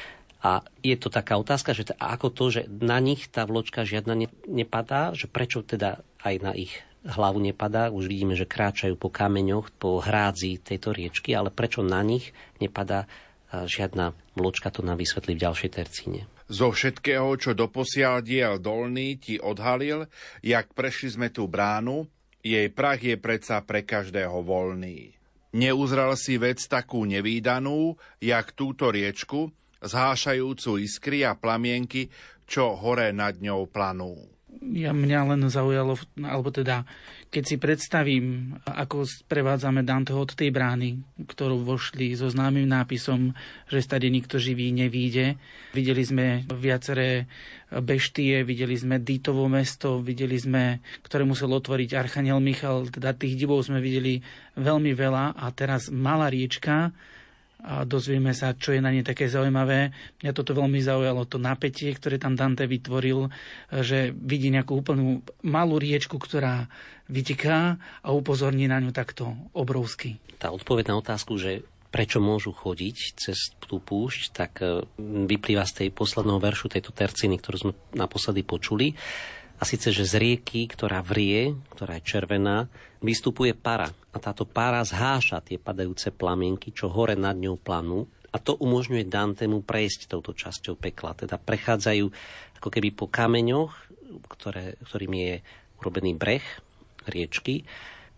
A 0.47 0.63
je 0.87 0.95
to 0.95 1.11
taká 1.11 1.35
otázka, 1.35 1.75
že 1.75 1.91
ako 1.99 2.31
to, 2.31 2.45
že 2.55 2.63
na 2.71 3.03
nich 3.03 3.27
tá 3.27 3.43
vločka 3.43 3.83
žiadna 3.83 4.15
ne, 4.15 4.29
nepadá, 4.47 5.11
že 5.19 5.27
prečo 5.27 5.67
teda 5.67 5.99
aj 6.23 6.35
na 6.39 6.55
ich 6.55 6.71
hlavu 7.03 7.43
nepadá. 7.43 7.91
Už 7.91 8.07
vidíme, 8.07 8.39
že 8.39 8.47
kráčajú 8.47 8.95
po 8.95 9.11
kameňoch, 9.11 9.75
po 9.75 9.99
hrádzi 9.99 10.63
tejto 10.63 10.95
riečky, 10.95 11.35
ale 11.35 11.51
prečo 11.51 11.83
na 11.83 12.07
nich 12.07 12.31
nepadá 12.63 13.11
žiadna 13.51 14.15
vločka, 14.39 14.71
to 14.71 14.87
nám 14.87 15.03
vysvetlí 15.03 15.35
v 15.35 15.43
ďalšej 15.43 15.71
tercíne. 15.75 16.38
Zo 16.49 16.73
všetkého, 16.73 17.37
čo 17.37 17.53
doposiaľ 17.53 18.25
diel 18.25 18.57
dolný, 18.57 19.21
ti 19.21 19.37
odhalil, 19.37 20.09
jak 20.41 20.73
prešli 20.73 21.13
sme 21.13 21.29
tú 21.29 21.45
bránu, 21.45 22.09
jej 22.41 22.73
prach 22.73 23.05
je 23.05 23.21
predsa 23.21 23.61
pre 23.61 23.85
každého 23.85 24.41
voľný. 24.41 25.13
Neuzrel 25.53 26.17
si 26.17 26.41
vec 26.41 26.65
takú 26.65 27.05
nevýdanú, 27.05 27.97
jak 28.21 28.57
túto 28.57 28.89
riečku, 28.89 29.53
zhášajúcu 29.85 30.81
iskry 30.81 31.29
a 31.29 31.37
plamienky, 31.37 32.09
čo 32.49 32.77
hore 32.81 33.13
nad 33.13 33.37
ňou 33.37 33.69
planú 33.69 34.38
ja 34.59 34.93
mňa 34.93 35.21
len 35.35 35.41
zaujalo, 35.49 35.97
alebo 36.21 36.51
teda, 36.51 36.83
keď 37.31 37.43
si 37.47 37.57
predstavím, 37.57 38.57
ako 38.67 39.07
prevádzame 39.31 39.87
Danteho 39.87 40.25
od 40.25 40.35
tej 40.35 40.51
brány, 40.51 40.99
ktorú 41.25 41.63
vošli 41.63 42.13
so 42.19 42.29
známym 42.29 42.67
nápisom, 42.69 43.33
že 43.71 43.85
stade 43.85 44.11
nikto 44.11 44.37
živý 44.37 44.75
nevíde. 44.75 45.39
Videli 45.73 46.03
sme 46.03 46.27
viaceré 46.49 47.31
beštie, 47.71 48.43
videli 48.43 48.75
sme 48.75 49.01
Dítovo 49.01 49.47
mesto, 49.47 50.01
videli 50.01 50.37
sme, 50.37 50.81
ktoré 51.05 51.23
musel 51.25 51.53
otvoriť 51.53 51.95
Archaniel 51.95 52.43
Michal, 52.43 52.89
teda 52.89 53.15
tých 53.15 53.39
divov 53.39 53.65
sme 53.65 53.79
videli 53.79 54.21
veľmi 54.59 54.93
veľa 54.93 55.39
a 55.39 55.47
teraz 55.55 55.93
malá 55.93 56.29
riečka, 56.33 56.93
a 57.59 57.83
dozvieme 57.83 58.31
sa, 58.31 58.55
čo 58.55 58.71
je 58.71 58.79
na 58.79 58.95
nej 58.95 59.03
také 59.03 59.27
zaujímavé. 59.27 59.91
Mňa 60.23 60.33
toto 60.33 60.55
veľmi 60.55 60.79
zaujalo, 60.79 61.27
to 61.27 61.43
napätie, 61.43 61.91
ktoré 61.91 62.15
tam 62.17 62.39
Dante 62.39 62.71
vytvoril, 62.71 63.27
že 63.83 64.15
vidí 64.15 64.55
nejakú 64.55 64.79
úplnú 64.79 65.27
malú 65.43 65.83
riečku, 65.83 66.23
ktorá 66.23 66.71
vyteká 67.11 67.81
a 68.05 68.09
upozorní 68.15 68.71
na 68.71 68.79
ňu 68.79 68.95
takto 68.95 69.35
obrovsky. 69.57 70.23
Tá 70.39 70.55
odpoveď 70.55 70.95
na 70.95 71.03
otázku, 71.03 71.35
že 71.35 71.67
prečo 71.89 72.21
môžu 72.21 72.53
chodiť 72.53 72.97
cez 73.17 73.57
tú 73.65 73.81
púšť, 73.81 74.21
tak 74.37 74.53
e, 74.61 74.85
vyplýva 75.01 75.65
z 75.65 75.85
tej 75.85 75.89
posledného 75.89 76.37
veršu 76.37 76.69
tejto 76.69 76.93
terciny, 76.93 77.41
ktorú 77.41 77.57
sme 77.57 77.73
naposledy 77.97 78.45
počuli. 78.45 78.93
A 79.59 79.67
síce, 79.67 79.91
že 79.91 80.07
z 80.07 80.15
rieky, 80.23 80.71
ktorá 80.71 81.03
vrie, 81.03 81.59
ktorá 81.75 81.99
je 81.99 82.07
červená, 82.07 82.71
vystupuje 83.03 83.59
para. 83.59 83.91
A 84.15 84.17
táto 84.23 84.47
para 84.47 84.83
zháša 84.87 85.43
tie 85.43 85.59
padajúce 85.59 86.15
plamienky, 86.15 86.71
čo 86.71 86.87
hore 86.87 87.19
nad 87.19 87.35
ňou 87.35 87.59
planú. 87.59 88.07
A 88.31 88.39
to 88.39 88.55
umožňuje 88.55 89.11
Dantemu 89.11 89.67
prejsť 89.67 90.15
touto 90.15 90.31
časťou 90.31 90.79
pekla. 90.79 91.19
Teda 91.19 91.43
prechádzajú 91.43 92.07
ako 92.63 92.69
keby 92.71 92.95
po 92.95 93.11
kameňoch, 93.11 93.73
ktoré, 94.31 94.79
ktorým 94.87 95.15
je 95.19 95.35
urobený 95.83 96.15
breh 96.15 96.45
riečky. 97.11 97.67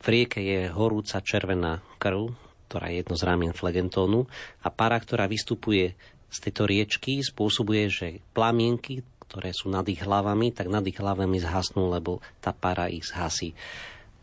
V 0.01 0.07
rieke 0.09 0.41
je 0.41 0.68
horúca 0.72 1.24
červená 1.24 1.80
krv, 2.01 2.32
ktorá 2.68 2.93
je 2.93 3.05
jedno 3.05 3.14
z 3.16 3.22
rámien 3.24 3.55
flegentónu 3.57 4.28
a 4.64 4.68
para, 4.68 4.97
ktorá 4.97 5.24
vystupuje 5.24 5.97
z 6.30 6.38
tejto 6.38 6.64
riečky, 6.64 7.20
spôsobuje, 7.20 7.84
že 7.91 8.09
plamienky, 8.32 9.03
ktoré 9.31 9.55
sú 9.55 9.70
nad 9.70 9.87
ich 9.87 10.03
hlavami, 10.03 10.51
tak 10.51 10.66
nad 10.66 10.83
ich 10.83 10.99
hlavami 10.99 11.39
zhasnú, 11.39 11.87
lebo 11.87 12.18
tá 12.43 12.51
para 12.51 12.91
ich 12.91 13.07
zhasí. 13.07 13.55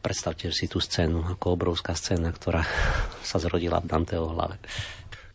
Predstavte 0.03 0.51
si 0.51 0.67
tú 0.67 0.83
scénu 0.83 1.23
ako 1.39 1.55
obrovská 1.55 1.95
scéna, 1.95 2.35
ktorá 2.35 2.67
sa 3.29 3.39
zrodila 3.39 3.79
v 3.79 3.87
Danteho 3.87 4.27
hlave. 4.35 4.59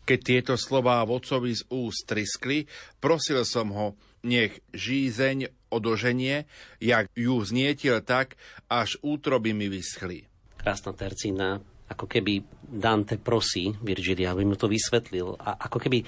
Keď 0.05 0.19
tieto 0.21 0.53
slová 0.61 1.01
vodcovi 1.01 1.57
z 1.57 1.65
úst 1.73 2.05
triskli, 2.05 2.69
prosil 3.01 3.41
som 3.49 3.73
ho, 3.73 3.97
nech 4.21 4.61
žízeň 4.71 5.49
odoženie, 5.73 6.45
jak 6.77 7.09
ju 7.17 7.41
znietil 7.41 7.97
tak, 8.05 8.37
až 8.69 9.01
útroby 9.01 9.57
mi 9.57 9.71
vyschli. 9.71 10.27
Krásna 10.59 10.93
tercína, 10.95 11.59
ako 11.91 12.05
keby 12.07 12.43
Dante 12.63 13.19
prosí 13.19 13.75
Virgilia, 13.83 14.31
aby 14.31 14.47
mu 14.47 14.55
to 14.55 14.71
vysvetlil. 14.71 15.35
A 15.37 15.59
ako 15.67 15.77
keby 15.77 16.01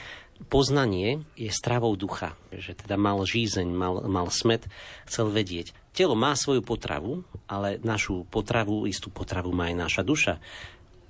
poznanie 0.52 1.24
je 1.40 1.48
stravou 1.50 1.96
ducha, 1.96 2.36
že 2.52 2.76
teda 2.76 3.00
mal 3.00 3.24
žízeň, 3.24 3.68
mal, 3.72 4.04
mal 4.06 4.28
smet, 4.30 4.68
chcel 5.08 5.32
vedieť. 5.32 5.72
Telo 5.96 6.14
má 6.14 6.36
svoju 6.36 6.60
potravu, 6.60 7.24
ale 7.48 7.80
našu 7.80 8.28
potravu, 8.28 8.84
istú 8.84 9.08
potravu 9.08 9.56
má 9.56 9.72
aj 9.72 9.76
naša 9.80 10.02
duša. 10.04 10.34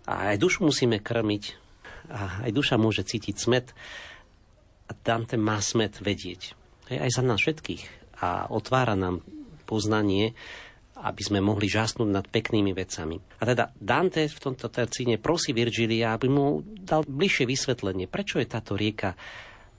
A 0.06 0.34
aj 0.34 0.38
dušu 0.38 0.62
musíme 0.62 1.02
krmiť, 1.02 1.66
a 2.10 2.46
aj 2.46 2.52
duša 2.54 2.78
môže 2.78 3.02
cítiť 3.02 3.36
smet. 3.38 3.74
A 4.86 4.92
Dante 4.94 5.38
má 5.42 5.58
smet 5.58 5.98
vedieť. 5.98 6.54
Aj 6.94 7.10
za 7.10 7.26
nás 7.26 7.42
všetkých. 7.42 8.14
A 8.22 8.46
otvára 8.54 8.94
nám 8.94 9.26
poznanie, 9.66 10.38
aby 10.96 11.22
sme 11.22 11.44
mohli 11.44 11.68
žasnúť 11.68 12.10
nad 12.10 12.26
peknými 12.28 12.72
vecami. 12.72 13.20
A 13.40 13.44
teda 13.44 13.72
Dante 13.76 14.32
v 14.32 14.40
tomto 14.40 14.72
tercíne 14.72 15.20
prosí 15.20 15.52
Virgilia, 15.52 16.16
aby 16.16 16.32
mu 16.32 16.64
dal 16.64 17.04
bližšie 17.04 17.46
vysvetlenie, 17.46 18.08
prečo 18.08 18.40
je 18.40 18.48
táto 18.48 18.80
rieka 18.80 19.20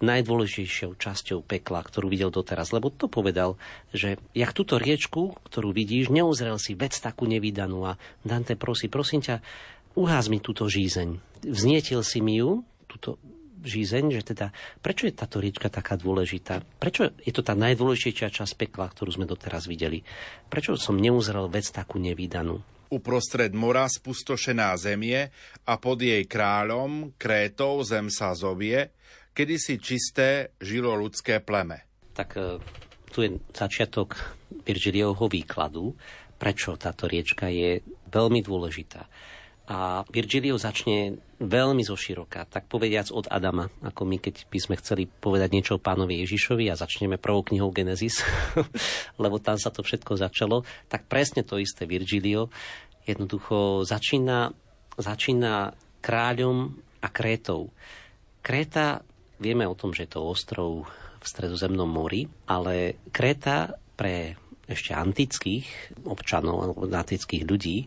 najdôležitejšou 0.05 1.01
časťou 1.01 1.41
pekla, 1.41 1.81
ktorú 1.81 2.13
videl 2.13 2.29
doteraz. 2.29 2.69
Lebo 2.69 2.93
to 2.93 3.09
povedal, 3.09 3.57
že 3.97 4.21
jak 4.37 4.53
túto 4.53 4.77
riečku, 4.77 5.41
ktorú 5.49 5.73
vidíš, 5.73 6.13
neuzrel 6.13 6.61
si 6.61 6.77
vec 6.77 6.93
takú 7.01 7.25
nevydanú. 7.25 7.89
A 7.89 7.93
Dante 8.21 8.61
prosí, 8.61 8.93
prosím 8.93 9.25
ťa, 9.25 9.41
uház 9.97 10.29
mi 10.29 10.37
túto 10.45 10.69
žízeň. 10.69 11.17
Vznietil 11.49 12.05
si 12.05 12.21
mi 12.21 12.37
ju, 12.45 12.61
túto 12.85 13.17
žízeň, 13.67 14.15
že 14.15 14.23
teda 14.23 14.47
prečo 14.81 15.11
je 15.11 15.19
táto 15.19 15.43
riečka 15.43 15.67
taká 15.67 15.99
dôležitá? 15.99 16.63
Prečo 16.79 17.11
je 17.21 17.33
to 17.35 17.43
tá 17.43 17.59
najdôležitejšia 17.59 18.31
časť 18.31 18.55
pekla, 18.55 18.87
ktorú 18.89 19.19
sme 19.19 19.27
doteraz 19.27 19.67
videli? 19.67 20.07
Prečo 20.47 20.79
som 20.79 20.97
neuzrel 20.97 21.51
vec 21.51 21.67
takú 21.69 21.99
nevydanú? 21.99 22.63
Uprostred 22.87 23.51
mora 23.51 23.91
spustošená 23.91 24.79
zemie 24.79 25.35
a 25.67 25.75
pod 25.83 25.99
jej 25.99 26.23
kráľom, 26.23 27.19
Krétou, 27.19 27.83
zem 27.83 28.07
sa 28.07 28.31
zovie, 28.39 28.95
kedysi 29.35 29.83
čisté 29.83 30.55
žilo 30.63 30.95
ľudské 30.95 31.43
pleme. 31.43 31.83
Tak 32.15 32.29
e, 32.39 32.63
tu 33.11 33.27
je 33.27 33.43
začiatok 33.51 34.15
Virgiliovho 34.63 35.27
výkladu, 35.27 35.99
prečo 36.39 36.79
táto 36.79 37.11
riečka 37.11 37.51
je 37.51 37.83
veľmi 38.15 38.41
dôležitá. 38.41 39.03
A 39.67 40.07
Virgilio 40.07 40.55
začne 40.63 41.19
veľmi 41.43 41.83
zoširoka, 41.83 42.47
tak 42.47 42.71
povediac 42.71 43.11
od 43.11 43.27
Adama, 43.27 43.67
ako 43.83 44.07
my, 44.07 44.23
keď 44.23 44.47
by 44.47 44.59
sme 44.63 44.79
chceli 44.79 45.11
povedať 45.11 45.51
niečo 45.53 45.77
o 45.77 45.83
pánovi 45.83 46.23
Ježišovi 46.23 46.71
a 46.71 46.79
začneme 46.79 47.19
prvou 47.19 47.43
knihou 47.43 47.75
Genesis, 47.75 48.23
lebo 49.23 49.43
tam 49.43 49.59
sa 49.59 49.75
to 49.75 49.83
všetko 49.83 50.15
začalo, 50.17 50.63
tak 50.87 51.11
presne 51.11 51.43
to 51.43 51.59
isté 51.59 51.83
Virgilio 51.85 52.47
jednoducho 53.07 53.87
začína, 53.87 54.51
začína 54.99 55.73
kráľom 56.03 56.75
a 57.01 57.09
Krétou. 57.09 57.71
Kréta, 58.43 59.03
vieme 59.39 59.67
o 59.67 59.79
tom, 59.79 59.95
že 59.95 60.07
je 60.07 60.19
to 60.19 60.27
ostrov 60.27 60.87
v 61.23 61.27
stredozemnom 61.27 61.87
mori, 61.87 62.27
ale 62.51 62.99
Kréta 63.15 63.79
pre 63.95 64.39
ešte 64.67 64.95
antických 64.95 65.95
občanov 66.11 66.59
alebo 66.59 66.91
antických 66.91 67.47
ľudí 67.47 67.87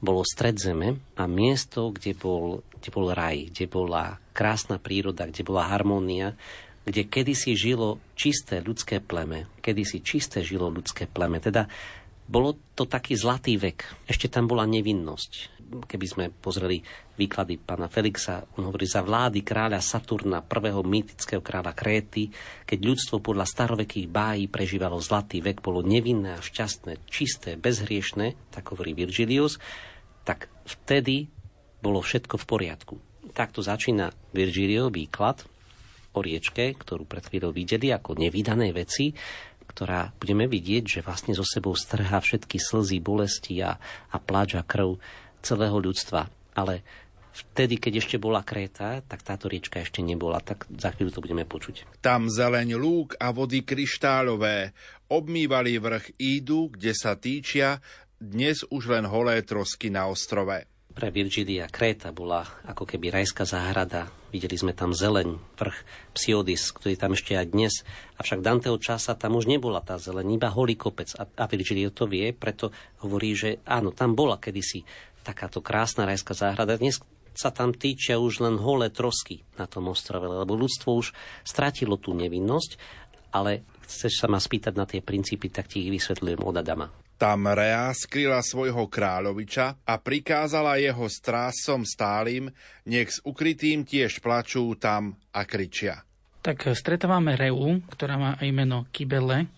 bolo 0.00 0.22
stred 0.26 0.60
zeme 0.60 1.00
a 1.16 1.24
miesto, 1.24 1.92
kde 1.92 2.12
bol, 2.12 2.60
kde 2.80 2.88
bol 2.92 3.12
raj, 3.16 3.48
kde 3.52 3.64
bola 3.68 4.20
krásna 4.36 4.76
príroda, 4.76 5.24
kde 5.24 5.42
bola 5.46 5.72
harmónia, 5.72 6.36
kde 6.86 7.08
kedysi 7.08 7.56
žilo 7.58 7.98
čisté 8.14 8.62
ľudské 8.62 9.02
pleme, 9.02 9.50
kedysi 9.64 10.04
čisté 10.04 10.44
žilo 10.44 10.70
ľudské 10.70 11.08
pleme. 11.08 11.40
Teda 11.42 11.66
bolo 12.26 12.58
to 12.74 12.84
taký 12.84 13.16
zlatý 13.16 13.56
vek. 13.56 14.06
Ešte 14.10 14.30
tam 14.30 14.50
bola 14.50 14.66
nevinnosť. 14.66 15.55
Keby 15.66 16.06
sme 16.06 16.24
pozreli 16.30 16.78
výklady 17.18 17.58
pána 17.58 17.90
Felixa, 17.90 18.46
on 18.54 18.70
hovorí 18.70 18.86
za 18.86 19.02
vlády 19.02 19.42
kráľa 19.42 19.82
Saturna, 19.82 20.38
prvého 20.38 20.78
mýtického 20.86 21.42
kráľa 21.42 21.74
Kréty, 21.74 22.30
keď 22.62 22.78
ľudstvo 22.86 23.18
podľa 23.18 23.50
starovekých 23.50 24.06
bájí 24.06 24.46
prežívalo 24.46 25.02
zlatý 25.02 25.42
vek, 25.42 25.58
bolo 25.58 25.82
nevinné 25.82 26.38
a 26.38 26.44
šťastné, 26.44 27.02
čisté, 27.10 27.58
bezhriešné, 27.58 28.54
tak 28.54 28.70
hovorí 28.70 28.94
Virgilius, 28.94 29.58
tak 30.22 30.46
vtedy 30.62 31.26
bolo 31.82 31.98
všetko 31.98 32.38
v 32.38 32.46
poriadku. 32.46 32.94
Takto 33.34 33.58
začína 33.58 34.14
Virgilio 34.30 34.86
výklad 34.88 35.42
o 36.16 36.22
riečke, 36.24 36.72
ktorú 36.78 37.04
pred 37.04 37.26
chvíľou 37.26 37.52
videli 37.52 37.92
ako 37.92 38.16
nevydané 38.16 38.72
veci, 38.72 39.12
ktorá 39.66 40.14
budeme 40.16 40.48
vidieť, 40.48 40.84
že 40.98 41.04
vlastne 41.04 41.36
so 41.36 41.44
sebou 41.44 41.76
strhá 41.76 42.16
všetky 42.22 42.56
slzy, 42.56 43.02
bolesti 43.02 43.60
a, 43.60 43.76
a 44.08 44.16
pláč 44.16 44.56
a 44.56 44.64
krv 44.64 44.96
celého 45.46 45.78
ľudstva. 45.78 46.26
Ale 46.58 46.82
vtedy, 47.36 47.78
keď 47.78 48.02
ešte 48.02 48.16
bola 48.18 48.42
Kréta, 48.42 49.04
tak 49.06 49.22
táto 49.22 49.46
riečka 49.46 49.78
ešte 49.78 50.02
nebola. 50.02 50.42
Tak 50.42 50.66
za 50.74 50.90
chvíľu 50.96 51.14
to 51.14 51.22
budeme 51.22 51.46
počuť. 51.46 52.02
Tam 52.02 52.26
zeleň 52.26 52.74
lúk 52.74 53.14
a 53.22 53.30
vody 53.30 53.62
kryštálové 53.62 54.74
obmývali 55.12 55.78
vrch 55.78 56.18
Ídu, 56.18 56.74
kde 56.74 56.92
sa 56.96 57.14
týčia, 57.14 57.78
dnes 58.16 58.64
už 58.72 58.90
len 58.90 59.04
holé 59.04 59.44
trosky 59.44 59.92
na 59.92 60.08
ostrove. 60.08 60.64
Pre 60.96 61.12
Virgilia 61.12 61.68
Kréta 61.68 62.08
bola 62.08 62.40
ako 62.64 62.88
keby 62.88 63.12
rajská 63.12 63.44
záhrada. 63.44 64.08
Videli 64.32 64.56
sme 64.56 64.72
tam 64.72 64.96
zeleň, 64.96 65.36
vrch 65.60 65.78
Psiodis, 66.16 66.72
ktorý 66.72 66.96
tam 66.96 67.12
ešte 67.12 67.36
aj 67.36 67.52
dnes. 67.52 67.84
Avšak 68.16 68.40
Danteho 68.40 68.80
časa 68.80 69.12
tam 69.12 69.36
už 69.36 69.44
nebola 69.44 69.84
tá 69.84 70.00
zeleň, 70.00 70.40
iba 70.40 70.48
holý 70.48 70.80
kopec. 70.80 71.12
A, 71.20 71.28
a 71.28 71.44
Virgilio 71.44 71.92
to 71.92 72.08
vie, 72.08 72.32
preto 72.32 72.72
hovorí, 73.04 73.36
že 73.36 73.60
áno, 73.68 73.92
tam 73.92 74.16
bola 74.16 74.40
kedysi 74.40 74.80
takáto 75.26 75.58
krásna 75.58 76.06
rajská 76.06 76.38
záhrada. 76.38 76.78
Dnes 76.78 77.02
sa 77.34 77.50
tam 77.50 77.74
týčia 77.74 78.22
už 78.22 78.46
len 78.46 78.54
holé 78.62 78.94
trosky 78.94 79.42
na 79.58 79.66
tom 79.66 79.90
ostrove, 79.90 80.22
lebo 80.22 80.54
ľudstvo 80.54 81.02
už 81.02 81.10
stratilo 81.42 81.98
tú 81.98 82.14
nevinnosť, 82.14 82.78
ale 83.34 83.66
chceš 83.82 84.22
sa 84.22 84.30
ma 84.30 84.38
spýtať 84.38 84.72
na 84.78 84.86
tie 84.86 85.02
princípy, 85.02 85.50
tak 85.50 85.66
ti 85.66 85.82
ich 85.82 85.90
vysvetľujem 85.90 86.40
od 86.46 86.56
Adama. 86.56 86.86
Tam 87.16 87.48
Rea 87.48 87.90
skryla 87.96 88.44
svojho 88.44 88.92
kráľoviča 88.92 89.88
a 89.88 89.94
prikázala 89.96 90.76
jeho 90.76 91.08
strásom 91.08 91.82
stálym, 91.82 92.52
nech 92.86 93.08
s 93.08 93.18
ukrytým 93.24 93.88
tiež 93.88 94.20
plačú 94.20 94.76
tam 94.76 95.16
a 95.32 95.42
kričia. 95.48 96.04
Tak 96.44 96.70
stretávame 96.76 97.34
Reu, 97.34 97.82
ktorá 97.88 98.14
má 98.20 98.30
aj 98.38 98.48
meno 98.52 98.86
Kybele. 98.92 99.48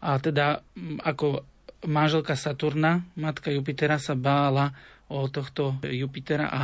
A 0.00 0.16
teda 0.20 0.60
ako 1.00 1.44
manželka 1.88 2.36
Saturna, 2.36 3.00
matka 3.16 3.48
Jupitera 3.48 3.96
sa 3.96 4.12
bála 4.12 4.72
tohto 5.34 5.74
Jupitera 5.82 6.46
a 6.46 6.60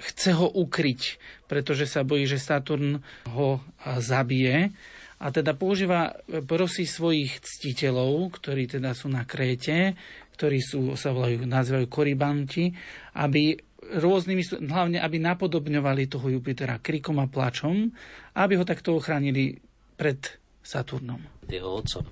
chce 0.00 0.32
ho 0.32 0.48
ukryť, 0.48 1.20
pretože 1.44 1.84
sa 1.84 2.00
bojí, 2.00 2.24
že 2.24 2.40
Saturn 2.40 3.04
ho 3.28 3.60
zabije 3.84 4.72
a 5.20 5.28
teda 5.28 5.52
používa, 5.52 6.16
prosí 6.48 6.88
svojich 6.88 7.44
ctiteľov, 7.44 8.40
ktorí 8.40 8.64
teda 8.64 8.96
sú 8.96 9.12
na 9.12 9.28
Kréte, 9.28 9.92
ktorí 10.40 10.64
sú, 10.64 10.96
sa 10.96 11.12
volajú, 11.12 11.44
nazývajú 11.44 11.86
koribanti, 11.92 12.72
aby 13.20 13.52
rôznymi, 14.00 14.64
hlavne 14.64 14.96
aby 14.96 15.20
napodobňovali 15.20 16.08
toho 16.08 16.32
Jupitera 16.32 16.80
krikom 16.80 17.20
a 17.20 17.28
plačom, 17.28 17.92
aby 18.32 18.56
ho 18.56 18.64
takto 18.64 18.96
ochránili 18.96 19.60
pred 20.00 20.40
Saturnom. 20.64 21.20
Jeho 21.48 21.84
otcom. 21.84 22.04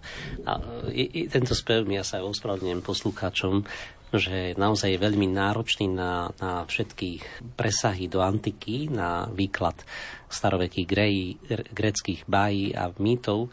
A 0.45 0.61
i, 0.93 1.25
i 1.25 1.33
tento 1.33 1.57
spev, 1.57 1.89
ja 1.89 2.05
sa 2.05 2.21
ospravedlňujem 2.21 2.85
poslucháčom, 2.85 3.65
že 4.13 4.57
naozaj 4.57 4.97
je 4.97 5.05
veľmi 5.05 5.29
náročný 5.29 5.93
na, 5.93 6.33
na 6.41 6.65
všetky 6.65 7.21
presahy 7.57 8.09
do 8.09 8.25
antiky, 8.25 8.89
na 8.89 9.29
výklad 9.29 9.77
starovekých 10.29 10.87
grejí, 10.89 11.27
greckých 11.73 12.25
a 12.73 12.93
mýtov. 12.97 13.53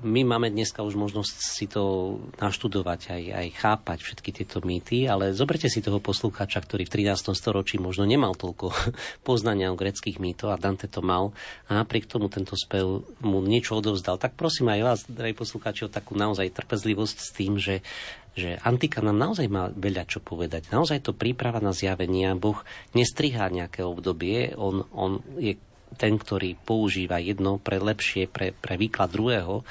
My 0.00 0.24
máme 0.24 0.48
dneska 0.48 0.80
už 0.80 0.96
možnosť 0.96 1.34
si 1.40 1.68
to 1.68 2.16
naštudovať, 2.40 3.00
aj, 3.12 3.22
aj 3.32 3.46
chápať 3.56 3.98
všetky 4.00 4.30
tieto 4.32 4.58
mýty, 4.64 5.04
ale 5.04 5.36
zoberte 5.36 5.68
si 5.68 5.84
toho 5.84 6.00
poslucháča, 6.00 6.60
ktorý 6.64 6.88
v 6.88 7.06
13. 7.06 7.36
storočí 7.36 7.76
možno 7.76 8.08
nemal 8.08 8.32
toľko 8.34 8.72
poznania 9.28 9.72
o 9.72 9.78
greckých 9.78 10.18
mýtoch 10.18 10.52
a 10.52 10.60
Dante 10.60 10.88
to 10.88 11.04
mal 11.04 11.36
a 11.68 11.76
napriek 11.76 12.08
tomu 12.08 12.32
tento 12.32 12.56
spev 12.56 13.04
mu 13.20 13.38
niečo 13.44 13.78
odovzdal. 13.78 14.16
Tak 14.16 14.36
prosím 14.36 14.72
aj 14.72 14.80
vás, 14.80 14.98
drahí 15.06 15.36
poslucháči, 15.36 15.86
o 15.86 15.92
takú 15.92 16.16
naozaj 16.16 16.52
trpezlivosť 16.52 17.16
s 17.20 17.30
tým, 17.32 17.54
že 17.60 17.84
že 18.30 18.62
antika 18.62 19.02
nám 19.02 19.18
naozaj 19.18 19.50
má 19.50 19.74
veľa 19.74 20.06
čo 20.06 20.22
povedať. 20.22 20.70
Naozaj 20.70 21.02
to 21.02 21.12
príprava 21.18 21.58
na 21.58 21.74
zjavenia. 21.74 22.38
Boh 22.38 22.62
nestrihá 22.94 23.50
nejaké 23.50 23.82
obdobie, 23.82 24.54
on, 24.54 24.86
on 24.94 25.18
je 25.34 25.58
ten, 25.96 26.18
ktorý 26.18 26.54
používa 26.60 27.18
jedno 27.18 27.58
pre 27.58 27.80
lepšie, 27.80 28.28
pre, 28.30 28.52
pre 28.54 28.74
výklad 28.76 29.10
druhého, 29.10 29.64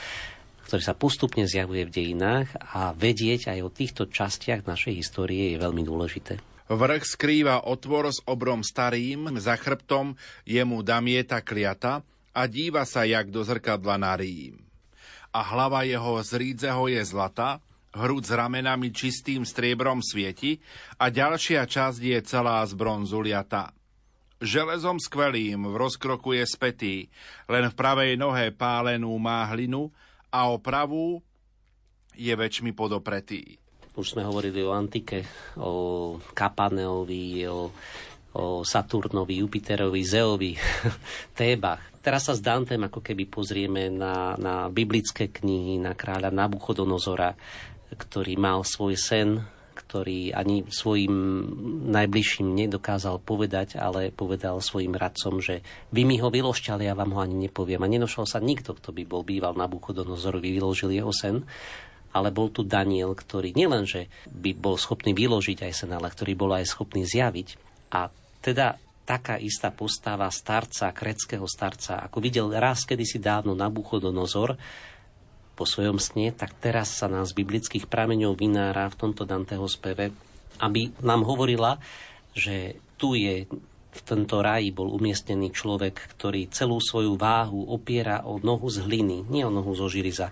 ktorý 0.69 0.81
sa 0.85 0.93
postupne 0.93 1.49
zjavuje 1.49 1.89
v 1.89 1.93
dejinách 1.93 2.53
a 2.61 2.93
vedieť 2.93 3.49
aj 3.49 3.59
o 3.65 3.73
týchto 3.73 4.05
častiach 4.05 4.69
našej 4.69 4.93
histórie 4.93 5.53
je 5.53 5.57
veľmi 5.57 5.81
dôležité. 5.81 6.37
Vrch 6.69 7.17
skrýva 7.17 7.65
otvor 7.65 8.13
s 8.13 8.21
obrom 8.29 8.61
starým, 8.61 9.41
za 9.41 9.57
chrbtom 9.57 10.13
jemu 10.45 10.85
damieta 10.85 11.41
kliata 11.41 12.05
a 12.29 12.45
díva 12.45 12.85
sa 12.85 13.09
jak 13.09 13.33
do 13.33 13.41
zrkadla 13.41 13.97
na 13.97 14.13
Rím. 14.13 14.61
A 15.33 15.41
hlava 15.41 15.81
jeho 15.89 16.21
z 16.21 16.29
rídzeho 16.37 16.85
je 16.85 17.01
zlata, 17.01 17.57
hrud 17.97 18.21
s 18.21 18.29
ramenami 18.29 18.93
čistým 18.93 19.41
striebrom 19.41 20.05
svieti 20.05 20.61
a 21.01 21.09
ďalšia 21.09 21.65
časť 21.65 21.97
je 21.97 22.19
celá 22.21 22.61
z 22.69 22.77
bronzu 22.77 23.17
liata. 23.25 23.73
Železom 24.39 25.03
skvelým 25.03 25.67
v 25.67 25.75
rozkroku 25.75 26.31
je 26.31 26.47
spätý, 26.47 27.11
len 27.51 27.67
v 27.67 27.75
pravej 27.75 28.15
nohe 28.15 28.55
pálenú 28.55 29.11
má 29.19 29.43
hlinu 29.51 29.91
a 30.31 30.47
o 30.47 30.55
pravú 30.55 31.19
je 32.15 32.31
väčšmi 32.31 32.71
podopretý. 32.71 33.59
Už 33.99 34.15
sme 34.15 34.23
hovorili 34.23 34.63
o 34.63 34.71
antike, 34.71 35.27
o 35.59 36.15
Kapaneovi, 36.31 37.51
o, 37.51 37.67
o 38.39 38.63
Saturnovi, 38.63 39.43
Jupiterovi, 39.43 40.01
Zeovi, 40.07 40.55
Tébach. 41.35 41.99
Teraz 41.99 42.31
sa 42.31 42.33
s 42.35 42.39
Dantem 42.39 42.79
ako 42.79 43.03
keby 43.03 43.27
pozrieme 43.27 43.91
na, 43.91 44.39
na 44.39 44.71
biblické 44.71 45.27
knihy, 45.27 45.83
na 45.83 45.99
kráľa 45.99 46.31
Nabuchodonozora, 46.31 47.35
ktorý 47.91 48.39
mal 48.39 48.63
svoj 48.63 48.95
sen 48.95 49.43
ktorý 49.89 50.37
ani 50.37 50.69
svojim 50.69 51.09
najbližším 51.89 52.53
nedokázal 52.53 53.17
povedať, 53.25 53.81
ale 53.81 54.13
povedal 54.13 54.61
svojim 54.61 54.93
radcom, 54.93 55.41
že 55.41 55.65
vy 55.89 56.05
mi 56.05 56.21
ho 56.21 56.29
vyložte, 56.29 56.69
ale 56.69 56.85
ja 56.85 56.93
vám 56.93 57.17
ho 57.17 57.25
ani 57.25 57.49
nepoviem. 57.49 57.81
A 57.81 57.89
nenošol 57.89 58.29
sa 58.29 58.37
nikto, 58.37 58.77
kto 58.77 58.93
by 58.93 59.09
bol 59.09 59.25
býval 59.25 59.57
na 59.57 59.65
Buchodonozorovi, 59.65 60.53
vyložil 60.53 60.93
jeho 60.93 61.09
sen, 61.09 61.41
ale 62.13 62.29
bol 62.29 62.53
tu 62.53 62.61
Daniel, 62.61 63.17
ktorý 63.17 63.57
nielenže 63.57 64.13
by 64.29 64.53
bol 64.53 64.77
schopný 64.77 65.17
vyložiť 65.17 65.65
aj 65.65 65.73
sen, 65.73 65.89
ale 65.89 66.13
ktorý 66.13 66.37
bol 66.37 66.53
aj 66.53 66.69
schopný 66.69 67.09
zjaviť. 67.09 67.57
A 67.89 68.13
teda 68.45 68.77
taká 69.09 69.41
istá 69.41 69.73
postava 69.73 70.29
starca, 70.29 70.93
kreckého 70.93 71.49
starca, 71.49 72.05
ako 72.05 72.21
videl 72.21 72.53
raz 72.53 72.85
kedysi 72.85 73.17
dávno 73.17 73.57
na 73.57 73.73
Buchodonozor, 73.73 74.53
po 75.59 75.67
svojom 75.67 75.99
sne, 75.99 76.31
tak 76.31 76.55
teraz 76.55 76.95
sa 76.95 77.11
nás 77.11 77.35
biblických 77.35 77.91
prameňov 77.91 78.39
vynára 78.39 78.87
v 78.87 78.95
tomto 78.95 79.27
Danteho 79.27 79.67
speve, 79.67 80.15
aby 80.63 80.95
nám 81.03 81.27
hovorila, 81.27 81.75
že 82.31 82.79
tu 82.95 83.19
je 83.19 83.43
v 83.89 84.01
tento 84.05 84.39
ráji 84.39 84.71
bol 84.71 84.87
umiestnený 84.95 85.51
človek, 85.51 86.15
ktorý 86.15 86.47
celú 86.47 86.79
svoju 86.79 87.19
váhu 87.19 87.67
opiera 87.73 88.23
o 88.23 88.39
nohu 88.39 88.71
z 88.71 88.85
hliny, 88.85 89.27
nie 89.27 89.43
o 89.43 89.51
nohu 89.51 89.75
zo 89.75 89.91
žiriza. 89.91 90.31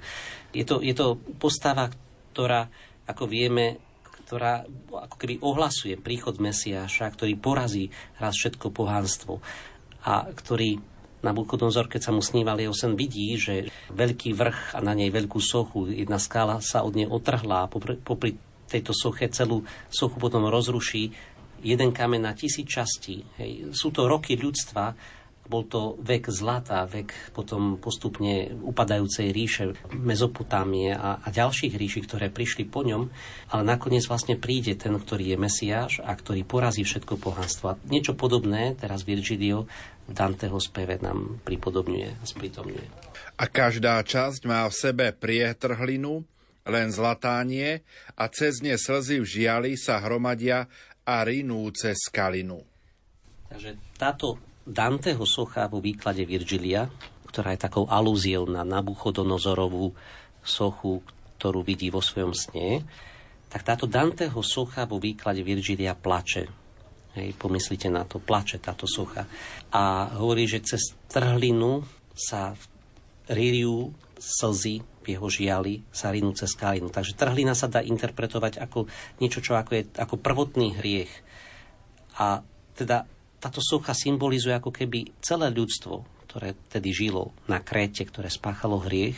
Je 0.56 0.64
to, 0.64 0.80
je 0.80 0.94
to 0.96 1.20
postava, 1.42 1.90
ktorá, 2.32 2.70
ako 3.10 3.26
vieme, 3.28 3.82
ktorá 4.24 4.62
ako 4.94 5.16
keby 5.18 5.42
ohlasuje 5.42 5.98
príchod 5.98 6.38
Mesiáša, 6.38 7.10
ktorý 7.18 7.34
porazí 7.36 7.90
raz 8.22 8.38
všetko 8.38 8.70
pohánstvo 8.70 9.42
a 10.06 10.30
ktorý 10.30 10.78
Nabuchodonozor, 11.26 11.90
keď 11.90 12.02
sa 12.10 12.12
mu 12.14 12.22
sníval 12.22 12.62
jeho 12.62 12.76
sen, 12.78 12.94
vidí, 12.94 13.34
že 13.42 13.74
veľký 13.90 14.38
vrch 14.38 14.78
a 14.78 14.80
na 14.86 14.94
nej 14.94 15.10
veľkú 15.10 15.42
sochu, 15.42 15.90
jedna 15.90 16.22
skála 16.22 16.62
sa 16.62 16.86
od 16.86 16.94
nej 16.94 17.10
otrhla 17.10 17.66
a 17.66 17.70
popri, 17.72 17.98
popri 17.98 18.38
tejto 18.70 18.94
soche 18.94 19.32
celú 19.32 19.66
sochu 19.90 20.20
potom 20.20 20.46
rozruší 20.46 21.10
jeden 21.66 21.90
kamen 21.90 22.22
na 22.22 22.38
tisíc 22.38 22.70
častí. 22.70 23.26
Hej. 23.42 23.74
Sú 23.74 23.90
to 23.90 24.06
roky 24.06 24.38
ľudstva, 24.38 24.94
bol 25.48 25.64
to 25.66 25.96
vek 26.04 26.28
zlata, 26.28 26.84
vek 26.84 27.32
potom 27.32 27.80
postupne 27.80 28.52
upadajúcej 28.52 29.32
ríše 29.32 29.74
Mezopotámie 29.96 30.92
a, 30.92 31.24
a 31.24 31.28
ďalších 31.32 31.74
ríši, 31.74 32.04
ktoré 32.04 32.28
prišli 32.28 32.68
po 32.68 32.84
ňom, 32.84 33.08
ale 33.56 33.64
nakoniec 33.64 34.04
vlastne 34.06 34.36
príde 34.36 34.76
ten, 34.76 34.94
ktorý 34.94 35.34
je 35.34 35.38
Mesiáš 35.40 35.94
a 36.04 36.12
ktorý 36.12 36.44
porazí 36.44 36.84
všetko 36.84 37.16
pohanstvo. 37.18 37.80
Niečo 37.88 38.14
podobné 38.14 38.76
teraz 38.76 39.08
Virgilio 39.08 39.66
v 40.08 40.12
Danteho 40.16 40.60
speve 40.60 41.00
nám 41.00 41.44
pripodobňuje 41.44 42.10
a 42.20 42.24
spritomňuje. 42.24 42.86
A 43.38 43.44
každá 43.48 44.00
časť 44.04 44.48
má 44.48 44.64
v 44.68 44.74
sebe 44.76 45.06
prietrhlinu, 45.12 46.24
len 46.68 46.92
zlatánie 46.92 47.82
a 48.20 48.28
cez 48.28 48.60
ne 48.60 48.76
slzy 48.76 49.24
v 49.24 49.28
žiali 49.28 49.72
sa 49.80 50.04
hromadia 50.04 50.68
a 51.08 51.24
rinú 51.24 51.72
cez 51.72 51.96
skalinu. 52.12 52.60
Takže 53.48 53.80
táto 53.96 54.36
Danteho 54.68 55.24
socha 55.24 55.72
vo 55.72 55.80
výklade 55.80 56.28
Virgilia, 56.28 56.92
ktorá 57.32 57.56
je 57.56 57.64
takou 57.64 57.88
alúziou 57.88 58.44
na 58.52 58.68
Nabuchodonozorovú 58.68 59.96
sochu, 60.44 61.00
ktorú 61.40 61.64
vidí 61.64 61.88
vo 61.88 62.04
svojom 62.04 62.36
sne, 62.36 62.84
tak 63.48 63.64
táto 63.64 63.88
Danteho 63.88 64.44
socha 64.44 64.84
vo 64.84 65.00
výklade 65.00 65.40
Virgilia 65.40 65.96
plače. 65.96 66.52
Hej, 67.16 67.34
pomyslite 67.40 67.88
na 67.88 68.04
to, 68.04 68.20
plače 68.20 68.60
táto 68.60 68.84
socha. 68.86 69.24
A 69.72 70.12
hovorí, 70.20 70.46
že 70.46 70.60
cez 70.62 70.94
trhlinu 71.08 71.88
sa 72.12 72.52
ríriu 73.32 73.96
slzy 74.20 74.84
jeho 75.08 75.28
žiali 75.32 75.88
sa 75.88 76.12
rinú 76.12 76.36
cez 76.36 76.52
skalinu. 76.52 76.92
Takže 76.92 77.16
trhlina 77.16 77.56
sa 77.56 77.72
dá 77.72 77.80
interpretovať 77.80 78.60
ako 78.60 78.92
niečo, 79.24 79.40
čo 79.40 79.56
ako 79.56 79.72
je 79.80 79.84
ako 79.96 80.20
prvotný 80.20 80.76
hriech. 80.76 81.12
A 82.20 82.44
teda 82.76 83.08
táto 83.38 83.62
socha 83.62 83.94
symbolizuje 83.94 84.58
ako 84.58 84.74
keby 84.74 85.14
celé 85.22 85.54
ľudstvo, 85.54 86.06
ktoré 86.28 86.58
tedy 86.70 86.90
žilo 86.92 87.34
na 87.46 87.62
Kréte, 87.62 88.04
ktoré 88.04 88.28
spáchalo 88.28 88.82
hriech. 88.82 89.18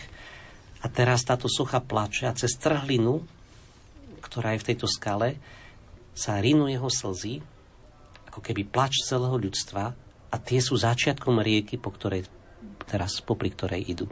A 0.79 0.87
teraz 0.87 1.27
táto 1.27 1.51
socha 1.51 1.83
plače 1.83 2.27
a 2.27 2.35
cez 2.35 2.55
trhlinu, 2.55 3.23
ktorá 4.23 4.55
je 4.55 4.61
v 4.63 4.67
tejto 4.71 4.87
skale, 4.87 5.35
sa 6.15 6.39
rinú 6.39 6.67
jeho 6.67 6.87
slzy, 6.87 7.39
ako 8.27 8.39
keby 8.43 8.67
plač 8.67 9.03
celého 9.03 9.35
ľudstva 9.35 9.95
a 10.29 10.35
tie 10.37 10.59
sú 10.61 10.75
začiatkom 10.77 11.39
rieky, 11.41 11.79
po 11.79 11.91
ktorej, 11.91 12.27
teraz 12.87 13.19
popri 13.23 13.51
ktorej 13.51 13.83
idú. 13.87 14.07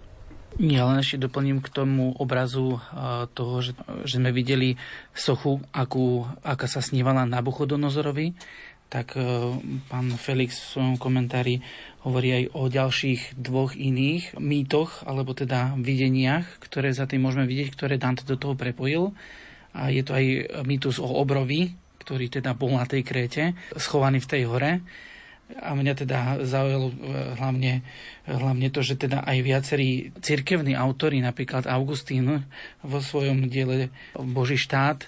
Ja 0.58 0.89
len 0.89 1.05
ešte 1.05 1.22
doplním 1.22 1.62
k 1.62 1.70
tomu 1.70 2.18
obrazu 2.18 2.82
toho, 3.38 3.62
že, 3.62 3.78
že 4.10 4.18
sme 4.18 4.34
videli 4.34 4.74
sochu, 5.14 5.62
akú, 5.70 6.26
aká 6.41 6.66
sa 6.66 6.82
snívala 6.82 7.30
na 7.30 7.45
Buchodonozorovi 7.45 8.34
tak 8.88 9.19
e, 9.19 9.23
pán 9.91 10.07
Felix 10.15 10.55
v 10.57 10.67
svojom 10.79 10.95
komentári 10.95 11.59
hovorí 12.07 12.43
aj 12.43 12.43
o 12.55 12.71
ďalších 12.71 13.35
dvoch 13.35 13.75
iných 13.75 14.39
mýtoch, 14.39 15.03
alebo 15.03 15.35
teda 15.35 15.75
videniach, 15.75 16.63
ktoré 16.63 16.95
za 16.95 17.03
tým 17.03 17.27
môžeme 17.27 17.43
vidieť, 17.43 17.75
ktoré 17.75 17.99
Dante 17.99 18.23
do 18.23 18.39
toho 18.39 18.55
prepojil. 18.55 19.11
A 19.75 19.91
je 19.91 20.01
to 20.01 20.15
aj 20.15 20.25
mýtus 20.63 21.03
o 21.03 21.07
obrovi, 21.07 21.75
ktorý 22.07 22.31
teda 22.31 22.55
bol 22.55 22.79
na 22.79 22.88
tej 22.88 23.03
kréte, 23.03 23.51
schovaný 23.75 24.23
v 24.23 24.31
tej 24.31 24.41
hore. 24.47 24.71
A 25.48 25.72
mňa 25.72 25.93
teda 25.95 26.43
zaujalo 26.43 26.91
e, 26.91 26.95
hlavne, 27.39 27.80
hlavne 28.28 28.68
to, 28.68 28.84
že 28.84 29.00
teda 29.00 29.24
aj 29.24 29.38
viacerí 29.39 30.12
cirkevní 30.20 30.76
autory, 30.76 31.24
napríklad 31.24 31.72
Augustín 31.72 32.43
vo 32.84 33.00
svojom 33.00 33.48
diele 33.48 33.88
Boží 34.12 34.60
štát 34.60 35.08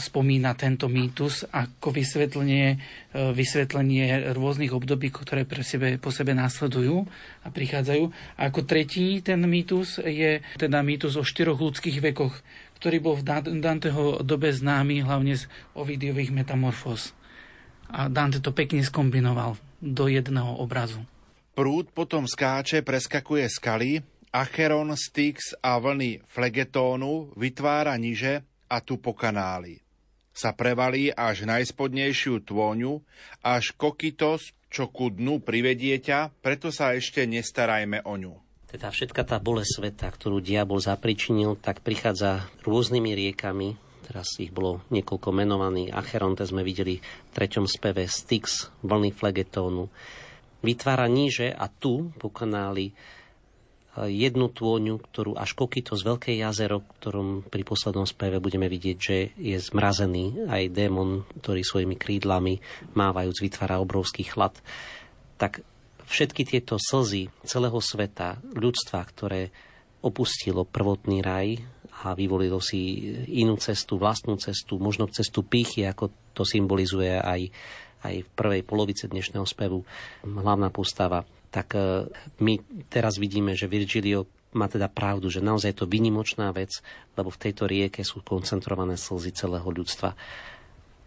spomína 0.00 0.56
tento 0.56 0.88
mýtus 0.88 1.44
ako 1.52 1.92
vysvetlenie, 1.92 2.80
e, 3.12 3.36
vysvetlenie 3.36 4.32
rôznych 4.32 4.72
období, 4.72 5.12
ktoré 5.12 5.44
pre 5.44 5.60
sebe, 5.60 6.00
po 6.00 6.08
sebe 6.08 6.32
následujú 6.32 7.04
a 7.44 7.52
prichádzajú. 7.52 8.04
A 8.40 8.48
ako 8.48 8.64
tretí 8.64 9.20
ten 9.20 9.44
mýtus 9.44 10.00
je 10.00 10.40
teda 10.56 10.80
mýtus 10.80 11.20
o 11.20 11.22
štyroch 11.22 11.60
ľudských 11.60 12.00
vekoch, 12.00 12.32
ktorý 12.80 12.96
bol 13.04 13.20
v 13.20 13.28
Danteho 13.60 14.24
dobe 14.24 14.56
známy 14.56 15.04
hlavne 15.04 15.36
z 15.36 15.44
Ovidiových 15.76 16.32
metamorfóz. 16.32 17.12
A 17.92 18.08
Dante 18.08 18.40
to 18.40 18.56
pekne 18.56 18.80
skombinoval 18.80 19.65
do 19.80 20.08
jedného 20.10 20.58
obrazu. 20.58 21.02
Prúd 21.56 21.88
potom 21.92 22.28
skáče, 22.28 22.84
preskakuje 22.84 23.48
skaly, 23.48 24.04
Acheron, 24.28 24.92
Styx 24.92 25.56
a 25.64 25.80
vlny 25.80 26.20
flegetónu 26.28 27.32
vytvára 27.32 27.96
niže 27.96 28.44
a 28.68 28.84
tu 28.84 29.00
po 29.00 29.16
kanáli. 29.16 29.80
Sa 30.36 30.52
prevalí 30.52 31.08
až 31.08 31.48
najspodnejšiu 31.48 32.44
tvoňu, 32.44 33.00
až 33.40 33.72
kokytos, 33.72 34.52
čo 34.68 34.92
ku 34.92 35.08
dnu 35.08 35.40
privedie 35.40 35.96
ťa, 35.96 36.28
preto 36.44 36.68
sa 36.68 36.92
ešte 36.92 37.24
nestarajme 37.24 38.04
o 38.04 38.14
ňu. 38.20 38.34
Teda 38.68 38.92
všetka 38.92 39.24
tá 39.24 39.40
bolesť 39.40 39.80
sveta, 39.80 40.12
ktorú 40.12 40.44
diabol 40.44 40.76
zapričinil, 40.76 41.56
tak 41.56 41.80
prichádza 41.80 42.44
rôznymi 42.68 43.16
riekami. 43.16 43.80
Teraz 44.06 44.38
ich 44.38 44.54
bolo 44.54 44.86
niekoľko 44.94 45.34
menovaných. 45.34 45.90
Acheronte 45.90 46.46
sme 46.46 46.62
videli 46.62 47.02
v 47.02 47.30
treťom 47.34 47.66
speve 47.66 48.06
Styx, 48.06 48.70
vlny 48.86 49.10
flegetónu. 49.10 49.90
Vytvára 50.62 51.10
níže 51.10 51.50
a 51.50 51.66
tu 51.66 52.14
po 52.14 52.30
kanáli 52.30 52.94
jednu 54.04 54.52
tôňu, 54.52 55.00
ktorú 55.00 55.40
až 55.40 55.56
Kokito 55.56 55.96
z 55.96 56.04
Veľké 56.04 56.36
jazero, 56.36 56.84
ktorom 57.00 57.48
pri 57.48 57.64
poslednom 57.64 58.04
speve 58.04 58.36
budeme 58.44 58.68
vidieť, 58.68 58.96
že 59.00 59.16
je 59.40 59.56
zmrazený 59.56 60.46
aj 60.52 60.68
démon, 60.68 61.24
ktorý 61.40 61.64
svojimi 61.64 61.96
krídlami 61.96 62.60
mávajúc 62.92 63.40
vytvára 63.40 63.80
obrovský 63.80 64.28
chlad. 64.28 64.52
Tak 65.40 65.64
všetky 66.06 66.44
tieto 66.44 66.76
slzy 66.76 67.32
celého 67.48 67.80
sveta, 67.80 68.36
ľudstva, 68.52 69.00
ktoré 69.00 69.48
opustilo 70.04 70.68
prvotný 70.68 71.24
raj 71.24 71.56
a 72.06 72.14
vyvolilo 72.14 72.62
si 72.62 73.10
inú 73.34 73.58
cestu, 73.58 73.98
vlastnú 73.98 74.38
cestu, 74.38 74.78
možno 74.78 75.10
cestu 75.10 75.42
pýchy, 75.42 75.82
ako 75.82 76.14
to 76.30 76.46
symbolizuje 76.46 77.18
aj, 77.18 77.50
aj 78.06 78.14
v 78.22 78.28
prvej 78.38 78.62
polovice 78.62 79.10
dnešného 79.10 79.44
spevu 79.44 79.82
hlavná 80.22 80.70
postava 80.70 81.26
tak 81.56 81.72
e, 81.72 82.04
my 82.44 82.60
teraz 82.92 83.16
vidíme, 83.16 83.56
že 83.56 83.64
Virgilio 83.64 84.28
má 84.52 84.68
teda 84.68 84.92
pravdu, 84.92 85.32
že 85.32 85.40
naozaj 85.40 85.72
je 85.72 85.78
to 85.80 85.88
vynimočná 85.88 86.52
vec, 86.52 86.84
lebo 87.16 87.32
v 87.32 87.40
tejto 87.40 87.64
rieke 87.64 88.04
sú 88.04 88.20
koncentrované 88.20 89.00
slzy 89.00 89.32
celého 89.32 89.64
ľudstva. 89.64 90.12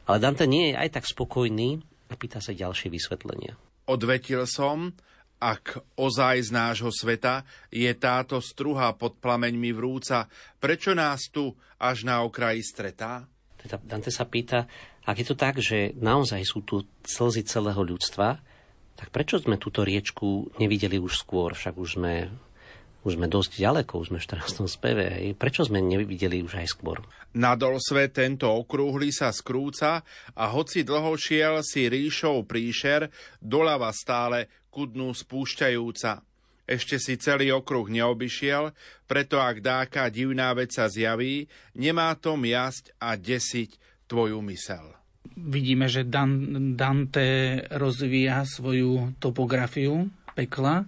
Ale 0.10 0.18
Dante 0.18 0.50
nie 0.50 0.74
je 0.74 0.76
aj 0.82 0.90
tak 0.98 1.06
spokojný 1.06 1.78
a 2.10 2.14
pýta 2.18 2.42
sa 2.42 2.54
ďalšie 2.54 2.90
vysvetlenia. 2.90 3.54
Odvetil 3.90 4.46
som, 4.50 4.94
ak 5.40 5.96
ozaj 5.96 6.46
z 6.48 6.50
nášho 6.52 6.92
sveta 6.92 7.48
je 7.72 7.88
táto 7.96 8.44
struha 8.44 8.92
pod 8.92 9.16
plameňmi 9.24 9.72
vrúca, 9.72 10.28
prečo 10.60 10.92
nás 10.92 11.32
tu 11.32 11.56
až 11.80 12.04
na 12.04 12.22
okraji 12.28 12.60
stretá? 12.60 13.24
Teda 13.56 13.80
Dante 13.80 14.12
sa 14.12 14.28
pýta, 14.28 14.68
ak 15.08 15.16
je 15.16 15.26
to 15.26 15.36
tak, 15.40 15.60
že 15.64 15.96
naozaj 15.96 16.44
sú 16.44 16.60
tu 16.64 16.84
slzy 17.08 17.48
celého 17.48 17.80
ľudstva, 17.80 18.40
tak 19.00 19.16
prečo 19.16 19.40
sme 19.40 19.56
túto 19.56 19.88
riečku 19.88 20.52
nevideli 20.60 21.00
už 21.00 21.24
skôr? 21.24 21.56
Však 21.56 21.76
už 21.80 21.90
sme, 21.96 22.28
už 23.08 23.16
sme 23.16 23.32
dosť 23.32 23.60
ďaleko, 23.60 24.04
už 24.04 24.12
sme 24.12 24.20
v 24.20 24.28
14. 24.28 24.68
speve. 24.68 25.06
Prečo 25.36 25.64
sme 25.64 25.80
nevideli 25.80 26.44
už 26.44 26.60
aj 26.60 26.68
skôr? 26.68 27.00
Nadol 27.36 27.78
svet 27.80 28.18
tento 28.18 28.50
okrúhly 28.50 29.14
sa 29.14 29.30
skrúca 29.30 30.02
a 30.34 30.44
hoci 30.52 30.84
dlho 30.84 31.14
šiel 31.16 31.62
si 31.64 31.88
ríšou 31.88 32.44
príšer, 32.44 33.08
doľava 33.40 33.94
stále 33.94 34.50
ku 34.68 34.90
dnu 34.90 35.14
spúšťajúca. 35.14 36.26
Ešte 36.70 37.02
si 37.02 37.18
celý 37.18 37.50
okruh 37.50 37.90
neobyšiel, 37.90 38.70
preto 39.10 39.42
ak 39.42 39.66
dáka 39.66 40.06
divná 40.14 40.54
vec 40.54 40.70
sa 40.70 40.86
zjaví, 40.86 41.50
nemá 41.74 42.14
to 42.14 42.38
miasť 42.38 42.94
a 43.02 43.18
desiť 43.18 44.06
tvoju 44.06 44.38
mysel 44.46 45.00
vidíme, 45.40 45.88
že 45.88 46.04
Dan, 46.04 46.76
Dante 46.76 47.64
rozvíja 47.72 48.44
svoju 48.44 49.16
topografiu 49.24 50.12
pekla. 50.36 50.84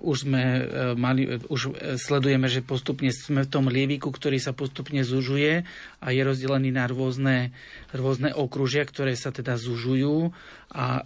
Už 0.00 0.24
sme 0.24 0.42
e, 0.42 0.60
mali, 0.96 1.28
už 1.52 1.76
sledujeme, 2.00 2.48
že 2.48 2.64
postupne 2.64 3.12
sme 3.12 3.44
v 3.44 3.52
tom 3.52 3.68
lieviku, 3.68 4.08
ktorý 4.08 4.40
sa 4.40 4.56
postupne 4.56 5.04
zužuje 5.04 5.68
a 6.00 6.06
je 6.08 6.22
rozdelený 6.24 6.72
na 6.72 6.88
rôzne, 6.88 7.52
rôzne 7.92 8.32
okružia, 8.32 8.88
ktoré 8.88 9.12
sa 9.12 9.28
teda 9.36 9.60
zužujú 9.60 10.32
a 10.72 11.04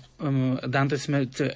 Dante 0.63 0.95
sme, 1.03 1.27
e, 1.27 1.51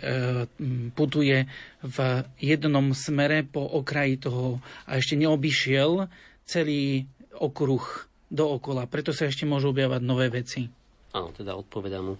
putuje 0.99 1.47
v 1.87 1.99
jednom 2.43 2.91
smere 2.91 3.47
po 3.47 3.63
okraji 3.63 4.19
toho 4.19 4.59
a 4.91 4.99
ešte 4.99 5.15
neobyšiel 5.15 6.11
celý 6.43 7.07
okruh 7.39 8.11
dookola. 8.35 8.91
Preto 8.91 9.15
sa 9.15 9.31
ešte 9.31 9.47
môžu 9.47 9.71
objavať 9.71 10.03
nové 10.03 10.27
veci. 10.27 10.67
Áno, 11.15 11.31
teda 11.31 11.55
odpovedám 11.55 12.03
mu. 12.03 12.15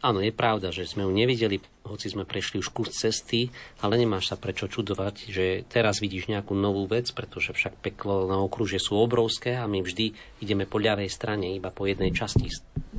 Áno, 0.00 0.24
je 0.24 0.32
pravda, 0.32 0.72
že 0.72 0.88
sme 0.88 1.04
ju 1.04 1.12
nevideli, 1.12 1.60
hoci 1.84 2.08
sme 2.08 2.24
prešli 2.24 2.64
už 2.64 2.72
kus 2.72 2.96
cesty, 2.96 3.52
ale 3.84 4.00
nemáš 4.00 4.32
sa 4.32 4.40
prečo 4.40 4.64
čudovať, 4.72 5.28
že 5.28 5.44
teraz 5.68 6.00
vidíš 6.00 6.32
nejakú 6.32 6.56
novú 6.56 6.88
vec, 6.88 7.12
pretože 7.12 7.52
však 7.52 7.84
peklo 7.84 8.24
na 8.24 8.40
okruže 8.40 8.80
sú 8.80 8.96
obrovské 8.96 9.60
a 9.60 9.68
my 9.68 9.84
vždy 9.84 10.16
ideme 10.40 10.64
po 10.64 10.80
ľavej 10.80 11.12
strane, 11.12 11.52
iba 11.52 11.68
po 11.68 11.84
jednej 11.84 12.16
časti 12.16 12.48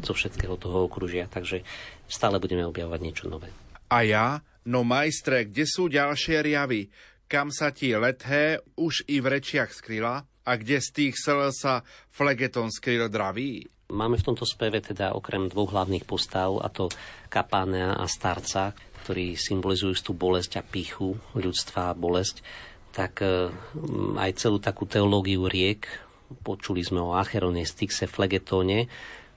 zo 0.05 0.13
všetkého 0.13 0.53
toho 0.61 0.85
okružia, 0.85 1.25
takže 1.25 1.65
stále 2.05 2.37
budeme 2.37 2.61
objavovať 2.69 2.99
niečo 3.01 3.25
nové. 3.25 3.49
A 3.89 4.05
ja? 4.05 4.45
No 4.65 4.85
majstre, 4.85 5.49
kde 5.49 5.65
sú 5.65 5.89
ďalšie 5.89 6.45
riavy? 6.45 6.93
Kam 7.25 7.49
sa 7.49 7.73
ti 7.73 7.89
lethé 7.97 8.61
už 8.77 9.09
i 9.09 9.17
v 9.17 9.33
rečiach 9.37 9.73
skryla? 9.73 10.25
A 10.45 10.51
kde 10.61 10.77
z 10.77 10.89
tých 10.93 11.15
sel 11.17 11.49
sa 11.49 11.81
flegeton 12.13 12.69
skryl 12.69 13.09
draví? 13.09 13.65
Máme 13.85 14.17
v 14.17 14.25
tomto 14.25 14.49
speve 14.49 14.81
teda 14.81 15.13
okrem 15.13 15.45
dvoch 15.45 15.69
hlavných 15.69 16.09
postav, 16.09 16.57
a 16.57 16.73
to 16.73 16.89
Kapánea 17.29 17.93
a 17.93 18.09
Starca, 18.09 18.73
ktorí 19.05 19.37
symbolizujú 19.37 19.93
tú 20.01 20.11
bolesť 20.17 20.57
a 20.57 20.65
píchu 20.65 21.13
ľudstva 21.37 21.93
a 21.93 21.97
bolesť, 21.97 22.41
tak 22.89 23.21
e, 23.21 23.53
aj 24.17 24.31
celú 24.41 24.57
takú 24.57 24.89
teológiu 24.89 25.45
riek, 25.45 25.85
počuli 26.41 26.81
sme 26.81 26.97
o 26.97 27.13
Acherone, 27.13 27.61
Styxe, 27.61 28.09
Flegetóne, 28.09 28.89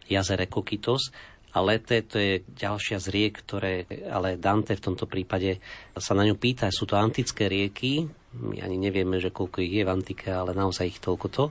jazere 0.08 0.48
Kokitos, 0.48 1.12
a 1.52 1.64
Lete 1.64 2.04
to 2.04 2.16
je 2.16 2.40
ďalšia 2.44 3.00
z 3.00 3.06
riek, 3.08 3.44
ktoré, 3.44 3.84
ale 4.08 4.40
Dante 4.40 4.76
v 4.76 4.84
tomto 4.84 5.04
prípade 5.08 5.60
sa 5.96 6.12
na 6.16 6.24
ňu 6.24 6.40
pýta, 6.40 6.72
sú 6.72 6.88
to 6.88 6.96
antické 6.96 7.52
rieky, 7.52 8.08
my 8.36 8.64
ani 8.64 8.76
nevieme, 8.80 9.16
že 9.20 9.32
koľko 9.32 9.64
ich 9.64 9.80
je 9.80 9.84
v 9.84 9.92
antike, 9.92 10.28
ale 10.28 10.52
naozaj 10.52 10.88
ich 10.88 11.00
toľko 11.00 11.26
to 11.28 11.44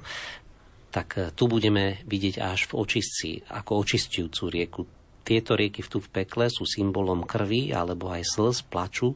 tak 0.98 1.08
e, 1.14 1.30
tu 1.38 1.46
budeme 1.46 2.02
vidieť 2.10 2.42
až 2.42 2.66
v 2.74 2.82
očistci, 2.82 3.30
ako 3.54 3.86
očistujúcu 3.86 4.44
rieku. 4.50 4.82
Tieto 5.22 5.54
rieky 5.54 5.86
tu 5.86 6.02
v 6.02 6.10
pekle 6.10 6.50
sú 6.50 6.66
symbolom 6.66 7.22
krvi 7.22 7.70
alebo 7.70 8.10
aj 8.10 8.26
slz, 8.26 8.66
plaču 8.66 9.14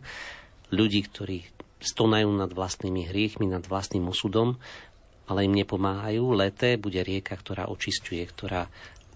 ľudí, 0.69 1.01
ktorí 1.09 1.41
stonajú 1.81 2.29
nad 2.29 2.53
vlastnými 2.53 3.09
hriechmi, 3.09 3.49
nad 3.49 3.65
vlastným 3.65 4.05
osudom, 4.05 4.61
ale 5.25 5.49
im 5.49 5.57
nepomáhajú. 5.57 6.21
Leté 6.37 6.77
bude 6.77 7.01
rieka, 7.01 7.33
ktorá 7.33 7.65
očistuje, 7.65 8.21
ktorá 8.29 8.69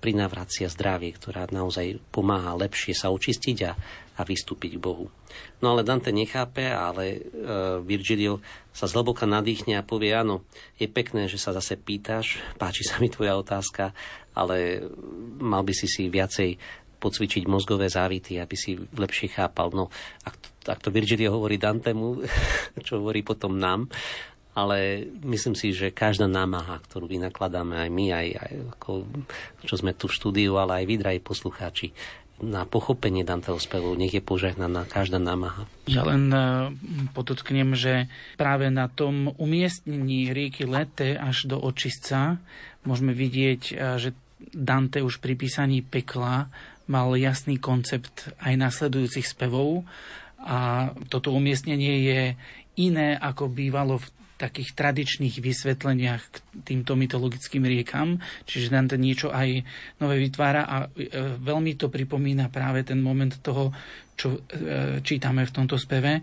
prinavracia 0.06 0.70
zdravie, 0.70 1.10
ktorá 1.18 1.50
naozaj 1.50 1.98
pomáha 2.14 2.54
lepšie 2.54 2.94
sa 2.94 3.10
očistiť 3.10 3.58
a 3.66 3.74
a 4.16 4.22
vystúpiť 4.24 4.80
k 4.80 4.84
Bohu. 4.84 5.12
No 5.60 5.76
ale 5.76 5.84
Dante 5.84 6.16
nechápe, 6.16 6.72
ale 6.72 7.04
e, 7.12 7.20
Virgilio 7.84 8.40
sa 8.72 8.88
zhlboka 8.88 9.28
nadýchne 9.28 9.76
a 9.76 9.84
povie, 9.84 10.16
áno, 10.16 10.48
je 10.80 10.88
pekné, 10.88 11.28
že 11.28 11.36
sa 11.36 11.52
zase 11.52 11.76
pýtaš, 11.76 12.40
páči 12.56 12.88
sa 12.88 13.04
mi 13.04 13.12
tvoja 13.12 13.36
otázka, 13.36 13.92
ale 14.32 14.88
mal 15.40 15.68
by 15.68 15.74
si 15.76 15.88
si 15.92 16.08
viacej 16.08 16.56
pocvičiť 16.96 17.44
mozgové 17.52 17.92
závity, 17.92 18.40
aby 18.40 18.56
si 18.56 18.80
lepšie 18.80 19.36
chápal. 19.36 19.76
No, 19.76 19.92
ak 20.24 20.36
to, 20.40 20.48
ak 20.72 20.80
to 20.80 20.96
Virgilio 20.96 21.36
hovorí 21.36 21.60
Dantemu, 21.60 22.24
čo 22.88 23.04
hovorí 23.04 23.20
potom 23.20 23.60
nám, 23.60 23.92
ale 24.56 25.04
myslím 25.28 25.52
si, 25.52 25.76
že 25.76 25.92
každá 25.92 26.32
námaha, 26.32 26.80
ktorú 26.88 27.12
vynakladáme 27.12 27.76
aj 27.76 27.90
my, 27.92 28.06
aj, 28.16 28.28
aj 28.40 28.52
ako, 28.80 28.92
čo 29.68 29.76
sme 29.76 29.92
tu 29.92 30.08
v 30.08 30.16
štúdiu, 30.16 30.56
ale 30.56 30.82
aj 30.82 30.86
vy, 30.88 30.96
drahí 30.96 31.20
poslucháči, 31.20 31.92
na 32.40 32.68
pochopenie 32.68 33.24
Danteho 33.24 33.56
spevu. 33.60 33.96
Nech 33.96 34.12
je 34.12 34.20
požehnaná 34.20 34.84
každá 34.92 35.20
námaha. 35.24 35.72
Ja 35.88 36.04
len 36.04 36.28
e, 36.32 36.40
podotknem, 37.16 37.80
že 37.80 38.12
práve 38.36 38.68
na 38.68 38.92
tom 38.92 39.32
umiestnení 39.40 40.36
rieky 40.36 40.68
Lete 40.68 41.16
až 41.16 41.48
do 41.48 41.56
očistca 41.56 42.44
môžeme 42.84 43.16
vidieť, 43.16 43.62
e, 43.72 43.74
že 44.00 44.10
Dante 44.52 45.00
už 45.00 45.24
pri 45.24 45.40
písaní 45.40 45.80
pekla 45.80 46.52
mal 46.92 47.16
jasný 47.16 47.56
koncept 47.56 48.36
aj 48.44 48.54
nasledujúcich 48.60 49.26
spevov 49.26 49.88
a 50.44 50.92
toto 51.10 51.34
umiestnenie 51.34 51.94
je 52.04 52.22
iné, 52.78 53.16
ako 53.16 53.48
bývalo 53.50 53.98
v 53.98 54.08
takých 54.36 54.76
tradičných 54.76 55.40
vysvetleniach 55.40 56.24
k 56.28 56.36
týmto 56.68 57.00
mytologickým 57.00 57.64
riekam, 57.64 58.20
čiže 58.44 58.72
Dante 58.72 59.00
niečo 59.00 59.32
aj 59.32 59.64
nové 60.04 60.20
vytvára 60.20 60.68
a 60.68 60.78
e, 60.86 61.40
veľmi 61.40 61.80
to 61.80 61.88
pripomína 61.88 62.52
práve 62.52 62.84
ten 62.84 63.00
moment 63.00 63.32
toho, 63.40 63.72
čo 64.20 64.36
e, 64.36 64.40
čítame 65.00 65.48
v 65.48 65.56
tomto 65.56 65.80
speve, 65.80 66.20
e, 66.20 66.22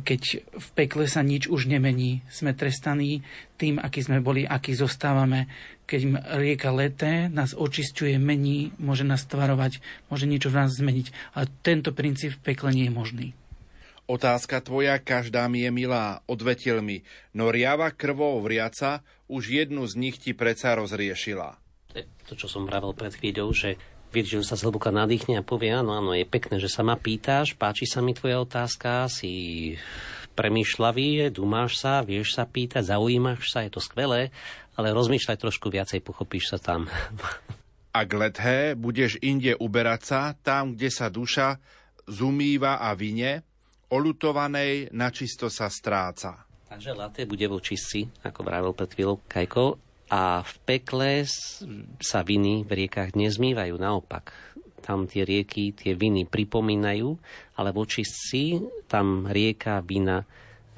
keď 0.00 0.22
v 0.56 0.68
pekle 0.72 1.04
sa 1.04 1.20
nič 1.20 1.52
už 1.52 1.68
nemení. 1.68 2.24
Sme 2.32 2.56
trestaní 2.56 3.20
tým, 3.60 3.76
aký 3.76 4.00
sme 4.00 4.24
boli, 4.24 4.48
aký 4.48 4.72
zostávame. 4.72 5.52
Keď 5.88 6.00
rieka 6.36 6.72
leté 6.72 7.28
nás 7.32 7.56
očisťuje, 7.56 8.16
mení, 8.20 8.72
môže 8.80 9.04
nás 9.08 9.24
tvarovať, 9.24 9.80
môže 10.12 10.28
niečo 10.28 10.52
v 10.52 10.64
nás 10.64 10.72
zmeniť. 10.72 11.36
Ale 11.36 11.48
tento 11.64 11.92
princíp 11.92 12.36
v 12.36 12.52
pekle 12.52 12.72
nie 12.72 12.88
je 12.88 12.92
možný. 12.92 13.28
Otázka 14.08 14.64
tvoja 14.64 14.96
každá 14.96 15.44
mi 15.52 15.68
je 15.68 15.70
milá, 15.70 16.24
odvetil 16.24 16.80
mi, 16.80 17.04
no 17.36 17.52
riava 17.52 17.92
krvou 17.92 18.40
vriaca 18.40 19.04
už 19.28 19.52
jednu 19.52 19.84
z 19.84 19.94
nich 20.00 20.16
ti 20.16 20.32
preca 20.32 20.72
rozriešila. 20.72 21.60
To, 22.24 22.32
čo 22.32 22.48
som 22.48 22.64
vravel 22.64 22.96
pred 22.96 23.12
chvíľou, 23.12 23.52
že 23.52 23.76
Virgil 24.08 24.40
sa 24.40 24.56
zhlboka 24.56 24.88
nadýchne 24.88 25.36
a 25.36 25.44
povie, 25.44 25.76
áno, 25.76 25.92
áno, 25.92 26.16
je 26.16 26.24
pekné, 26.24 26.56
že 26.56 26.72
sa 26.72 26.80
ma 26.80 26.96
pýtaš, 26.96 27.52
páči 27.52 27.84
sa 27.84 28.00
mi 28.00 28.16
tvoja 28.16 28.40
otázka, 28.40 29.12
si 29.12 29.76
premýšľavý 30.32 31.28
dumáš 31.28 31.76
sa, 31.76 32.00
vieš 32.00 32.40
sa 32.40 32.48
pýtať, 32.48 32.88
zaujímaš 32.88 33.52
sa, 33.52 33.60
je 33.68 33.76
to 33.76 33.84
skvelé, 33.84 34.32
ale 34.80 34.96
rozmýšľaj 34.96 35.36
trošku 35.36 35.68
viacej, 35.68 36.00
pochopíš 36.00 36.56
sa 36.56 36.58
tam. 36.62 36.88
Ak 38.00 38.08
lethe, 38.16 38.72
budeš 38.72 39.20
inde 39.20 39.52
uberať 39.60 40.00
sa, 40.00 40.20
tam, 40.40 40.72
kde 40.72 40.88
sa 40.88 41.12
duša 41.12 41.60
zumýva 42.08 42.80
a 42.80 42.96
vine, 42.96 43.44
olutovanej 43.88 44.92
načisto 44.92 45.48
sa 45.48 45.72
stráca. 45.72 46.44
Takže 46.68 46.92
laté 46.92 47.24
bude 47.24 47.48
vo 47.48 47.58
čistci, 47.64 48.04
ako 48.24 48.44
vravel 48.44 48.72
pred 48.76 48.92
chvíľou 48.92 49.24
Kajko, 49.24 49.80
a 50.08 50.40
v 50.40 50.54
pekle 50.64 51.28
sa 52.00 52.24
viny 52.24 52.64
v 52.64 52.70
riekach 52.84 53.12
nezmývajú, 53.12 53.76
naopak. 53.76 54.32
Tam 54.80 55.04
tie 55.04 55.20
rieky, 55.20 55.76
tie 55.76 55.92
viny 55.92 56.24
pripomínajú, 56.24 57.08
ale 57.60 57.70
vo 57.76 57.84
čistci 57.84 58.56
tam 58.88 59.28
rieka, 59.28 59.84
vina, 59.84 60.24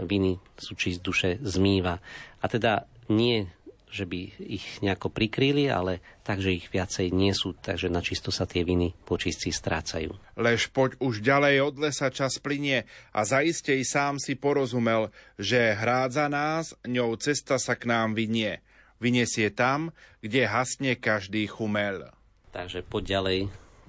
viny 0.02 0.34
sú 0.58 0.74
čist 0.74 0.98
duše 0.98 1.38
zmýva. 1.38 2.02
A 2.42 2.44
teda 2.50 2.90
nie 3.10 3.46
že 3.90 4.06
by 4.06 4.18
ich 4.38 4.78
nejako 4.80 5.10
prikryli, 5.10 5.66
ale 5.66 5.98
takže 6.22 6.54
ich 6.54 6.70
viacej 6.70 7.10
nie 7.10 7.34
sú, 7.34 7.58
takže 7.58 7.90
načisto 7.90 8.30
sa 8.30 8.46
tie 8.46 8.62
viny 8.62 8.94
počistci 9.02 9.50
strácajú. 9.50 10.14
Lež 10.38 10.70
poď 10.70 10.94
už 11.02 11.20
ďalej 11.20 11.54
od 11.66 11.74
lesa 11.82 12.08
čas 12.14 12.38
plinie 12.38 12.86
a 13.10 13.20
zaiste 13.26 13.74
i 13.74 13.82
sám 13.82 14.22
si 14.22 14.38
porozumel, 14.38 15.10
že 15.36 15.74
hrádza 15.74 16.30
nás, 16.30 16.72
ňou 16.86 17.18
cesta 17.18 17.58
sa 17.58 17.74
k 17.74 17.90
nám 17.90 18.14
vynie. 18.14 18.62
Vyniesie 19.02 19.50
tam, 19.50 19.90
kde 20.22 20.46
hasne 20.46 20.94
každý 20.94 21.50
chumel. 21.50 22.14
Takže 22.54 22.86
poď 22.86 23.02
ďalej, 23.18 23.38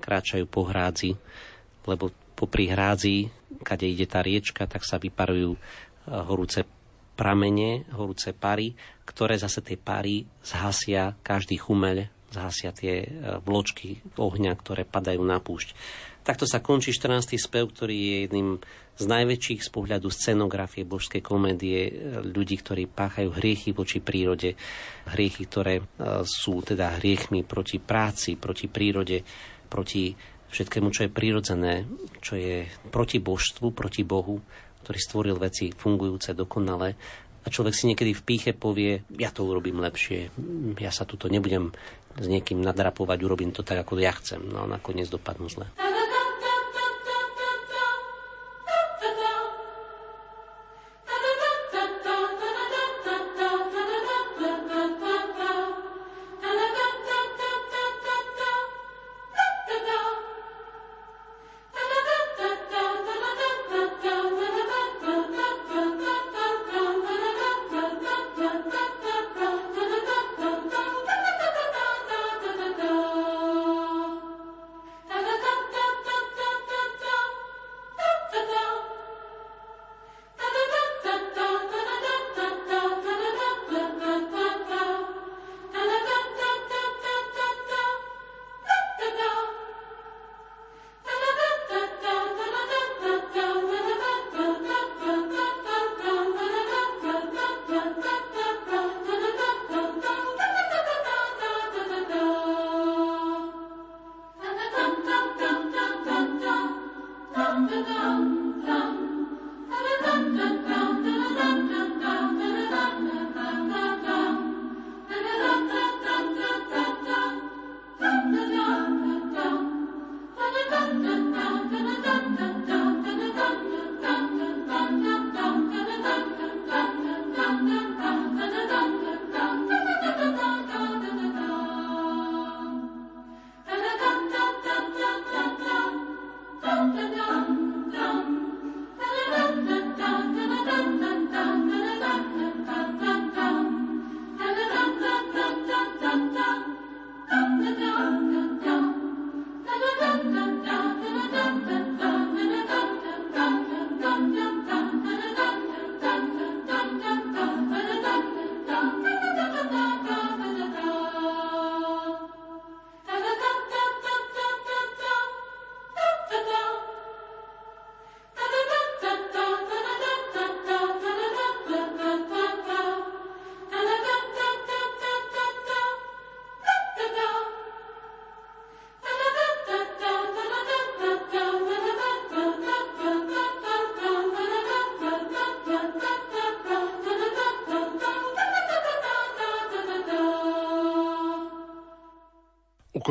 kráčajú 0.01 0.45
po 0.49 0.65
hrádzi, 0.65 1.13
lebo 1.85 2.09
popri 2.33 2.73
hrádzi, 2.73 3.29
kade 3.61 3.85
ide 3.85 4.09
tá 4.09 4.25
riečka, 4.25 4.65
tak 4.65 4.81
sa 4.81 4.97
vyparujú 4.97 5.53
eh, 5.53 5.59
horúce 6.09 6.65
pramene, 7.15 7.85
horúce 7.93 8.33
pary, 8.33 8.73
ktoré 9.05 9.35
zase 9.35 9.61
tie 9.61 9.77
pary 9.77 10.23
zhasia 10.41 11.13
každý 11.19 11.59
chumeľ, 11.59 12.07
zhasia 12.31 12.71
tie 12.71 13.03
e, 13.03 13.07
vločky 13.43 13.99
ohňa, 14.15 14.55
ktoré 14.55 14.87
padajú 14.87 15.21
na 15.21 15.43
púšť. 15.43 15.75
Takto 16.21 16.45
sa 16.45 16.61
končí 16.61 16.93
14. 16.93 17.35
spev, 17.35 17.73
ktorý 17.73 17.97
je 17.97 18.17
jedným 18.29 18.49
z 18.93 19.03
najväčších 19.09 19.61
z 19.65 19.69
pohľadu 19.73 20.07
scenografie 20.13 20.85
božskej 20.85 21.19
komédie 21.19 21.79
e, 21.89 21.91
ľudí, 22.23 22.55
ktorí 22.61 22.87
páchajú 22.87 23.35
hriechy 23.35 23.75
voči 23.75 23.99
prírode, 23.99 24.55
hriechy, 25.11 25.43
ktoré 25.49 25.81
e, 25.81 25.83
sú 26.23 26.63
teda 26.63 27.01
hriechmi 27.01 27.43
proti 27.43 27.83
práci, 27.83 28.39
proti 28.39 28.71
prírode, 28.71 29.25
proti 29.67 30.15
všetkému, 30.51 30.91
čo 30.91 31.07
je 31.07 31.11
prirodzené, 31.11 31.87
čo 32.19 32.35
je 32.35 32.67
proti 32.91 33.23
božstvu, 33.23 33.71
proti 33.71 34.03
Bohu 34.03 34.43
ktorý 34.81 34.99
stvoril 34.99 35.35
veci 35.37 35.71
fungujúce, 35.71 36.33
dokonale 36.33 36.97
a 37.41 37.47
človek 37.49 37.73
si 37.73 37.89
niekedy 37.89 38.13
v 38.13 38.25
píche 38.25 38.51
povie, 38.53 39.01
ja 39.17 39.33
to 39.33 39.45
urobím 39.45 39.81
lepšie, 39.81 40.29
ja 40.77 40.93
sa 40.93 41.09
tuto 41.09 41.25
nebudem 41.25 41.73
s 42.17 42.27
niekým 42.27 42.61
nadrapovať, 42.61 43.17
urobím 43.23 43.49
to 43.55 43.65
tak, 43.65 43.81
ako 43.81 43.97
ja 43.97 44.13
chcem. 44.13 44.43
No 44.45 44.67
a 44.67 44.69
nakoniec 44.69 45.07
dopadnú 45.07 45.47
zle. 45.49 45.65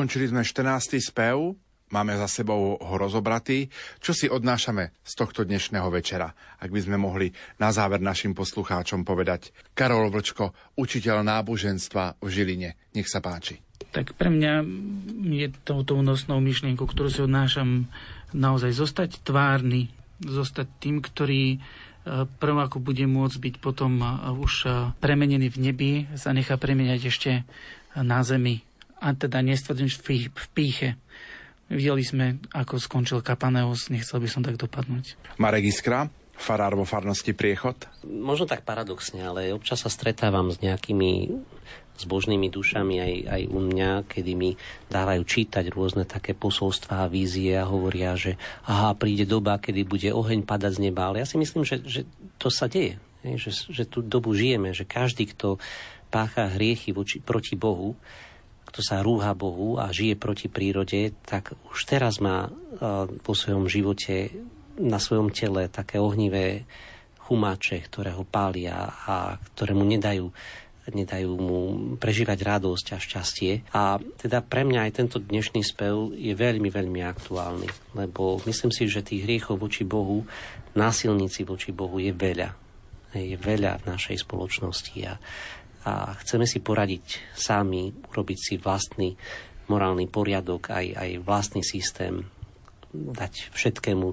Ukončili 0.00 0.32
sme 0.32 0.40
14. 0.40 0.96
spev, 0.96 1.60
máme 1.92 2.16
za 2.16 2.24
sebou 2.24 2.80
ho 2.80 2.94
rozobratý. 2.96 3.68
Čo 4.00 4.16
si 4.16 4.32
odnášame 4.32 4.96
z 5.04 5.12
tohto 5.12 5.44
dnešného 5.44 5.92
večera? 5.92 6.32
Ak 6.56 6.72
by 6.72 6.80
sme 6.80 6.96
mohli 6.96 7.28
na 7.60 7.68
záver 7.68 8.00
našim 8.00 8.32
poslucháčom 8.32 9.04
povedať. 9.04 9.52
Karol 9.76 10.08
Vlčko, 10.08 10.56
učiteľ 10.80 11.20
náboženstva 11.20 12.16
v 12.16 12.28
Žiline. 12.32 12.80
Nech 12.96 13.12
sa 13.12 13.20
páči. 13.20 13.60
Tak 13.92 14.16
pre 14.16 14.32
mňa 14.32 14.64
je 15.36 15.52
touto 15.68 16.00
nosnou 16.00 16.40
myšlienkou, 16.40 16.88
ktorú 16.88 17.12
si 17.12 17.20
odnášam, 17.20 17.84
naozaj 18.32 18.72
zostať 18.72 19.20
tvárny, 19.20 19.92
zostať 20.24 20.80
tým, 20.80 21.04
ktorý 21.04 21.44
e, 21.52 21.58
prv 22.24 22.56
ako 22.56 22.80
bude 22.80 23.04
môcť 23.04 23.36
byť 23.36 23.54
potom 23.60 24.00
e, 24.00 24.08
už 24.32 24.52
e, 24.64 24.68
premenený 24.96 25.52
v 25.52 25.60
nebi, 25.60 25.92
sa 26.16 26.32
nechá 26.32 26.56
premeniať 26.56 27.00
ešte 27.04 27.44
na 28.00 28.24
zemi 28.24 28.64
a 29.00 29.16
teda 29.16 29.40
nestvrdím 29.40 29.88
v 30.30 30.46
píche. 30.52 30.90
Videli 31.70 32.02
sme, 32.02 32.26
ako 32.52 32.82
skončil 32.82 33.24
Kapaneus, 33.24 33.88
nechcel 33.88 34.20
by 34.20 34.28
som 34.28 34.42
tak 34.42 34.58
dopadnúť. 34.58 35.38
Marek 35.38 35.70
Iskra, 35.70 36.10
farár 36.34 36.74
vo 36.74 36.82
farnosti 36.82 37.30
Priechod? 37.30 37.86
Možno 38.04 38.44
tak 38.44 38.66
paradoxne, 38.66 39.22
ale 39.22 39.54
občas 39.54 39.86
sa 39.86 39.90
stretávam 39.90 40.50
s 40.50 40.58
nejakými 40.58 41.30
zbožnými 42.00 42.48
dušami 42.48 42.96
aj, 42.96 43.14
aj 43.28 43.42
u 43.52 43.60
mňa, 43.60 43.90
kedy 44.08 44.32
mi 44.32 44.50
dávajú 44.88 45.20
čítať 45.20 45.68
rôzne 45.68 46.08
také 46.08 46.32
posolstvá 46.32 47.04
a 47.04 47.12
vízie 47.12 47.52
a 47.60 47.68
hovoria, 47.68 48.16
že 48.16 48.40
aha, 48.64 48.96
príde 48.96 49.28
doba, 49.28 49.60
kedy 49.60 49.84
bude 49.84 50.08
oheň 50.08 50.48
padať 50.48 50.80
z 50.80 50.82
neba. 50.90 51.12
Ale 51.12 51.20
ja 51.20 51.28
si 51.28 51.36
myslím, 51.36 51.62
že, 51.62 51.84
že 51.84 52.08
to 52.40 52.48
sa 52.48 52.72
deje. 52.72 52.96
Že, 53.20 53.50
že 53.68 53.84
tú 53.84 54.00
dobu 54.00 54.32
žijeme, 54.32 54.72
že 54.72 54.88
každý, 54.88 55.28
kto 55.28 55.60
pácha 56.08 56.48
hriechy 56.48 56.96
voči, 56.96 57.20
proti 57.20 57.52
Bohu, 57.52 58.00
kto 58.70 58.80
sa 58.86 59.02
rúha 59.02 59.34
Bohu 59.34 59.82
a 59.82 59.90
žije 59.90 60.14
proti 60.14 60.46
prírode, 60.46 61.10
tak 61.26 61.58
už 61.74 61.78
teraz 61.90 62.22
má 62.22 62.48
vo 63.26 63.34
svojom 63.34 63.66
živote, 63.66 64.30
na 64.80 64.96
svojom 64.96 65.28
tele 65.28 65.68
také 65.68 66.00
ohnivé 66.00 66.64
chumáče, 67.28 67.84
ktoré 67.84 68.16
ho 68.16 68.24
pália 68.24 68.88
a 69.04 69.36
ktoré 69.52 69.76
mu 69.76 69.84
nedajú 69.84 70.32
nedajú 70.90 71.30
mu 71.38 71.60
prežívať 72.02 72.38
radosť 72.42 72.86
a 72.90 72.98
šťastie. 72.98 73.52
A 73.70 74.02
teda 74.18 74.42
pre 74.42 74.66
mňa 74.66 74.90
aj 74.90 74.92
tento 74.96 75.22
dnešný 75.22 75.62
spev 75.62 76.10
je 76.18 76.34
veľmi, 76.34 76.66
veľmi 76.66 77.00
aktuálny, 77.06 77.94
lebo 77.94 78.42
myslím 78.42 78.74
si, 78.74 78.90
že 78.90 79.06
tých 79.06 79.22
hriechov 79.22 79.62
voči 79.62 79.86
Bohu, 79.86 80.26
násilníci 80.74 81.46
voči 81.46 81.70
Bohu 81.70 82.02
je 82.02 82.10
veľa. 82.10 82.50
Je 83.14 83.38
veľa 83.38 83.82
v 83.82 83.84
našej 83.86 84.22
spoločnosti 84.22 84.98
a, 85.06 85.14
a 85.86 86.12
chceme 86.20 86.44
si 86.44 86.60
poradiť 86.60 87.32
sami, 87.32 87.88
urobiť 87.88 88.38
si 88.38 88.54
vlastný 88.60 89.16
morálny 89.70 90.10
poriadok, 90.10 90.74
aj, 90.74 90.86
aj 90.98 91.10
vlastný 91.24 91.62
systém, 91.62 92.26
dať 92.92 93.54
všetkému 93.54 94.06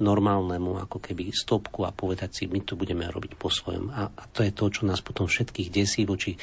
normálnemu 0.00 0.80
ako 0.88 0.98
keby 0.98 1.30
stopku 1.30 1.84
a 1.84 1.92
povedať 1.92 2.30
si, 2.32 2.44
my 2.48 2.64
to 2.64 2.74
budeme 2.74 3.04
robiť 3.04 3.36
po 3.36 3.52
svojom. 3.52 3.92
A, 3.92 4.08
a 4.08 4.22
to 4.32 4.40
je 4.42 4.50
to, 4.50 4.66
čo 4.72 4.82
nás 4.88 5.04
potom 5.04 5.28
všetkých 5.28 5.68
desí 5.68 6.08
voči 6.08 6.34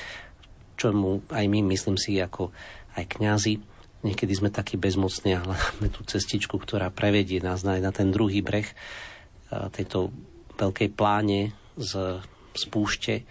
čomu 0.77 1.25
aj 1.33 1.45
my, 1.49 1.65
myslím 1.73 1.97
si, 1.97 2.21
ako 2.21 2.53
aj 2.93 3.17
kňazi. 3.17 3.57
Niekedy 4.05 4.33
sme 4.37 4.53
takí 4.53 4.77
bezmocní 4.77 5.33
a 5.33 5.41
hľadáme 5.41 5.89
tú 5.89 6.05
cestičku, 6.05 6.61
ktorá 6.61 6.93
prevedie 6.93 7.41
nás 7.41 7.65
na, 7.65 7.81
na 7.81 7.89
ten 7.89 8.13
druhý 8.13 8.45
breh 8.45 8.69
tejto 9.49 10.13
veľkej 10.61 10.89
pláne 10.93 11.57
z, 11.81 12.21
z 12.53 12.63
púšte 12.69 13.25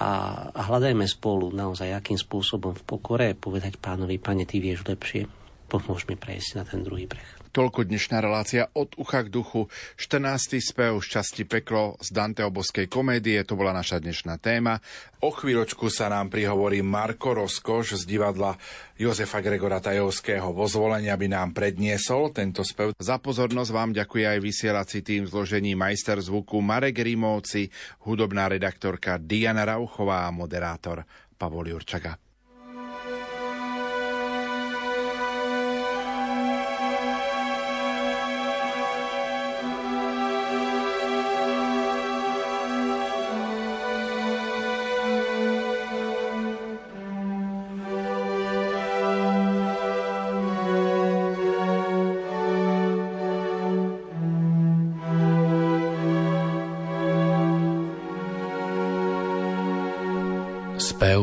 a, 0.00 0.10
a 0.48 0.60
hľadajme 0.64 1.04
spolu 1.04 1.52
naozaj, 1.52 1.92
akým 1.92 2.16
spôsobom 2.16 2.72
v 2.72 2.82
pokore 2.88 3.28
povedať 3.36 3.76
pánovi, 3.76 4.16
pane, 4.16 4.48
ty 4.48 4.56
vieš 4.56 4.88
lepšie, 4.88 5.28
pomôž 5.68 6.08
mi 6.08 6.16
prejsť 6.16 6.50
na 6.56 6.64
ten 6.64 6.80
druhý 6.80 7.04
breh. 7.04 7.39
Toľko 7.50 7.82
dnešná 7.82 8.22
relácia 8.22 8.70
od 8.78 8.94
ucha 8.94 9.26
k 9.26 9.34
duchu. 9.34 9.66
14. 9.98 10.62
spev 10.62 11.02
Šťastí 11.02 11.50
peklo 11.50 11.98
z 11.98 12.14
Danteho 12.14 12.46
boskej 12.46 12.86
komédie, 12.86 13.42
to 13.42 13.58
bola 13.58 13.74
naša 13.74 13.98
dnešná 13.98 14.38
téma. 14.38 14.78
O 15.18 15.34
chvíľočku 15.34 15.90
sa 15.90 16.06
nám 16.06 16.30
prihovorí 16.30 16.78
Marko 16.86 17.34
Roskoš 17.34 17.98
z 17.98 18.02
divadla 18.06 18.54
Jozefa 18.94 19.42
Gregora 19.42 19.82
Tajovského 19.82 20.54
vo 20.54 20.70
zvolení, 20.70 21.10
aby 21.10 21.26
nám 21.26 21.50
predniesol 21.50 22.30
tento 22.30 22.62
spev. 22.62 22.94
Za 22.94 23.18
pozornosť 23.18 23.70
vám 23.74 23.90
ďakuje 23.98 24.30
aj 24.30 24.38
vysielací 24.38 25.02
tým 25.02 25.26
zložení 25.26 25.74
majster 25.74 26.22
zvuku 26.22 26.62
Marek 26.62 27.02
Rimovci, 27.02 27.66
hudobná 28.06 28.46
redaktorka 28.46 29.18
Diana 29.18 29.66
Rauchová 29.66 30.22
a 30.22 30.30
moderátor 30.30 31.02
Pavol 31.34 31.74
Jurčaga. 31.74 32.29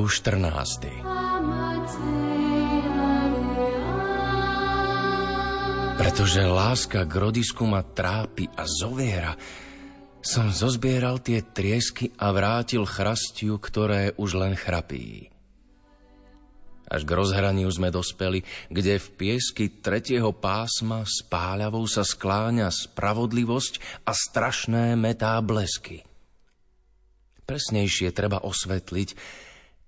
Spev 0.08 0.40
14. 0.40 0.88
Pretože 6.00 6.48
láska 6.48 7.04
k 7.04 7.12
rodisku 7.12 7.68
ma 7.68 7.84
trápi 7.84 8.48
a 8.56 8.64
zoviera, 8.64 9.36
som 10.24 10.48
zozbieral 10.48 11.20
tie 11.20 11.44
triesky 11.44 12.16
a 12.16 12.32
vrátil 12.32 12.88
chrastiu, 12.88 13.60
ktoré 13.60 14.16
už 14.16 14.40
len 14.40 14.56
chrapí. 14.56 15.28
Až 16.88 17.04
k 17.04 17.12
rozhraniu 17.12 17.68
sme 17.68 17.92
dospeli, 17.92 18.48
kde 18.72 19.04
v 19.04 19.08
piesky 19.12 19.68
tretieho 19.84 20.32
pásma 20.32 21.04
s 21.04 21.20
páľavou 21.28 21.84
sa 21.84 22.08
skláňa 22.08 22.72
spravodlivosť 22.72 24.08
a 24.08 24.16
strašné 24.16 24.96
metá 24.96 25.36
blesky. 25.44 26.08
Presnejšie 27.44 28.16
treba 28.16 28.40
osvetliť, 28.44 29.44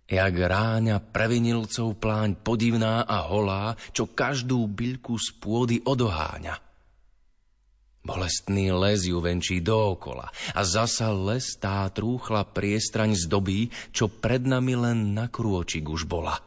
jak 0.09 0.33
ráňa 0.33 0.97
previnilcov 0.99 2.01
pláň 2.01 2.33
podivná 2.41 3.05
a 3.05 3.29
holá, 3.29 3.77
čo 3.93 4.09
každú 4.09 4.65
byľku 4.65 5.13
z 5.21 5.27
pôdy 5.37 5.77
odoháňa. 5.85 6.57
Bolestný 7.99 8.73
les 8.73 9.05
ju 9.05 9.21
venčí 9.21 9.61
dookola 9.61 10.33
a 10.57 10.61
zasa 10.65 11.13
les 11.13 11.45
tá 11.61 11.85
trúchla 11.93 12.41
priestraň 12.41 13.13
zdobí, 13.13 13.69
čo 13.93 14.09
pred 14.09 14.49
nami 14.49 14.73
len 14.73 15.13
na 15.13 15.29
krôčik 15.29 15.85
už 15.85 16.09
bola. 16.09 16.41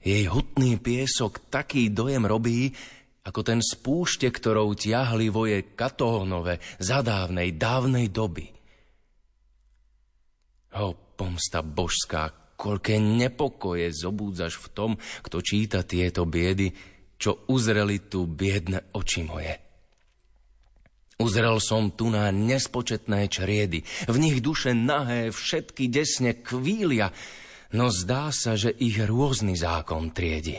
Jej 0.00 0.32
hutný 0.32 0.80
piesok 0.80 1.52
taký 1.52 1.92
dojem 1.92 2.24
robí, 2.24 2.72
ako 3.20 3.40
ten 3.44 3.60
spúšte, 3.60 4.32
ktorou 4.32 4.72
tiahli 4.72 5.28
voje 5.28 5.76
katónové 5.76 6.56
za 6.80 7.04
dávnej, 7.04 7.52
dávnej 7.60 8.08
doby. 8.08 8.48
Ho 10.80 11.09
pomsta 11.20 11.60
božská, 11.60 12.56
koľké 12.56 12.96
nepokoje 12.96 13.92
zobúdzaš 13.92 14.56
v 14.56 14.66
tom, 14.72 14.90
kto 15.20 15.44
číta 15.44 15.84
tieto 15.84 16.24
biedy, 16.24 16.72
čo 17.20 17.44
uzreli 17.52 18.08
tu 18.08 18.24
biedne 18.24 18.88
oči 18.96 19.20
moje. 19.28 19.52
Uzrel 21.20 21.60
som 21.60 21.92
tu 21.92 22.08
na 22.08 22.32
nespočetné 22.32 23.28
čriedy, 23.28 23.84
v 24.08 24.16
nich 24.16 24.40
duše 24.40 24.72
nahé 24.72 25.28
všetky 25.28 25.92
desne 25.92 26.40
kvília, 26.40 27.12
no 27.76 27.92
zdá 27.92 28.32
sa, 28.32 28.56
že 28.56 28.72
ich 28.80 28.96
rôzny 28.96 29.52
zákon 29.52 30.16
triedi. 30.16 30.56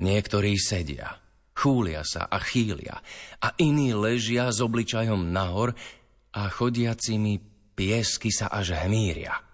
Niektorí 0.00 0.56
sedia, 0.56 1.20
chúlia 1.52 2.00
sa 2.08 2.24
a 2.24 2.40
chýlia, 2.40 3.04
a 3.44 3.52
iní 3.60 3.92
ležia 3.92 4.48
s 4.48 4.64
obličajom 4.64 5.28
nahor 5.28 5.76
a 6.32 6.48
chodiacimi 6.48 7.36
piesky 7.76 8.32
sa 8.32 8.48
až 8.48 8.80
hmíria 8.80 9.44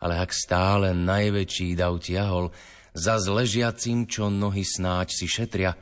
ale 0.00 0.16
ak 0.16 0.32
stále 0.32 0.96
najväčší 0.96 1.76
dav 1.76 2.00
tiahol, 2.00 2.48
za 2.96 3.22
zležiacim, 3.22 4.08
čo 4.10 4.32
nohy 4.32 4.66
snáď 4.66 5.08
si 5.14 5.30
šetria, 5.30 5.78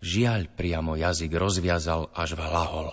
žiaľ 0.00 0.48
priamo 0.54 0.96
jazyk 0.96 1.32
rozviazal 1.34 2.08
až 2.16 2.38
v 2.38 2.40
hlahol. 2.40 2.88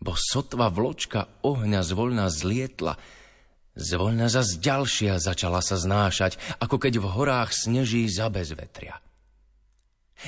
Bo 0.00 0.16
sotva 0.16 0.72
vločka 0.72 1.28
ohňa 1.44 1.84
zvoľna 1.84 2.32
zlietla, 2.32 2.96
zvoľna 3.76 4.32
zas 4.32 4.56
ďalšia 4.56 5.20
začala 5.20 5.60
sa 5.60 5.76
znášať, 5.76 6.40
ako 6.56 6.80
keď 6.80 7.04
v 7.04 7.06
horách 7.12 7.52
sneží 7.52 8.08
za 8.08 8.32
bezvetria. 8.32 8.96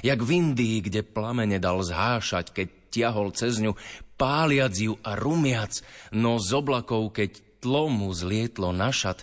Jak 0.01 0.25
v 0.25 0.31
Indii, 0.41 0.85
kde 0.85 1.05
plamene 1.05 1.61
dal 1.61 1.81
zhášať, 1.81 2.53
keď 2.53 2.69
tiahol 2.93 3.29
cez 3.33 3.61
ňu, 3.61 3.77
páliac 4.17 4.73
ju 4.73 4.97
a 5.05 5.17
rumiac, 5.17 5.81
no 6.13 6.41
z 6.41 6.49
oblakov, 6.53 7.13
keď 7.13 7.52
tlo 7.63 7.87
mu 7.87 8.11
zlietlo 8.11 8.75
na 8.75 8.91
šat, 8.91 9.23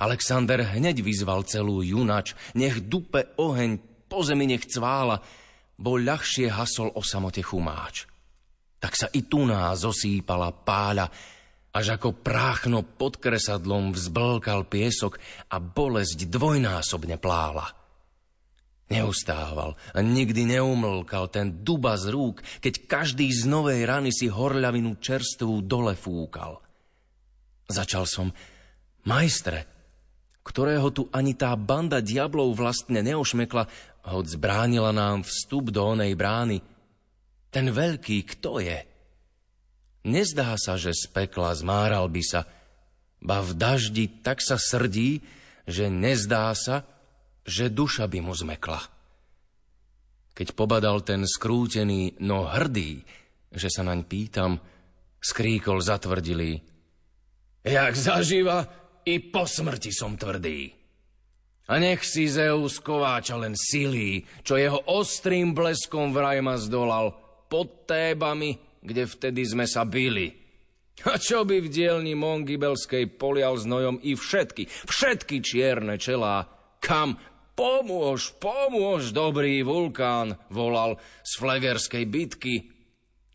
Alexander 0.00 0.60
hneď 0.64 1.00
vyzval 1.00 1.44
celú 1.48 1.80
junač, 1.80 2.36
nech 2.52 2.84
dupe 2.84 3.32
oheň, 3.40 3.80
po 4.08 4.20
zemi 4.20 4.48
nech 4.48 4.64
cvála, 4.68 5.20
bo 5.80 5.96
ľahšie 5.96 6.52
hasol 6.52 6.92
o 6.92 7.00
samote 7.04 7.40
chumáč. 7.40 8.04
Tak 8.80 8.92
sa 8.96 9.06
i 9.12 9.24
tuná 9.28 9.72
zosýpala 9.76 10.52
páľa, 10.56 11.08
až 11.76 12.00
ako 12.00 12.16
práchno 12.24 12.80
pod 12.84 13.20
kresadlom 13.20 13.92
vzblkal 13.92 14.64
piesok 14.68 15.20
a 15.52 15.60
bolesť 15.60 16.32
dvojnásobne 16.32 17.20
plála. 17.20 17.68
Neustával 18.90 19.78
a 19.94 19.98
nikdy 20.02 20.50
neumlkal 20.50 21.30
ten 21.30 21.62
duba 21.62 21.94
z 21.94 22.10
rúk, 22.10 22.42
keď 22.58 22.90
každý 22.90 23.30
z 23.30 23.46
novej 23.46 23.86
rany 23.86 24.10
si 24.10 24.26
horľavinu 24.26 24.98
čerstvú 24.98 25.60
dole 25.62 25.92
fúkal– 25.92 26.58
Začal 27.70 28.04
som, 28.10 28.34
majstre, 29.06 29.62
ktorého 30.42 30.90
tu 30.90 31.06
ani 31.14 31.38
tá 31.38 31.54
banda 31.54 32.02
diablov 32.02 32.58
vlastne 32.58 32.98
neošmekla, 32.98 33.70
hoď 34.10 34.26
zbránila 34.26 34.90
nám 34.90 35.22
vstup 35.22 35.70
do 35.70 35.86
onej 35.94 36.18
brány. 36.18 36.58
Ten 37.54 37.70
veľký 37.70 38.26
kto 38.26 38.58
je? 38.58 38.82
Nezdá 40.02 40.56
sa, 40.58 40.74
že 40.74 40.96
z 40.96 41.06
pekla 41.12 41.54
zmáral 41.54 42.10
by 42.10 42.22
sa, 42.24 42.48
ba 43.20 43.44
v 43.44 43.52
daždi 43.52 44.08
tak 44.08 44.42
sa 44.42 44.56
srdí, 44.56 45.22
že 45.68 45.92
nezdá 45.92 46.50
sa, 46.56 46.88
že 47.44 47.68
duša 47.68 48.08
by 48.08 48.18
mu 48.24 48.32
zmekla. 48.32 48.80
Keď 50.32 50.56
pobadal 50.56 51.04
ten 51.04 51.28
skrútený, 51.28 52.16
no 52.24 52.48
hrdý, 52.48 53.04
že 53.52 53.68
sa 53.68 53.84
naň 53.84 54.08
pýtam, 54.08 54.56
skríkol 55.20 55.84
zatvrdilý. 55.84 56.64
Jak 57.64 57.92
zaživa, 57.96 58.64
i 59.04 59.20
po 59.20 59.44
smrti 59.44 59.92
som 59.92 60.16
tvrdý. 60.16 60.72
A 61.70 61.78
nech 61.78 62.02
si 62.02 62.26
Zeus 62.26 62.82
kováča 62.82 63.38
len 63.38 63.54
silí, 63.54 64.26
čo 64.42 64.58
jeho 64.58 64.82
ostrým 64.90 65.54
bleskom 65.54 66.10
vraj 66.10 66.42
ma 66.42 66.58
zdolal 66.58 67.14
pod 67.46 67.86
Tébami, 67.86 68.58
kde 68.82 69.06
vtedy 69.06 69.46
sme 69.46 69.70
sa 69.70 69.86
byli. 69.86 70.34
A 71.06 71.16
čo 71.16 71.46
by 71.48 71.64
v 71.64 71.72
dielni 71.72 72.12
Mongibelskej 72.18 73.16
polial 73.16 73.56
znojom 73.56 74.02
i 74.04 74.18
všetky, 74.18 74.68
všetky 74.68 75.40
čierne 75.40 75.96
čelá, 75.96 76.50
kam 76.82 77.16
pomôž, 77.56 78.36
pomôž, 78.36 79.12
dobrý 79.12 79.62
vulkán, 79.64 80.36
volal 80.52 81.00
z 81.24 81.32
flegerskej 81.40 82.04
bitky. 82.08 82.69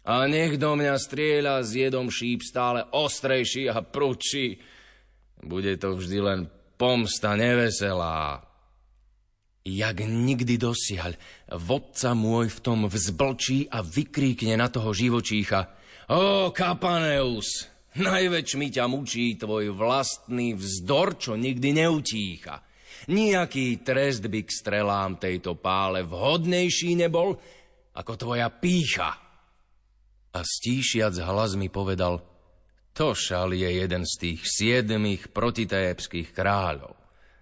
A 0.06 0.30
nech 0.30 0.62
do 0.62 0.78
mňa 0.78 1.02
strieľa 1.02 1.66
s 1.66 1.74
jedom 1.74 2.14
šíp 2.14 2.46
stále 2.46 2.86
ostrejší 2.94 3.74
a 3.74 3.82
prúčší. 3.82 4.62
Bude 5.42 5.74
to 5.82 5.98
vždy 5.98 6.18
len 6.22 6.40
pomsta 6.78 7.34
neveselá. 7.34 8.46
Jak 9.66 9.98
nikdy 10.06 10.62
dosiaľ, 10.62 11.18
vodca 11.58 12.14
môj 12.14 12.54
v 12.54 12.60
tom 12.62 12.86
vzblčí 12.86 13.66
a 13.74 13.82
vykríkne 13.82 14.54
na 14.62 14.70
toho 14.70 14.94
živočícha. 14.94 15.74
O, 16.14 16.54
Kapaneus, 16.54 17.66
najväčšmi 17.98 18.70
ťa 18.70 18.86
mučí 18.86 19.34
tvoj 19.42 19.74
vlastný 19.74 20.54
vzdor, 20.54 21.18
čo 21.18 21.34
nikdy 21.34 21.82
neutícha. 21.82 22.62
Nijaký 23.10 23.82
trest 23.82 24.30
by 24.30 24.46
k 24.46 24.54
strelám 24.54 25.18
tejto 25.18 25.58
pále 25.58 26.06
vhodnejší 26.06 26.94
nebol, 26.94 27.34
ako 27.98 28.14
tvoja 28.22 28.54
pícha. 28.54 29.25
A 30.36 30.44
stíšiac 30.44 31.16
hlas 31.24 31.56
mi 31.56 31.72
povedal– 31.72 32.20
to 32.96 33.12
šal 33.12 33.52
je 33.52 33.68
jeden 33.68 34.08
z 34.08 34.14
tých 34.16 34.42
siedmých 34.48 35.36
protitébských 35.36 36.32
kráľov. 36.32 36.96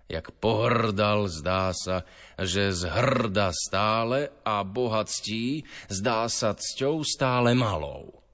Jak 0.10 0.34
pohrdal, 0.41 1.30
zdá 1.30 1.70
sa, 1.78 2.10
že 2.41 2.74
zhrda 2.74 3.53
stále 3.53 4.34
a 4.41 4.65
bohatstí 4.65 5.61
zdá 5.94 6.26
sa 6.26 6.57
cťou 6.57 7.06
stále 7.06 7.53
malou. 7.53 8.26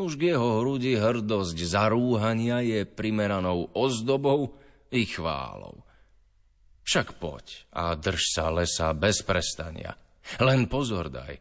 Nuž 0.00 0.16
k 0.16 0.32
jeho 0.32 0.64
hrudi 0.64 0.96
hrdosť 0.96 1.56
zarúhania 1.60 2.64
je 2.64 2.88
primeranou 2.88 3.68
ozdobou 3.76 4.56
i 4.88 5.04
chválou. 5.04 5.84
Však 6.88 7.20
poď 7.20 7.68
a 7.76 7.92
drž 7.96 8.22
sa 8.32 8.48
lesa 8.48 8.96
bez 8.96 9.20
prestania. 9.20 9.92
Len 10.40 10.68
pozor 10.72 11.12
daj, 11.12 11.36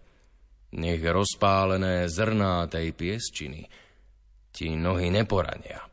nech 0.75 1.01
rozpálené 1.01 2.11
zrná 2.11 2.67
tej 2.67 2.91
piesčiny– 2.91 3.63
ti 4.55 4.71
nohy 4.79 5.11
neporania. 5.11 5.83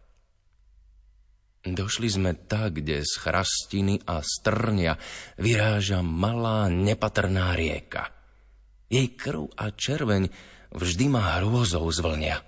Došli 1.66 2.06
sme 2.06 2.46
tak, 2.46 2.78
kde 2.78 3.02
z 3.02 3.12
chrastiny 3.18 3.98
a 4.06 4.22
strnia 4.22 4.94
vyráža 5.34 5.98
malá 6.06 6.70
nepatrná 6.70 7.58
rieka. 7.58 8.06
Jej 8.86 9.18
krv 9.18 9.50
a 9.58 9.74
červeň 9.74 10.30
vždy 10.70 11.06
ma 11.10 11.38
hrôzou 11.42 11.86
zvlnia. 11.90 12.38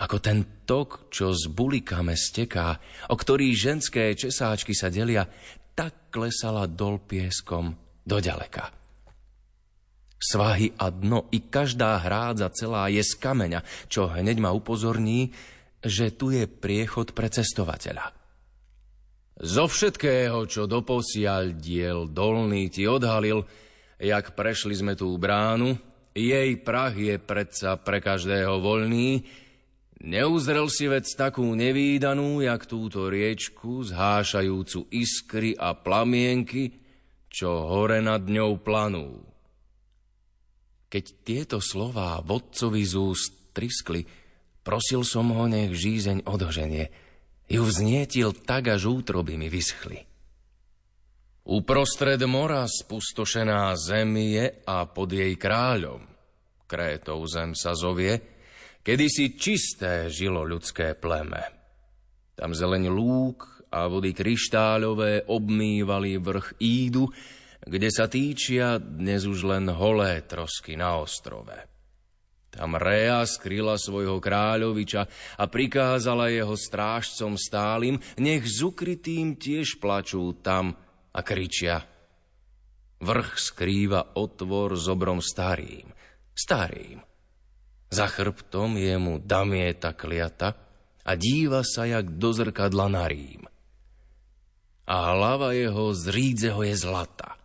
Ako 0.00 0.16
ten 0.18 0.64
tok, 0.64 1.12
čo 1.12 1.30
z 1.34 1.46
bulikame 1.50 2.16
steká, 2.16 2.80
o 3.12 3.14
ktorý 3.14 3.52
ženské 3.52 4.16
česáčky 4.16 4.72
sa 4.72 4.88
delia, 4.88 5.28
tak 5.76 6.08
klesala 6.10 6.64
dol 6.66 7.02
pieskom 7.02 7.76
do 8.06 8.16
ďaleka. 8.18 8.79
Svahy 10.20 10.76
a 10.76 10.92
dno 10.92 11.32
i 11.32 11.40
každá 11.40 11.96
hrádza 11.96 12.52
celá 12.52 12.92
je 12.92 13.00
z 13.00 13.16
kameňa, 13.16 13.64
čo 13.88 14.12
hneď 14.12 14.36
ma 14.36 14.52
upozorní, 14.52 15.32
že 15.80 16.12
tu 16.12 16.28
je 16.28 16.44
priechod 16.44 17.16
pre 17.16 17.32
cestovateľa. 17.32 18.12
Zo 19.40 19.64
všetkého, 19.64 20.44
čo 20.44 20.68
doposiaľ 20.68 21.56
diel 21.56 22.04
dolný 22.12 22.68
ti 22.68 22.84
odhalil, 22.84 23.48
jak 23.96 24.36
prešli 24.36 24.76
sme 24.76 24.92
tú 24.92 25.16
bránu, 25.16 25.80
jej 26.12 26.52
prach 26.60 26.92
je 26.92 27.16
predsa 27.16 27.80
pre 27.80 28.04
každého 28.04 28.60
voľný, 28.60 29.24
neuzrel 30.04 30.68
si 30.68 30.84
vec 30.84 31.08
takú 31.16 31.48
nevýdanú, 31.56 32.44
jak 32.44 32.68
túto 32.68 33.08
riečku, 33.08 33.88
zhášajúcu 33.88 34.92
iskry 34.92 35.56
a 35.56 35.72
plamienky, 35.72 36.76
čo 37.32 37.64
hore 37.64 38.04
nad 38.04 38.20
ňou 38.20 38.60
planú. 38.60 39.29
Keď 40.90 41.04
tieto 41.22 41.58
slová 41.62 42.18
vodcovi 42.18 42.82
z 42.82 42.94
úst 42.98 43.54
triskli, 43.54 44.02
prosil 44.66 45.06
som 45.06 45.30
ho, 45.30 45.46
nech 45.46 45.70
žízeň 45.70 46.26
odoženie. 46.26 46.90
Ju 47.46 47.62
vznietil 47.62 48.34
tak, 48.34 48.74
až 48.74 48.90
útroby 48.90 49.38
mi 49.38 49.46
vyschli. 49.46 50.02
Uprostred 51.46 52.18
mora 52.26 52.66
spustošená 52.66 53.74
zem 53.78 54.18
je 54.18 54.46
a 54.66 54.86
pod 54.90 55.14
jej 55.14 55.34
kráľom, 55.38 56.10
Krétou 56.70 57.26
zem 57.26 57.58
sa 57.58 57.74
zovie, 57.74 58.22
kedysi 58.86 59.34
čisté 59.34 60.06
žilo 60.06 60.46
ľudské 60.46 60.94
pleme. 60.94 61.42
Tam 62.38 62.54
zeleň 62.54 62.86
lúk 62.86 63.66
a 63.74 63.90
vody 63.90 64.14
kryštáľové 64.14 65.26
obmývali 65.26 66.22
vrch 66.22 66.62
Ídu, 66.62 67.10
kde 67.64 67.88
sa 67.92 68.08
týčia 68.08 68.80
dnes 68.80 69.28
už 69.28 69.44
len 69.44 69.68
holé 69.68 70.24
trosky 70.24 70.76
na 70.76 70.96
ostrove. 70.96 71.70
Tam 72.50 72.74
Rea 72.74 73.22
skryla 73.22 73.78
svojho 73.78 74.18
kráľoviča 74.18 75.02
a 75.38 75.44
prikázala 75.46 76.34
jeho 76.34 76.58
strážcom 76.58 77.38
stálym, 77.38 78.02
nech 78.18 78.42
z 78.42 78.66
ukrytým 78.66 79.38
tiež 79.38 79.78
plačú 79.78 80.34
tam 80.42 80.74
a 81.14 81.20
kričia. 81.22 81.86
Vrch 83.00 83.38
skrýva 83.38 84.18
otvor 84.18 84.74
s 84.74 84.90
obrom 84.90 85.22
starým, 85.22 85.94
starým. 86.34 86.98
Za 87.90 88.06
chrbtom 88.10 88.76
je 88.76 88.94
mu 88.98 89.22
damieta 89.22 89.94
kliata 89.94 90.52
a 91.06 91.10
díva 91.14 91.62
sa 91.62 91.86
jak 91.86 92.18
do 92.18 92.34
zrkadla 92.34 92.86
na 92.90 93.06
Rím. 93.06 93.46
A 94.90 95.14
hlava 95.14 95.54
jeho 95.54 95.94
z 95.94 96.02
rídzeho 96.10 96.66
je 96.66 96.74
zlata. 96.74 97.39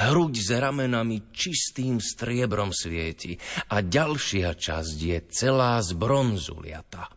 Hruď 0.00 0.34
s 0.40 0.50
ramenami 0.56 1.30
čistým 1.30 2.00
striebrom 2.00 2.72
svieti 2.72 3.36
a 3.70 3.84
ďalšia 3.84 4.56
časť 4.56 4.96
je 4.96 5.18
celá 5.30 5.78
z 5.84 5.92
bronzu 5.94 6.58
liata. 6.58 7.12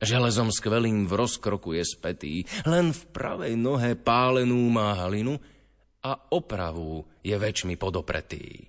Železom 0.00 0.48
skvelým 0.48 1.04
v 1.04 1.12
rozkroku 1.12 1.76
je 1.76 1.84
spätý, 1.84 2.48
len 2.64 2.96
v 2.96 3.02
pravej 3.12 3.52
nohe 3.52 3.92
pálenú 4.00 4.56
má 4.72 4.96
halinu 4.96 5.36
a 6.00 6.16
opravu 6.32 7.04
je 7.20 7.36
väčšmi 7.36 7.76
podopretý. 7.76 8.64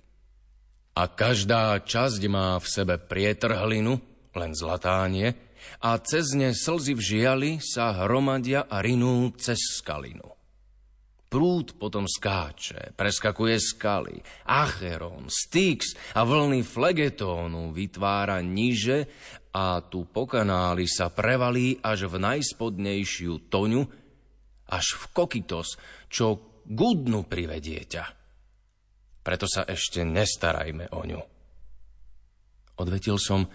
A 0.92 1.08
každá 1.08 1.80
časť 1.80 2.20
má 2.28 2.60
v 2.60 2.66
sebe 2.68 3.00
prietrhlinu, 3.00 3.96
len 4.36 4.52
zlatánie, 4.52 5.32
a 5.80 5.96
cez 6.04 6.36
ne 6.36 6.52
slzy 6.52 6.92
v 6.92 7.00
žiali 7.00 7.50
sa 7.64 7.96
hromadia 8.04 8.68
a 8.68 8.84
rinú 8.84 9.32
cez 9.40 9.56
skalinu. 9.80 10.41
Prúd 11.32 11.80
potom 11.80 12.04
skáče, 12.04 12.92
preskakuje 12.92 13.56
skaly. 13.56 14.20
Acheron, 14.44 15.32
Styx 15.32 15.96
a 16.12 16.28
vlny 16.28 16.60
flegetónu 16.60 17.72
vytvára 17.72 18.44
niže 18.44 19.08
a 19.56 19.80
tu 19.80 20.04
po 20.04 20.28
kanáli 20.28 20.84
sa 20.84 21.08
prevalí 21.08 21.80
až 21.80 22.12
v 22.12 22.20
najspodnejšiu 22.20 23.48
toňu, 23.48 23.80
až 24.68 24.86
v 25.00 25.04
kokytos, 25.16 25.80
čo 26.12 26.60
gudnu 26.68 27.24
privedie 27.24 27.80
ťa. 27.80 28.04
Preto 29.24 29.48
sa 29.48 29.64
ešte 29.64 30.04
nestarajme 30.04 30.92
o 30.92 31.00
ňu. 31.00 31.20
Odvetil 32.76 33.16
som, 33.16 33.48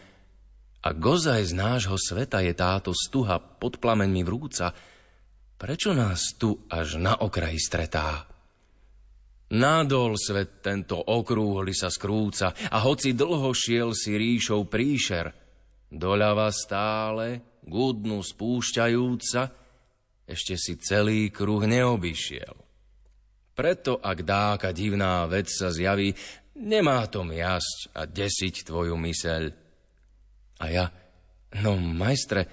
a 0.82 0.90
gozaj 0.98 1.45
z 1.45 1.54
nášho 1.54 1.98
sveta 1.99 2.41
je 2.41 2.58
táto 2.58 2.90
stuha 2.90 3.38
pod 3.38 3.78
plameňmi 3.78 4.26
vrúca, 4.26 4.74
Prečo 5.57 5.91
nás 5.97 6.38
tu 6.38 6.65
až 6.69 7.01
na 7.01 7.17
okraji 7.17 7.57
stretá? 7.57 8.29
Nádol 9.47 10.19
svet 10.19 10.61
tento 10.61 11.01
okrúhli 11.01 11.73
sa 11.73 11.89
skrúca 11.89 12.53
a 12.53 12.77
hoci 12.84 13.17
dlho 13.17 13.49
šiel 13.55 13.95
si 13.97 14.13
ríšou 14.13 14.69
príšer, 14.69 15.34
doľava 15.89 16.51
stále, 16.51 17.59
gudnu 17.65 18.21
spúšťajúca, 18.21 19.41
ešte 20.27 20.53
si 20.59 20.75
celý 20.77 21.31
kruh 21.31 21.63
neobyšiel. 21.63 22.55
Preto, 23.57 23.97
ak 23.97 24.21
dáka 24.21 24.69
divná 24.69 25.25
vec 25.25 25.49
sa 25.49 25.73
zjaví, 25.73 26.13
Nemá 26.57 27.05
to 27.05 27.21
miasť 27.21 27.93
a 27.93 28.09
desiť 28.09 28.65
tvoju 28.65 28.97
myseľ. 28.97 29.43
A 30.57 30.65
ja, 30.73 30.89
no 31.61 31.77
majstre, 31.77 32.49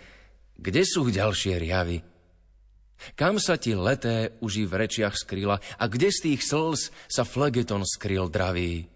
kde 0.61 0.85
sú 0.85 1.09
ďalšie 1.09 1.57
riavy? 1.57 2.05
Kam 3.13 3.37
sa 3.37 3.61
ti 3.61 3.77
leté 3.77 4.33
uži 4.41 4.65
v 4.65 4.89
rečiach 4.89 5.13
skryla 5.13 5.61
a 5.61 5.85
kde 5.85 6.09
z 6.09 6.19
tých 6.33 6.41
slz 6.41 6.89
sa 7.07 7.29
flegeton 7.29 7.85
skryl 7.85 8.33
dravý? 8.33 8.89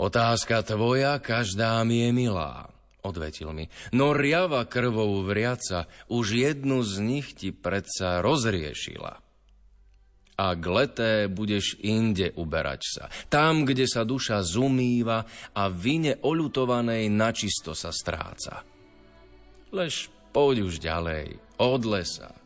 Otázka 0.00 0.64
tvoja 0.64 1.20
každá 1.20 1.84
mi 1.84 2.08
je 2.08 2.10
milá, 2.16 2.72
odvetil 3.04 3.52
mi. 3.52 3.68
No 3.92 4.16
riava 4.16 4.64
krvou 4.64 5.20
vriaca 5.20 5.92
už 6.08 6.40
jednu 6.40 6.80
z 6.80 6.94
nich 7.04 7.36
ti 7.36 7.52
predsa 7.52 8.24
rozriešila 8.24 9.20
a 10.40 10.56
k 10.56 10.64
leté 10.64 11.12
budeš 11.28 11.76
inde 11.84 12.32
uberať 12.32 12.80
sa. 12.80 13.04
Tam, 13.28 13.68
kde 13.68 13.84
sa 13.84 14.08
duša 14.08 14.40
zumýva 14.40 15.28
a 15.52 15.68
vine 15.68 16.16
oľutovanej 16.16 17.12
načisto 17.12 17.76
sa 17.76 17.92
stráca. 17.92 18.64
Lež 19.68 20.08
poď 20.32 20.64
už 20.64 20.80
ďalej, 20.80 21.36
od 21.60 21.82
lesa. 21.84 22.39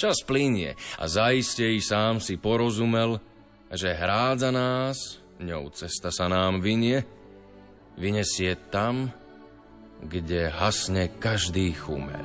Čas 0.00 0.24
plinie 0.24 0.80
a 0.96 1.04
zaiste 1.04 1.60
i 1.60 1.76
sám 1.76 2.24
si 2.24 2.40
porozumel, 2.40 3.20
že 3.68 3.92
hrádza 3.92 4.48
nás, 4.48 5.20
ňou 5.36 5.68
cesta 5.76 6.08
sa 6.08 6.24
nám 6.24 6.64
vinie, 6.64 7.04
vynesie 8.00 8.56
tam, 8.72 9.12
kde 10.00 10.48
hasne 10.48 11.12
každý 11.20 11.76
chumeľ. 11.76 12.24